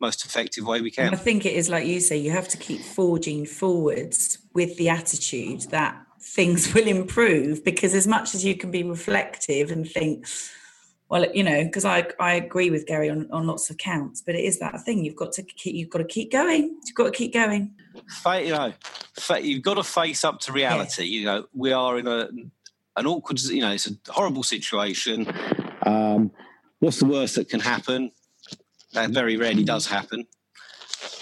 most 0.00 0.24
effective 0.24 0.66
way 0.66 0.80
we 0.80 0.90
can. 0.90 1.12
I 1.12 1.16
think 1.16 1.46
it 1.46 1.54
is 1.54 1.68
like 1.68 1.86
you 1.86 2.00
say, 2.00 2.16
you 2.16 2.30
have 2.30 2.48
to 2.48 2.56
keep 2.56 2.80
forging 2.80 3.46
forwards 3.46 4.38
with 4.54 4.76
the 4.76 4.88
attitude 4.88 5.62
that 5.70 6.00
things 6.20 6.74
will 6.74 6.86
improve 6.86 7.64
because 7.64 7.94
as 7.94 8.06
much 8.06 8.34
as 8.34 8.44
you 8.44 8.56
can 8.56 8.70
be 8.70 8.82
reflective 8.82 9.70
and 9.70 9.88
think, 9.88 10.26
well 11.08 11.26
you 11.32 11.42
know 11.42 11.64
because 11.64 11.84
i 11.84 12.06
i 12.20 12.34
agree 12.34 12.70
with 12.70 12.86
gary 12.86 13.08
on, 13.08 13.28
on 13.32 13.46
lots 13.46 13.70
of 13.70 13.78
counts 13.78 14.20
but 14.20 14.34
it 14.34 14.44
is 14.44 14.58
that 14.58 14.78
thing 14.82 15.04
you've 15.04 15.16
got 15.16 15.32
to 15.32 15.42
keep 15.42 15.74
you've 15.74 15.90
got 15.90 15.98
to 15.98 16.04
keep 16.04 16.30
going 16.30 16.78
you've 16.84 16.94
got 16.94 17.04
to 17.04 17.10
keep 17.10 17.32
going 17.32 17.74
you 18.44 18.50
know 18.50 18.72
you've 19.40 19.62
got 19.62 19.74
to 19.74 19.82
face 19.82 20.24
up 20.24 20.38
to 20.40 20.52
reality 20.52 21.04
you 21.04 21.24
know 21.24 21.46
we 21.54 21.72
are 21.72 21.98
in 21.98 22.06
a 22.06 22.28
an 22.98 23.06
awkward 23.06 23.40
you 23.42 23.60
know 23.60 23.72
it's 23.72 23.88
a 23.90 24.12
horrible 24.12 24.42
situation 24.42 25.26
um, 25.82 26.30
what's 26.80 26.98
the 26.98 27.06
worst 27.06 27.36
that 27.36 27.48
can 27.48 27.60
happen 27.60 28.10
that 28.92 29.10
very 29.10 29.36
rarely 29.36 29.64
does 29.64 29.86
happen 29.86 30.26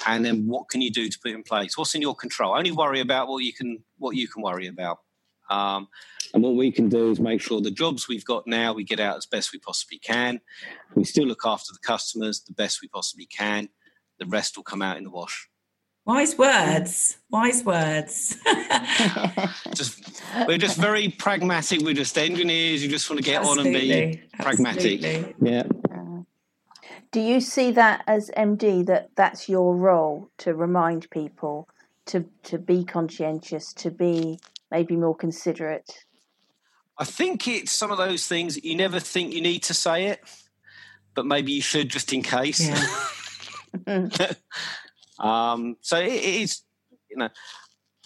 and 0.06 0.24
then 0.24 0.46
what 0.46 0.68
can 0.68 0.80
you 0.80 0.90
do 0.90 1.08
to 1.08 1.18
put 1.22 1.32
in 1.32 1.42
place 1.42 1.76
what's 1.76 1.94
in 1.94 2.02
your 2.02 2.14
control 2.14 2.56
only 2.56 2.72
worry 2.72 3.00
about 3.00 3.28
what 3.28 3.44
you 3.44 3.52
can 3.52 3.82
what 3.98 4.16
you 4.16 4.28
can 4.28 4.42
worry 4.42 4.66
about 4.66 4.98
um, 5.48 5.88
and 6.34 6.42
what 6.42 6.54
we 6.54 6.72
can 6.72 6.88
do 6.88 7.10
is 7.10 7.20
make 7.20 7.40
sure 7.40 7.60
the 7.60 7.70
jobs 7.70 8.08
we've 8.08 8.24
got 8.24 8.46
now 8.46 8.72
we 8.72 8.84
get 8.84 9.00
out 9.00 9.16
as 9.16 9.26
best 9.26 9.52
we 9.52 9.58
possibly 9.58 9.98
can. 9.98 10.40
We 10.94 11.04
still 11.04 11.24
look 11.24 11.42
after 11.44 11.72
the 11.72 11.78
customers 11.78 12.40
the 12.40 12.52
best 12.52 12.82
we 12.82 12.88
possibly 12.88 13.26
can. 13.26 13.68
The 14.18 14.26
rest 14.26 14.56
will 14.56 14.64
come 14.64 14.82
out 14.82 14.96
in 14.96 15.04
the 15.04 15.10
wash. 15.10 15.48
Wise 16.06 16.38
words. 16.38 17.18
Wise 17.30 17.64
words. 17.64 18.36
just 19.74 20.22
we're 20.46 20.56
just 20.56 20.78
very 20.78 21.08
pragmatic. 21.08 21.80
We're 21.80 21.94
just 21.94 22.16
engineers. 22.16 22.80
You 22.80 22.88
just 22.88 23.10
want 23.10 23.18
to 23.18 23.24
get 23.24 23.40
Absolutely. 23.40 23.92
on 23.92 24.02
and 24.02 24.12
be 24.12 24.22
pragmatic. 24.38 25.04
Absolutely. 25.04 25.50
Yeah. 25.50 25.64
Uh, 25.90 26.22
do 27.10 27.20
you 27.20 27.40
see 27.40 27.72
that 27.72 28.04
as 28.06 28.30
MD 28.36 28.86
that 28.86 29.10
that's 29.16 29.48
your 29.48 29.74
role 29.74 30.30
to 30.38 30.54
remind 30.54 31.10
people 31.10 31.68
to 32.06 32.24
to 32.44 32.58
be 32.58 32.84
conscientious, 32.84 33.72
to 33.72 33.90
be 33.90 34.38
maybe 34.70 34.94
more 34.94 35.16
considerate? 35.16 36.04
I 36.98 37.04
think 37.04 37.48
it's 37.48 37.72
some 37.72 37.90
of 37.90 37.98
those 37.98 38.28
things 38.28 38.54
that 38.54 38.64
you 38.64 38.76
never 38.76 39.00
think 39.00 39.34
you 39.34 39.40
need 39.40 39.64
to 39.64 39.74
say 39.74 40.06
it, 40.06 40.20
but 41.16 41.26
maybe 41.26 41.50
you 41.50 41.62
should 41.62 41.88
just 41.88 42.12
in 42.12 42.22
case. 42.22 42.60
Yeah. 43.86 44.06
um, 45.18 45.76
so 45.80 45.98
it, 45.98 46.12
it's, 46.12 46.64
you 47.10 47.16
know, 47.16 47.28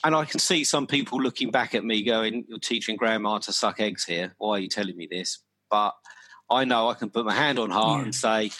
and 0.02 0.14
I 0.14 0.24
can 0.24 0.40
see 0.40 0.64
some 0.64 0.86
people 0.86 1.20
looking 1.20 1.50
back 1.50 1.74
at 1.74 1.84
me 1.84 2.02
going, 2.02 2.44
You're 2.48 2.58
teaching 2.58 2.96
grandma 2.96 3.38
to 3.38 3.52
suck 3.52 3.80
eggs 3.80 4.04
here. 4.04 4.34
Why 4.38 4.56
are 4.56 4.58
you 4.60 4.68
telling 4.68 4.96
me 4.96 5.08
this? 5.10 5.38
But 5.70 5.94
I 6.50 6.64
know 6.64 6.88
I 6.88 6.94
can 6.94 7.10
put 7.10 7.26
my 7.26 7.34
hand 7.34 7.58
on 7.58 7.70
heart 7.70 8.00
yeah. 8.00 8.04
and 8.04 8.14
say, 8.14 8.50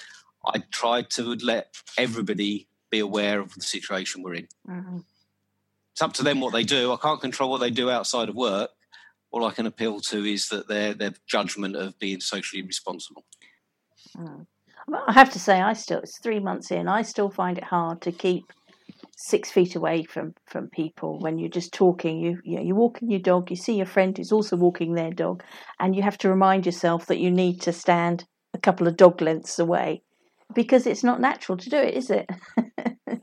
I 0.46 0.62
tried 0.70 1.11
to 1.11 1.34
let 1.42 1.74
everybody 1.98 2.68
be 2.90 2.98
aware 2.98 3.40
of 3.40 3.55
the 3.55 3.62
situation 3.62 4.22
we're 4.22 4.34
in. 4.34 4.48
Mm-hmm. 4.68 4.98
It's 5.92 6.03
up 6.03 6.12
to 6.14 6.22
them 6.22 6.40
what 6.40 6.53
they 6.53 6.64
do. 6.64 6.92
I 6.92 6.96
can't 6.96 7.20
control 7.20 7.51
what 7.51 7.61
they 7.61 7.70
do 7.70 7.90
outside 7.90 8.28
of 8.28 8.34
work 8.34 8.70
all 9.30 9.44
I 9.44 9.53
can 9.53 9.66
appeal 9.66 10.01
to 10.01 10.24
is 10.24 10.48
that 10.48 10.68
their 10.68 10.94
their 10.94 11.14
judgment 11.26 11.76
of 11.76 11.98
being 11.98 12.20
socially 12.20 12.62
responsible. 12.62 13.24
Mm. 14.16 14.46
I 14.95 15.12
have 15.12 15.30
to 15.32 15.38
say, 15.38 15.61
I 15.61 15.72
still 15.72 16.01
it's 16.01 16.18
three 16.18 16.41
months 16.41 16.70
in. 16.70 16.88
I 16.88 17.03
still 17.03 17.30
find 17.30 17.59
it 17.59 17.64
hard 17.64 18.01
to 18.03 18.12
keep 18.12 18.45
six 19.16 19.51
feet 19.51 19.76
away 19.76 20.05
from 20.05 20.34
from 20.47 20.68
people 20.68 21.18
when 21.20 21.38
you're 21.38 21.49
just 21.51 21.72
talking. 21.72 22.18
You 22.20 22.41
you 22.45 22.57
know, 22.57 22.62
you're 22.62 22.76
walking 22.76 23.11
your 23.11 23.20
dog. 23.20 23.51
You 23.51 23.57
see 23.57 23.76
your 23.76 23.86
friend 23.86 24.16
who's 24.16 24.32
also 24.32 24.57
walking 24.57 24.95
their 24.95 25.11
dog, 25.11 25.43
and 25.78 25.95
you 25.95 26.03
have 26.03 26.18
to 26.18 26.28
remind 26.28 26.66
yourself 26.66 27.07
that 27.07 27.18
you 27.18 27.30
need 27.30 27.61
to 27.62 27.72
stand 27.72 28.24
a 28.55 28.59
couple 28.59 28.88
of 28.88 28.97
dog 28.97 29.20
lengths 29.20 29.59
away 29.59 30.03
because 30.55 30.86
it's 30.86 31.05
not 31.05 31.20
natural 31.20 31.57
to 31.59 31.70
do 31.70 31.76
it, 31.76 31.95
is 31.95 32.11
it? 32.11 32.28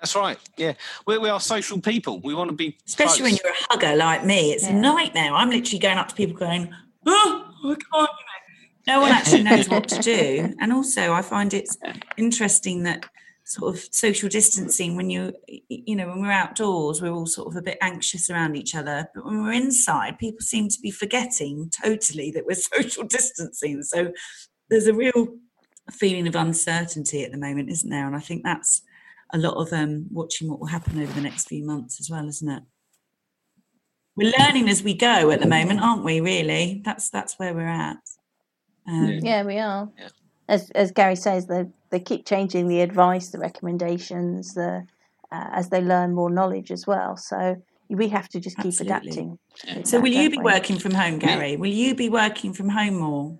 That's 0.00 0.14
right. 0.14 0.38
Yeah, 0.56 0.74
we, 1.06 1.18
we 1.18 1.28
are 1.28 1.40
social 1.40 1.80
people. 1.80 2.20
We 2.20 2.32
want 2.32 2.50
to 2.50 2.56
be, 2.56 2.78
especially 2.86 3.18
close. 3.18 3.32
when 3.32 3.38
you're 3.42 3.52
a 3.52 3.56
hugger 3.70 3.96
like 3.96 4.24
me. 4.24 4.52
It's 4.52 4.62
yeah. 4.62 4.76
a 4.76 4.80
nightmare. 4.80 5.32
I'm 5.32 5.50
literally 5.50 5.80
going 5.80 5.98
up 5.98 6.08
to 6.08 6.14
people 6.14 6.36
going, 6.36 6.72
"Oh, 7.04 7.44
I 7.64 7.74
can't." 7.74 8.10
No 8.88 9.00
one 9.00 9.12
actually 9.12 9.44
knows 9.44 9.68
what 9.68 9.86
to 9.88 10.00
do, 10.00 10.54
and 10.60 10.72
also 10.72 11.12
I 11.12 11.22
find 11.22 11.54
it's 11.54 11.76
interesting 12.16 12.82
that 12.84 13.06
sort 13.44 13.74
of 13.74 13.82
social 13.92 14.28
distancing 14.28 14.96
when 14.96 15.08
you 15.08 15.32
you 15.68 15.96
know 15.96 16.06
when 16.08 16.20
we're 16.20 16.30
outdoors 16.30 17.00
we're 17.00 17.10
all 17.10 17.24
sort 17.24 17.48
of 17.48 17.56
a 17.56 17.62
bit 17.62 17.78
anxious 17.80 18.28
around 18.28 18.54
each 18.56 18.74
other 18.74 19.08
but 19.14 19.24
when 19.24 19.42
we're 19.42 19.52
inside 19.52 20.18
people 20.18 20.40
seem 20.42 20.68
to 20.68 20.78
be 20.82 20.90
forgetting 20.90 21.70
totally 21.82 22.30
that 22.30 22.44
we're 22.44 22.54
social 22.54 23.04
distancing 23.04 23.82
so 23.82 24.12
there's 24.68 24.86
a 24.86 24.92
real 24.92 25.28
feeling 25.90 26.28
of 26.28 26.36
uncertainty 26.36 27.24
at 27.24 27.32
the 27.32 27.38
moment 27.38 27.70
isn't 27.70 27.88
there 27.88 28.06
and 28.06 28.14
i 28.14 28.20
think 28.20 28.42
that's 28.44 28.82
a 29.32 29.38
lot 29.38 29.54
of 29.54 29.72
um, 29.72 30.06
watching 30.10 30.48
what 30.48 30.58
will 30.58 30.66
happen 30.66 31.00
over 31.00 31.12
the 31.12 31.20
next 31.20 31.48
few 31.48 31.64
months 31.64 32.00
as 32.00 32.10
well, 32.10 32.26
isn't 32.28 32.48
it? 32.48 32.62
We're 34.16 34.32
learning 34.38 34.68
as 34.68 34.82
we 34.82 34.94
go 34.94 35.30
at 35.30 35.40
the 35.40 35.46
moment, 35.46 35.80
aren't 35.80 36.04
we? 36.04 36.20
Really, 36.20 36.82
that's 36.84 37.08
that's 37.10 37.38
where 37.38 37.54
we're 37.54 37.66
at. 37.66 37.98
Um, 38.88 39.18
yeah. 39.22 39.42
we 39.42 39.58
are. 39.58 39.88
Yeah. 39.98 40.08
As 40.48 40.70
as 40.70 40.92
Gary 40.92 41.16
says, 41.16 41.46
they 41.46 41.66
they 41.90 42.00
keep 42.00 42.26
changing 42.26 42.68
the 42.68 42.80
advice, 42.80 43.28
the 43.28 43.38
recommendations, 43.38 44.54
the 44.54 44.86
uh, 45.30 45.48
as 45.52 45.68
they 45.68 45.82
learn 45.82 46.14
more 46.14 46.30
knowledge 46.30 46.70
as 46.70 46.86
well. 46.86 47.16
So 47.16 47.62
we 47.88 48.08
have 48.08 48.28
to 48.30 48.40
just 48.40 48.56
keep 48.56 48.66
Absolutely. 48.66 48.96
adapting. 48.96 49.38
Yeah. 49.64 49.82
So, 49.84 49.96
that, 49.96 50.02
will 50.02 50.12
you 50.12 50.30
be 50.30 50.38
we? 50.38 50.44
working 50.44 50.78
from 50.78 50.94
home, 50.94 51.18
Gary? 51.18 51.56
Will 51.56 51.70
you 51.70 51.94
be 51.94 52.08
working 52.08 52.52
from 52.52 52.70
home 52.70 52.96
more? 52.96 53.38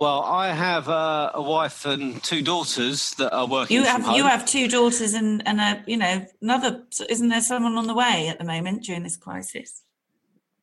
Well, 0.00 0.22
I 0.22 0.48
have 0.48 0.88
uh, 0.88 1.30
a 1.32 1.42
wife 1.42 1.86
and 1.86 2.20
two 2.24 2.42
daughters 2.42 3.14
that 3.14 3.32
are 3.32 3.46
working. 3.46 3.76
You 3.76 3.84
have 3.84 4.16
you 4.16 4.24
have 4.24 4.44
two 4.44 4.66
daughters 4.66 5.14
and 5.14 5.46
and 5.46 5.60
a 5.60 5.84
you 5.86 5.96
know 5.96 6.26
another. 6.40 6.82
Isn't 7.08 7.28
there 7.28 7.40
someone 7.40 7.76
on 7.76 7.86
the 7.86 7.94
way 7.94 8.26
at 8.26 8.38
the 8.38 8.44
moment 8.44 8.82
during 8.82 9.04
this 9.04 9.16
crisis? 9.16 9.82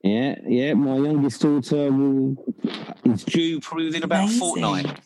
Yeah, 0.03 0.35
yeah. 0.47 0.73
My 0.73 0.95
youngest 0.95 1.41
daughter 1.41 1.91
will, 1.91 2.35
is 3.05 3.23
due 3.23 3.59
probably 3.59 3.85
within 3.85 4.03
about 4.03 4.23
Amazing. 4.23 4.37
a 4.37 4.39
fortnight. 4.39 4.99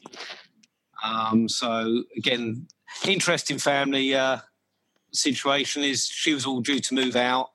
Um, 1.04 1.50
so 1.50 2.04
again, 2.16 2.68
interesting 3.06 3.58
family 3.58 4.14
uh, 4.14 4.40
situation. 5.12 5.84
Is 5.84 6.06
she 6.06 6.34
was 6.34 6.46
all 6.46 6.62
due 6.62 6.80
to 6.80 6.94
move 6.94 7.16
out. 7.16 7.50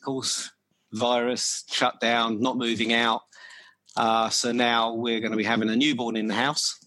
Of 0.00 0.04
course, 0.04 0.50
virus 0.92 1.64
shut 1.70 2.00
down, 2.00 2.40
not 2.40 2.58
moving 2.58 2.92
out. 2.92 3.22
Uh, 3.96 4.28
so 4.28 4.52
now 4.52 4.94
we're 4.94 5.20
going 5.20 5.32
to 5.32 5.38
be 5.38 5.44
having 5.44 5.70
a 5.70 5.76
newborn 5.76 6.16
in 6.16 6.26
the 6.26 6.34
house 6.34 6.78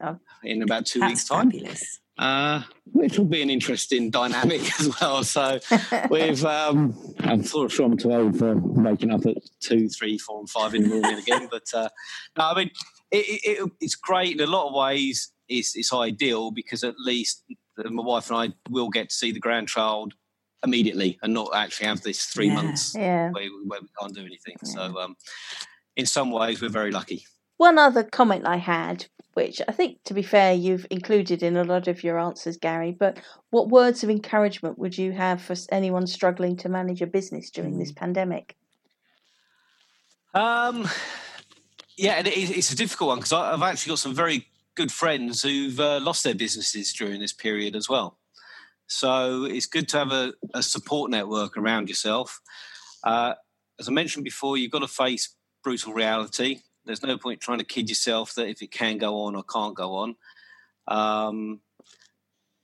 oh, 0.00 0.18
in 0.42 0.62
about 0.62 0.86
two 0.86 1.00
weeks' 1.00 1.24
time. 1.24 1.50
Fabulous. 1.50 2.00
Uh, 2.16 2.62
which 2.92 3.18
will 3.18 3.24
be 3.24 3.42
an 3.42 3.50
interesting 3.50 4.08
dynamic 4.08 4.60
as 4.80 5.00
well. 5.00 5.24
So 5.24 5.58
we've, 6.10 6.44
um, 6.44 6.94
I'm 7.20 7.42
sort 7.42 7.66
of 7.66 7.72
sure 7.72 7.86
I'm 7.86 7.96
too 7.96 8.12
old 8.12 8.38
for 8.38 8.54
waking 8.56 9.10
up 9.10 9.26
at 9.26 9.38
two, 9.60 9.88
three, 9.88 10.16
four, 10.18 10.38
and 10.38 10.48
five 10.48 10.74
in 10.74 10.82
the 10.82 10.88
morning 10.90 11.18
again. 11.18 11.48
But 11.50 11.64
uh, 11.74 11.88
no, 12.38 12.44
I 12.50 12.54
mean, 12.54 12.70
it, 13.10 13.40
it, 13.64 13.70
it's 13.80 13.96
great 13.96 14.40
in 14.40 14.46
a 14.46 14.50
lot 14.50 14.68
of 14.68 14.74
ways. 14.74 15.32
It's, 15.48 15.74
it's 15.76 15.92
ideal 15.92 16.52
because 16.52 16.84
at 16.84 16.94
least 16.98 17.42
my 17.76 18.02
wife 18.02 18.30
and 18.30 18.38
I 18.38 18.54
will 18.70 18.90
get 18.90 19.08
to 19.10 19.14
see 19.14 19.32
the 19.32 19.40
grandchild 19.40 20.14
immediately 20.64 21.18
and 21.22 21.34
not 21.34 21.50
actually 21.54 21.88
have 21.88 22.00
this 22.02 22.26
three 22.26 22.46
Yeah. 22.46 22.54
months 22.54 22.94
Yeah. 22.94 23.30
where, 23.30 23.48
where 23.66 23.80
we 23.82 23.88
can't 24.00 24.14
do 24.14 24.24
anything. 24.24 24.56
So, 24.62 24.98
um, 25.00 25.16
in 25.96 26.06
some 26.06 26.30
ways, 26.30 26.62
we're 26.62 26.68
very 26.70 26.90
lucky. 26.92 27.26
One 27.56 27.78
other 27.78 28.02
comment 28.02 28.46
I 28.46 28.56
had, 28.56 29.06
which 29.34 29.60
I 29.68 29.72
think, 29.72 30.02
to 30.04 30.14
be 30.14 30.22
fair, 30.22 30.52
you've 30.52 30.86
included 30.90 31.42
in 31.42 31.56
a 31.56 31.64
lot 31.64 31.88
of 31.88 32.02
your 32.02 32.18
answers, 32.18 32.56
Gary, 32.56 32.92
but 32.92 33.18
what 33.50 33.68
words 33.68 34.02
of 34.02 34.10
encouragement 34.10 34.78
would 34.78 34.98
you 34.98 35.12
have 35.12 35.40
for 35.40 35.54
anyone 35.70 36.06
struggling 36.06 36.56
to 36.58 36.68
manage 36.68 37.02
a 37.02 37.06
business 37.06 37.50
during 37.50 37.78
this 37.78 37.92
pandemic? 37.92 38.56
Um, 40.34 40.88
yeah, 41.96 42.14
and 42.14 42.26
it, 42.26 42.56
it's 42.56 42.72
a 42.72 42.76
difficult 42.76 43.08
one 43.08 43.18
because 43.18 43.32
I've 43.32 43.62
actually 43.62 43.90
got 43.90 43.98
some 44.00 44.14
very 44.14 44.46
good 44.74 44.90
friends 44.90 45.42
who've 45.42 45.78
uh, 45.78 46.00
lost 46.00 46.24
their 46.24 46.34
businesses 46.34 46.92
during 46.92 47.20
this 47.20 47.32
period 47.32 47.76
as 47.76 47.88
well. 47.88 48.18
So 48.86 49.44
it's 49.44 49.66
good 49.66 49.88
to 49.90 49.98
have 49.98 50.12
a, 50.12 50.34
a 50.52 50.62
support 50.62 51.10
network 51.10 51.56
around 51.56 51.88
yourself. 51.88 52.40
Uh, 53.02 53.34
as 53.78 53.88
I 53.88 53.92
mentioned 53.92 54.24
before, 54.24 54.56
you've 54.56 54.72
got 54.72 54.80
to 54.80 54.88
face 54.88 55.36
brutal 55.62 55.92
reality. 55.92 56.60
There's 56.84 57.02
no 57.02 57.16
point 57.18 57.40
trying 57.40 57.58
to 57.58 57.64
kid 57.64 57.88
yourself 57.88 58.34
that 58.34 58.48
if 58.48 58.62
it 58.62 58.70
can 58.70 58.98
go 58.98 59.22
on 59.22 59.34
or 59.34 59.42
can't 59.42 59.74
go 59.74 59.94
on. 59.94 60.16
Um, 60.86 61.60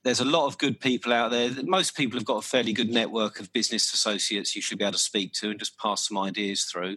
there's 0.02 0.20
a 0.20 0.24
lot 0.24 0.46
of 0.46 0.58
good 0.58 0.80
people 0.80 1.12
out 1.12 1.30
there. 1.30 1.50
Most 1.62 1.96
people 1.96 2.18
have 2.18 2.26
got 2.26 2.44
a 2.44 2.46
fairly 2.46 2.72
good 2.72 2.90
network 2.90 3.38
of 3.38 3.52
business 3.52 3.92
associates 3.92 4.56
you 4.56 4.62
should 4.62 4.78
be 4.78 4.84
able 4.84 4.92
to 4.92 4.98
speak 4.98 5.32
to 5.34 5.50
and 5.50 5.58
just 5.58 5.78
pass 5.78 6.08
some 6.08 6.18
ideas 6.18 6.64
through. 6.64 6.96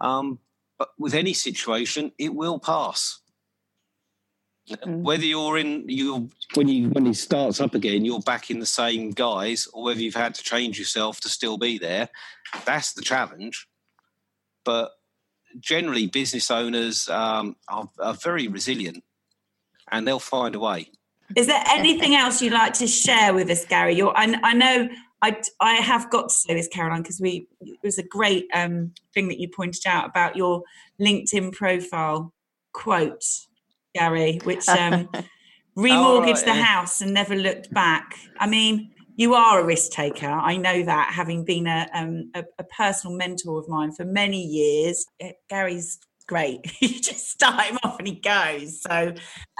Um, 0.00 0.38
but 0.78 0.90
with 0.98 1.14
any 1.14 1.32
situation, 1.32 2.12
it 2.18 2.34
will 2.34 2.58
pass. 2.58 3.20
Mm. 4.68 5.02
Whether 5.02 5.24
you're 5.24 5.58
in 5.58 5.84
you 5.88 6.30
when 6.54 6.68
you 6.68 6.88
when 6.90 7.06
it 7.06 7.16
starts 7.16 7.60
up 7.60 7.74
again, 7.74 8.04
you're 8.04 8.20
back 8.20 8.50
in 8.50 8.60
the 8.60 8.66
same 8.66 9.10
guise, 9.10 9.66
or 9.72 9.84
whether 9.84 10.00
you've 10.00 10.14
had 10.14 10.34
to 10.36 10.42
change 10.42 10.78
yourself 10.78 11.20
to 11.20 11.28
still 11.28 11.58
be 11.58 11.78
there, 11.78 12.08
that's 12.64 12.92
the 12.92 13.02
challenge. 13.02 13.66
But 14.64 14.92
generally, 15.60 16.06
business 16.06 16.50
owners 16.50 17.08
um, 17.08 17.56
are, 17.68 17.88
are 17.98 18.14
very 18.14 18.48
resilient, 18.48 19.02
and 19.90 20.06
they'll 20.06 20.18
find 20.18 20.54
a 20.54 20.60
way. 20.60 20.90
Is 21.36 21.46
there 21.46 21.62
anything 21.68 22.14
else 22.14 22.42
you'd 22.42 22.52
like 22.52 22.74
to 22.74 22.86
share 22.86 23.32
with 23.32 23.48
us, 23.50 23.64
Gary? 23.64 23.94
You're, 23.94 24.16
I, 24.16 24.34
I 24.42 24.54
know 24.54 24.88
I, 25.22 25.40
I 25.60 25.74
have 25.74 26.10
got 26.10 26.28
to 26.28 26.34
say 26.34 26.54
this, 26.54 26.68
Caroline, 26.68 27.02
because 27.02 27.20
we 27.20 27.46
it 27.60 27.78
was 27.82 27.96
a 27.98 28.02
great 28.02 28.48
um, 28.52 28.92
thing 29.14 29.28
that 29.28 29.38
you 29.38 29.48
pointed 29.48 29.86
out 29.86 30.06
about 30.06 30.36
your 30.36 30.62
LinkedIn 31.00 31.52
profile 31.52 32.34
quote, 32.72 33.24
Gary, 33.94 34.40
which 34.44 34.68
um, 34.68 35.08
remortgaged 35.76 36.44
the 36.44 36.54
yeah. 36.54 36.62
house 36.62 37.00
and 37.00 37.14
never 37.14 37.36
looked 37.36 37.72
back. 37.72 38.16
I 38.38 38.48
mean, 38.48 38.90
you 39.16 39.34
are 39.34 39.60
a 39.60 39.64
risk 39.64 39.92
taker. 39.92 40.28
I 40.28 40.56
know 40.56 40.82
that, 40.84 41.12
having 41.12 41.44
been 41.44 41.66
a, 41.66 41.88
um, 41.94 42.30
a, 42.34 42.44
a 42.58 42.64
personal 42.64 43.16
mentor 43.16 43.58
of 43.58 43.68
mine 43.68 43.92
for 43.92 44.04
many 44.04 44.42
years. 44.42 45.04
Eh, 45.20 45.32
Gary's 45.48 45.98
great. 46.26 46.60
you 46.80 47.00
just 47.00 47.30
start 47.30 47.66
him 47.66 47.78
off 47.82 47.98
and 47.98 48.08
he 48.08 48.14
goes. 48.14 48.80
So, 48.82 49.14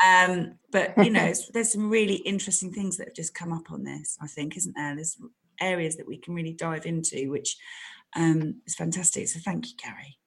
um, 0.05 0.59
but 0.71 0.97
you 0.99 1.11
know, 1.11 1.33
there's 1.53 1.73
some 1.73 1.91
really 1.91 2.17
interesting 2.17 2.73
things 2.73 2.97
that 2.97 3.09
have 3.09 3.15
just 3.15 3.35
come 3.35 3.53
up 3.53 3.71
on 3.71 3.85
this. 3.85 4.17
I 4.21 4.27
think, 4.27 4.57
isn't 4.57 4.75
there? 4.77 4.95
There's 4.95 5.17
areas 5.61 5.97
that 5.97 6.09
we 6.09 6.19
can 6.19 6.35
really 6.35 6.55
dive 6.55 6.87
into, 6.87 7.31
which 7.31 7.57
um, 8.17 8.63
is 8.67 8.75
fantastic. 8.75 9.29
So, 9.29 9.39
thank 9.45 9.67
you, 9.67 9.75
Gary. 9.77 10.19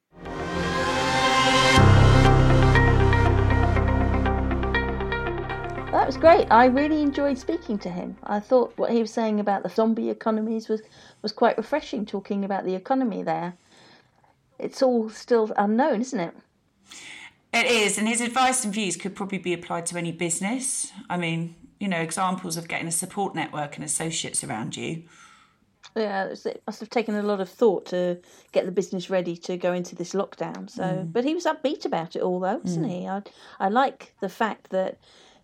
That 5.95 6.07
was 6.07 6.17
great. 6.17 6.51
I 6.51 6.65
really 6.65 7.01
enjoyed 7.01 7.37
speaking 7.37 7.79
to 7.79 7.89
him. 7.89 8.17
I 8.21 8.41
thought 8.41 8.73
what 8.75 8.91
he 8.91 8.99
was 8.99 9.13
saying 9.13 9.39
about 9.39 9.63
the 9.63 9.69
zombie 9.69 10.09
economies 10.09 10.67
was, 10.67 10.81
was 11.21 11.31
quite 11.31 11.57
refreshing, 11.57 12.05
talking 12.05 12.43
about 12.43 12.65
the 12.65 12.75
economy 12.75 13.23
there. 13.23 13.53
It's 14.59 14.83
all 14.83 15.09
still 15.09 15.53
unknown, 15.55 16.01
isn't 16.01 16.19
it? 16.19 16.35
It 17.53 17.67
is, 17.67 17.97
and 17.97 18.09
his 18.09 18.19
advice 18.19 18.65
and 18.65 18.73
views 18.73 18.97
could 18.97 19.15
probably 19.15 19.37
be 19.37 19.53
applied 19.53 19.85
to 19.85 19.97
any 19.97 20.11
business. 20.11 20.91
I 21.09 21.15
mean, 21.15 21.55
you 21.79 21.87
know, 21.87 22.01
examples 22.01 22.57
of 22.57 22.67
getting 22.67 22.89
a 22.89 22.91
support 22.91 23.33
network 23.33 23.77
and 23.77 23.85
associates 23.85 24.43
around 24.43 24.75
you. 24.75 25.03
Yeah, 25.95 26.25
it 26.25 26.61
must 26.67 26.81
have 26.81 26.89
taken 26.89 27.15
a 27.15 27.23
lot 27.23 27.39
of 27.39 27.47
thought 27.47 27.85
to 27.87 28.19
get 28.51 28.65
the 28.65 28.71
business 28.73 29.09
ready 29.09 29.37
to 29.37 29.55
go 29.55 29.71
into 29.71 29.95
this 29.95 30.11
lockdown. 30.11 30.69
So, 30.69 30.83
mm. 30.83 31.13
but 31.13 31.23
he 31.23 31.33
was 31.33 31.45
upbeat 31.45 31.85
about 31.85 32.17
it 32.17 32.21
all, 32.21 32.41
though, 32.41 32.57
wasn't 32.57 32.87
mm. 32.87 32.89
he? 32.89 33.07
I, 33.07 33.21
I 33.61 33.69
like 33.69 34.13
the 34.19 34.27
fact 34.27 34.71
that 34.71 34.97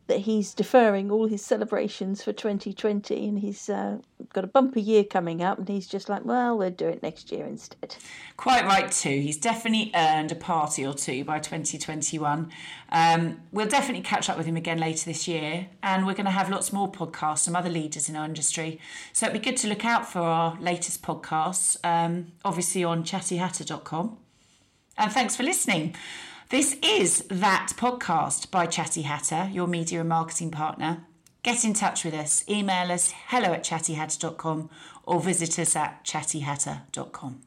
that 0.08 0.20
he's 0.20 0.54
deferring 0.54 1.10
all 1.10 1.28
his 1.28 1.44
celebrations 1.44 2.24
for 2.24 2.34
2020, 2.34 3.28
and 3.28 3.40
he's 3.40 3.70
uh, 3.70 3.98
got 4.34 4.44
a 4.44 4.48
bumper 4.48 4.80
year 4.80 5.04
coming 5.04 5.42
up, 5.42 5.58
and 5.58 5.70
he's 5.70 5.88
just 5.88 6.10
like, 6.10 6.26
well, 6.26 6.58
we'll 6.58 6.70
do 6.70 6.88
it 6.88 7.02
next 7.02 7.32
year 7.32 7.46
instead. 7.46 7.96
Quite 8.36 8.66
right, 8.66 8.92
too. 8.92 9.10
He's 9.22 9.38
definitely 9.38 9.92
earned 9.96 10.32
a 10.32 10.36
party 10.36 10.86
or 10.86 10.94
two 10.94 11.24
by 11.24 11.40
2021. 11.40 12.52
Um, 12.92 13.42
we'll 13.52 13.68
definitely 13.68 14.04
catch 14.04 14.30
up 14.30 14.38
with 14.38 14.46
him 14.46 14.58
again 14.58 14.80
later 14.80 15.06
this 15.06 15.28
year, 15.28 15.68
and 15.82 16.06
we're 16.06 16.14
going 16.14 16.26
to 16.26 16.32
have 16.32 16.50
lots 16.50 16.74
more 16.74 16.92
podcasts 16.92 17.46
from 17.46 17.56
other 17.56 17.70
leaders 17.70 18.10
in 18.10 18.16
our 18.16 18.26
industry. 18.26 18.80
So 19.14 19.28
it'd 19.28 19.42
be 19.42 19.50
good 19.50 19.58
to 19.58 19.68
look 19.68 19.86
out 19.86 20.12
for 20.12 20.20
our 20.20 20.58
latest 20.60 21.02
podcasts, 21.02 21.78
um, 21.84 22.34
obviously 22.44 22.84
on 22.84 23.04
chattyhatter.com. 23.04 24.18
And 24.98 25.12
thanks 25.12 25.36
for 25.36 25.44
listening. 25.44 25.96
This 26.52 26.76
is 26.84 27.24
That 27.30 27.72
Podcast 27.78 28.52
by 28.52 28.66
Chatty 28.66 29.04
Hatter, 29.04 29.50
your 29.54 29.68
media 29.68 30.02
and 30.02 30.10
marketing 30.10 30.52
partner. 30.52 31.06
Get 31.44 31.64
in 31.64 31.74
touch 31.74 32.04
with 32.04 32.14
us. 32.14 32.44
Email 32.50 32.92
us 32.92 33.14
hello 33.28 33.54
at 33.54 33.64
chattyhatter.com 33.64 34.70
or 35.06 35.22
visit 35.22 35.58
us 35.60 35.78
at 35.78 36.04
chattyhatter.com. 36.04 37.40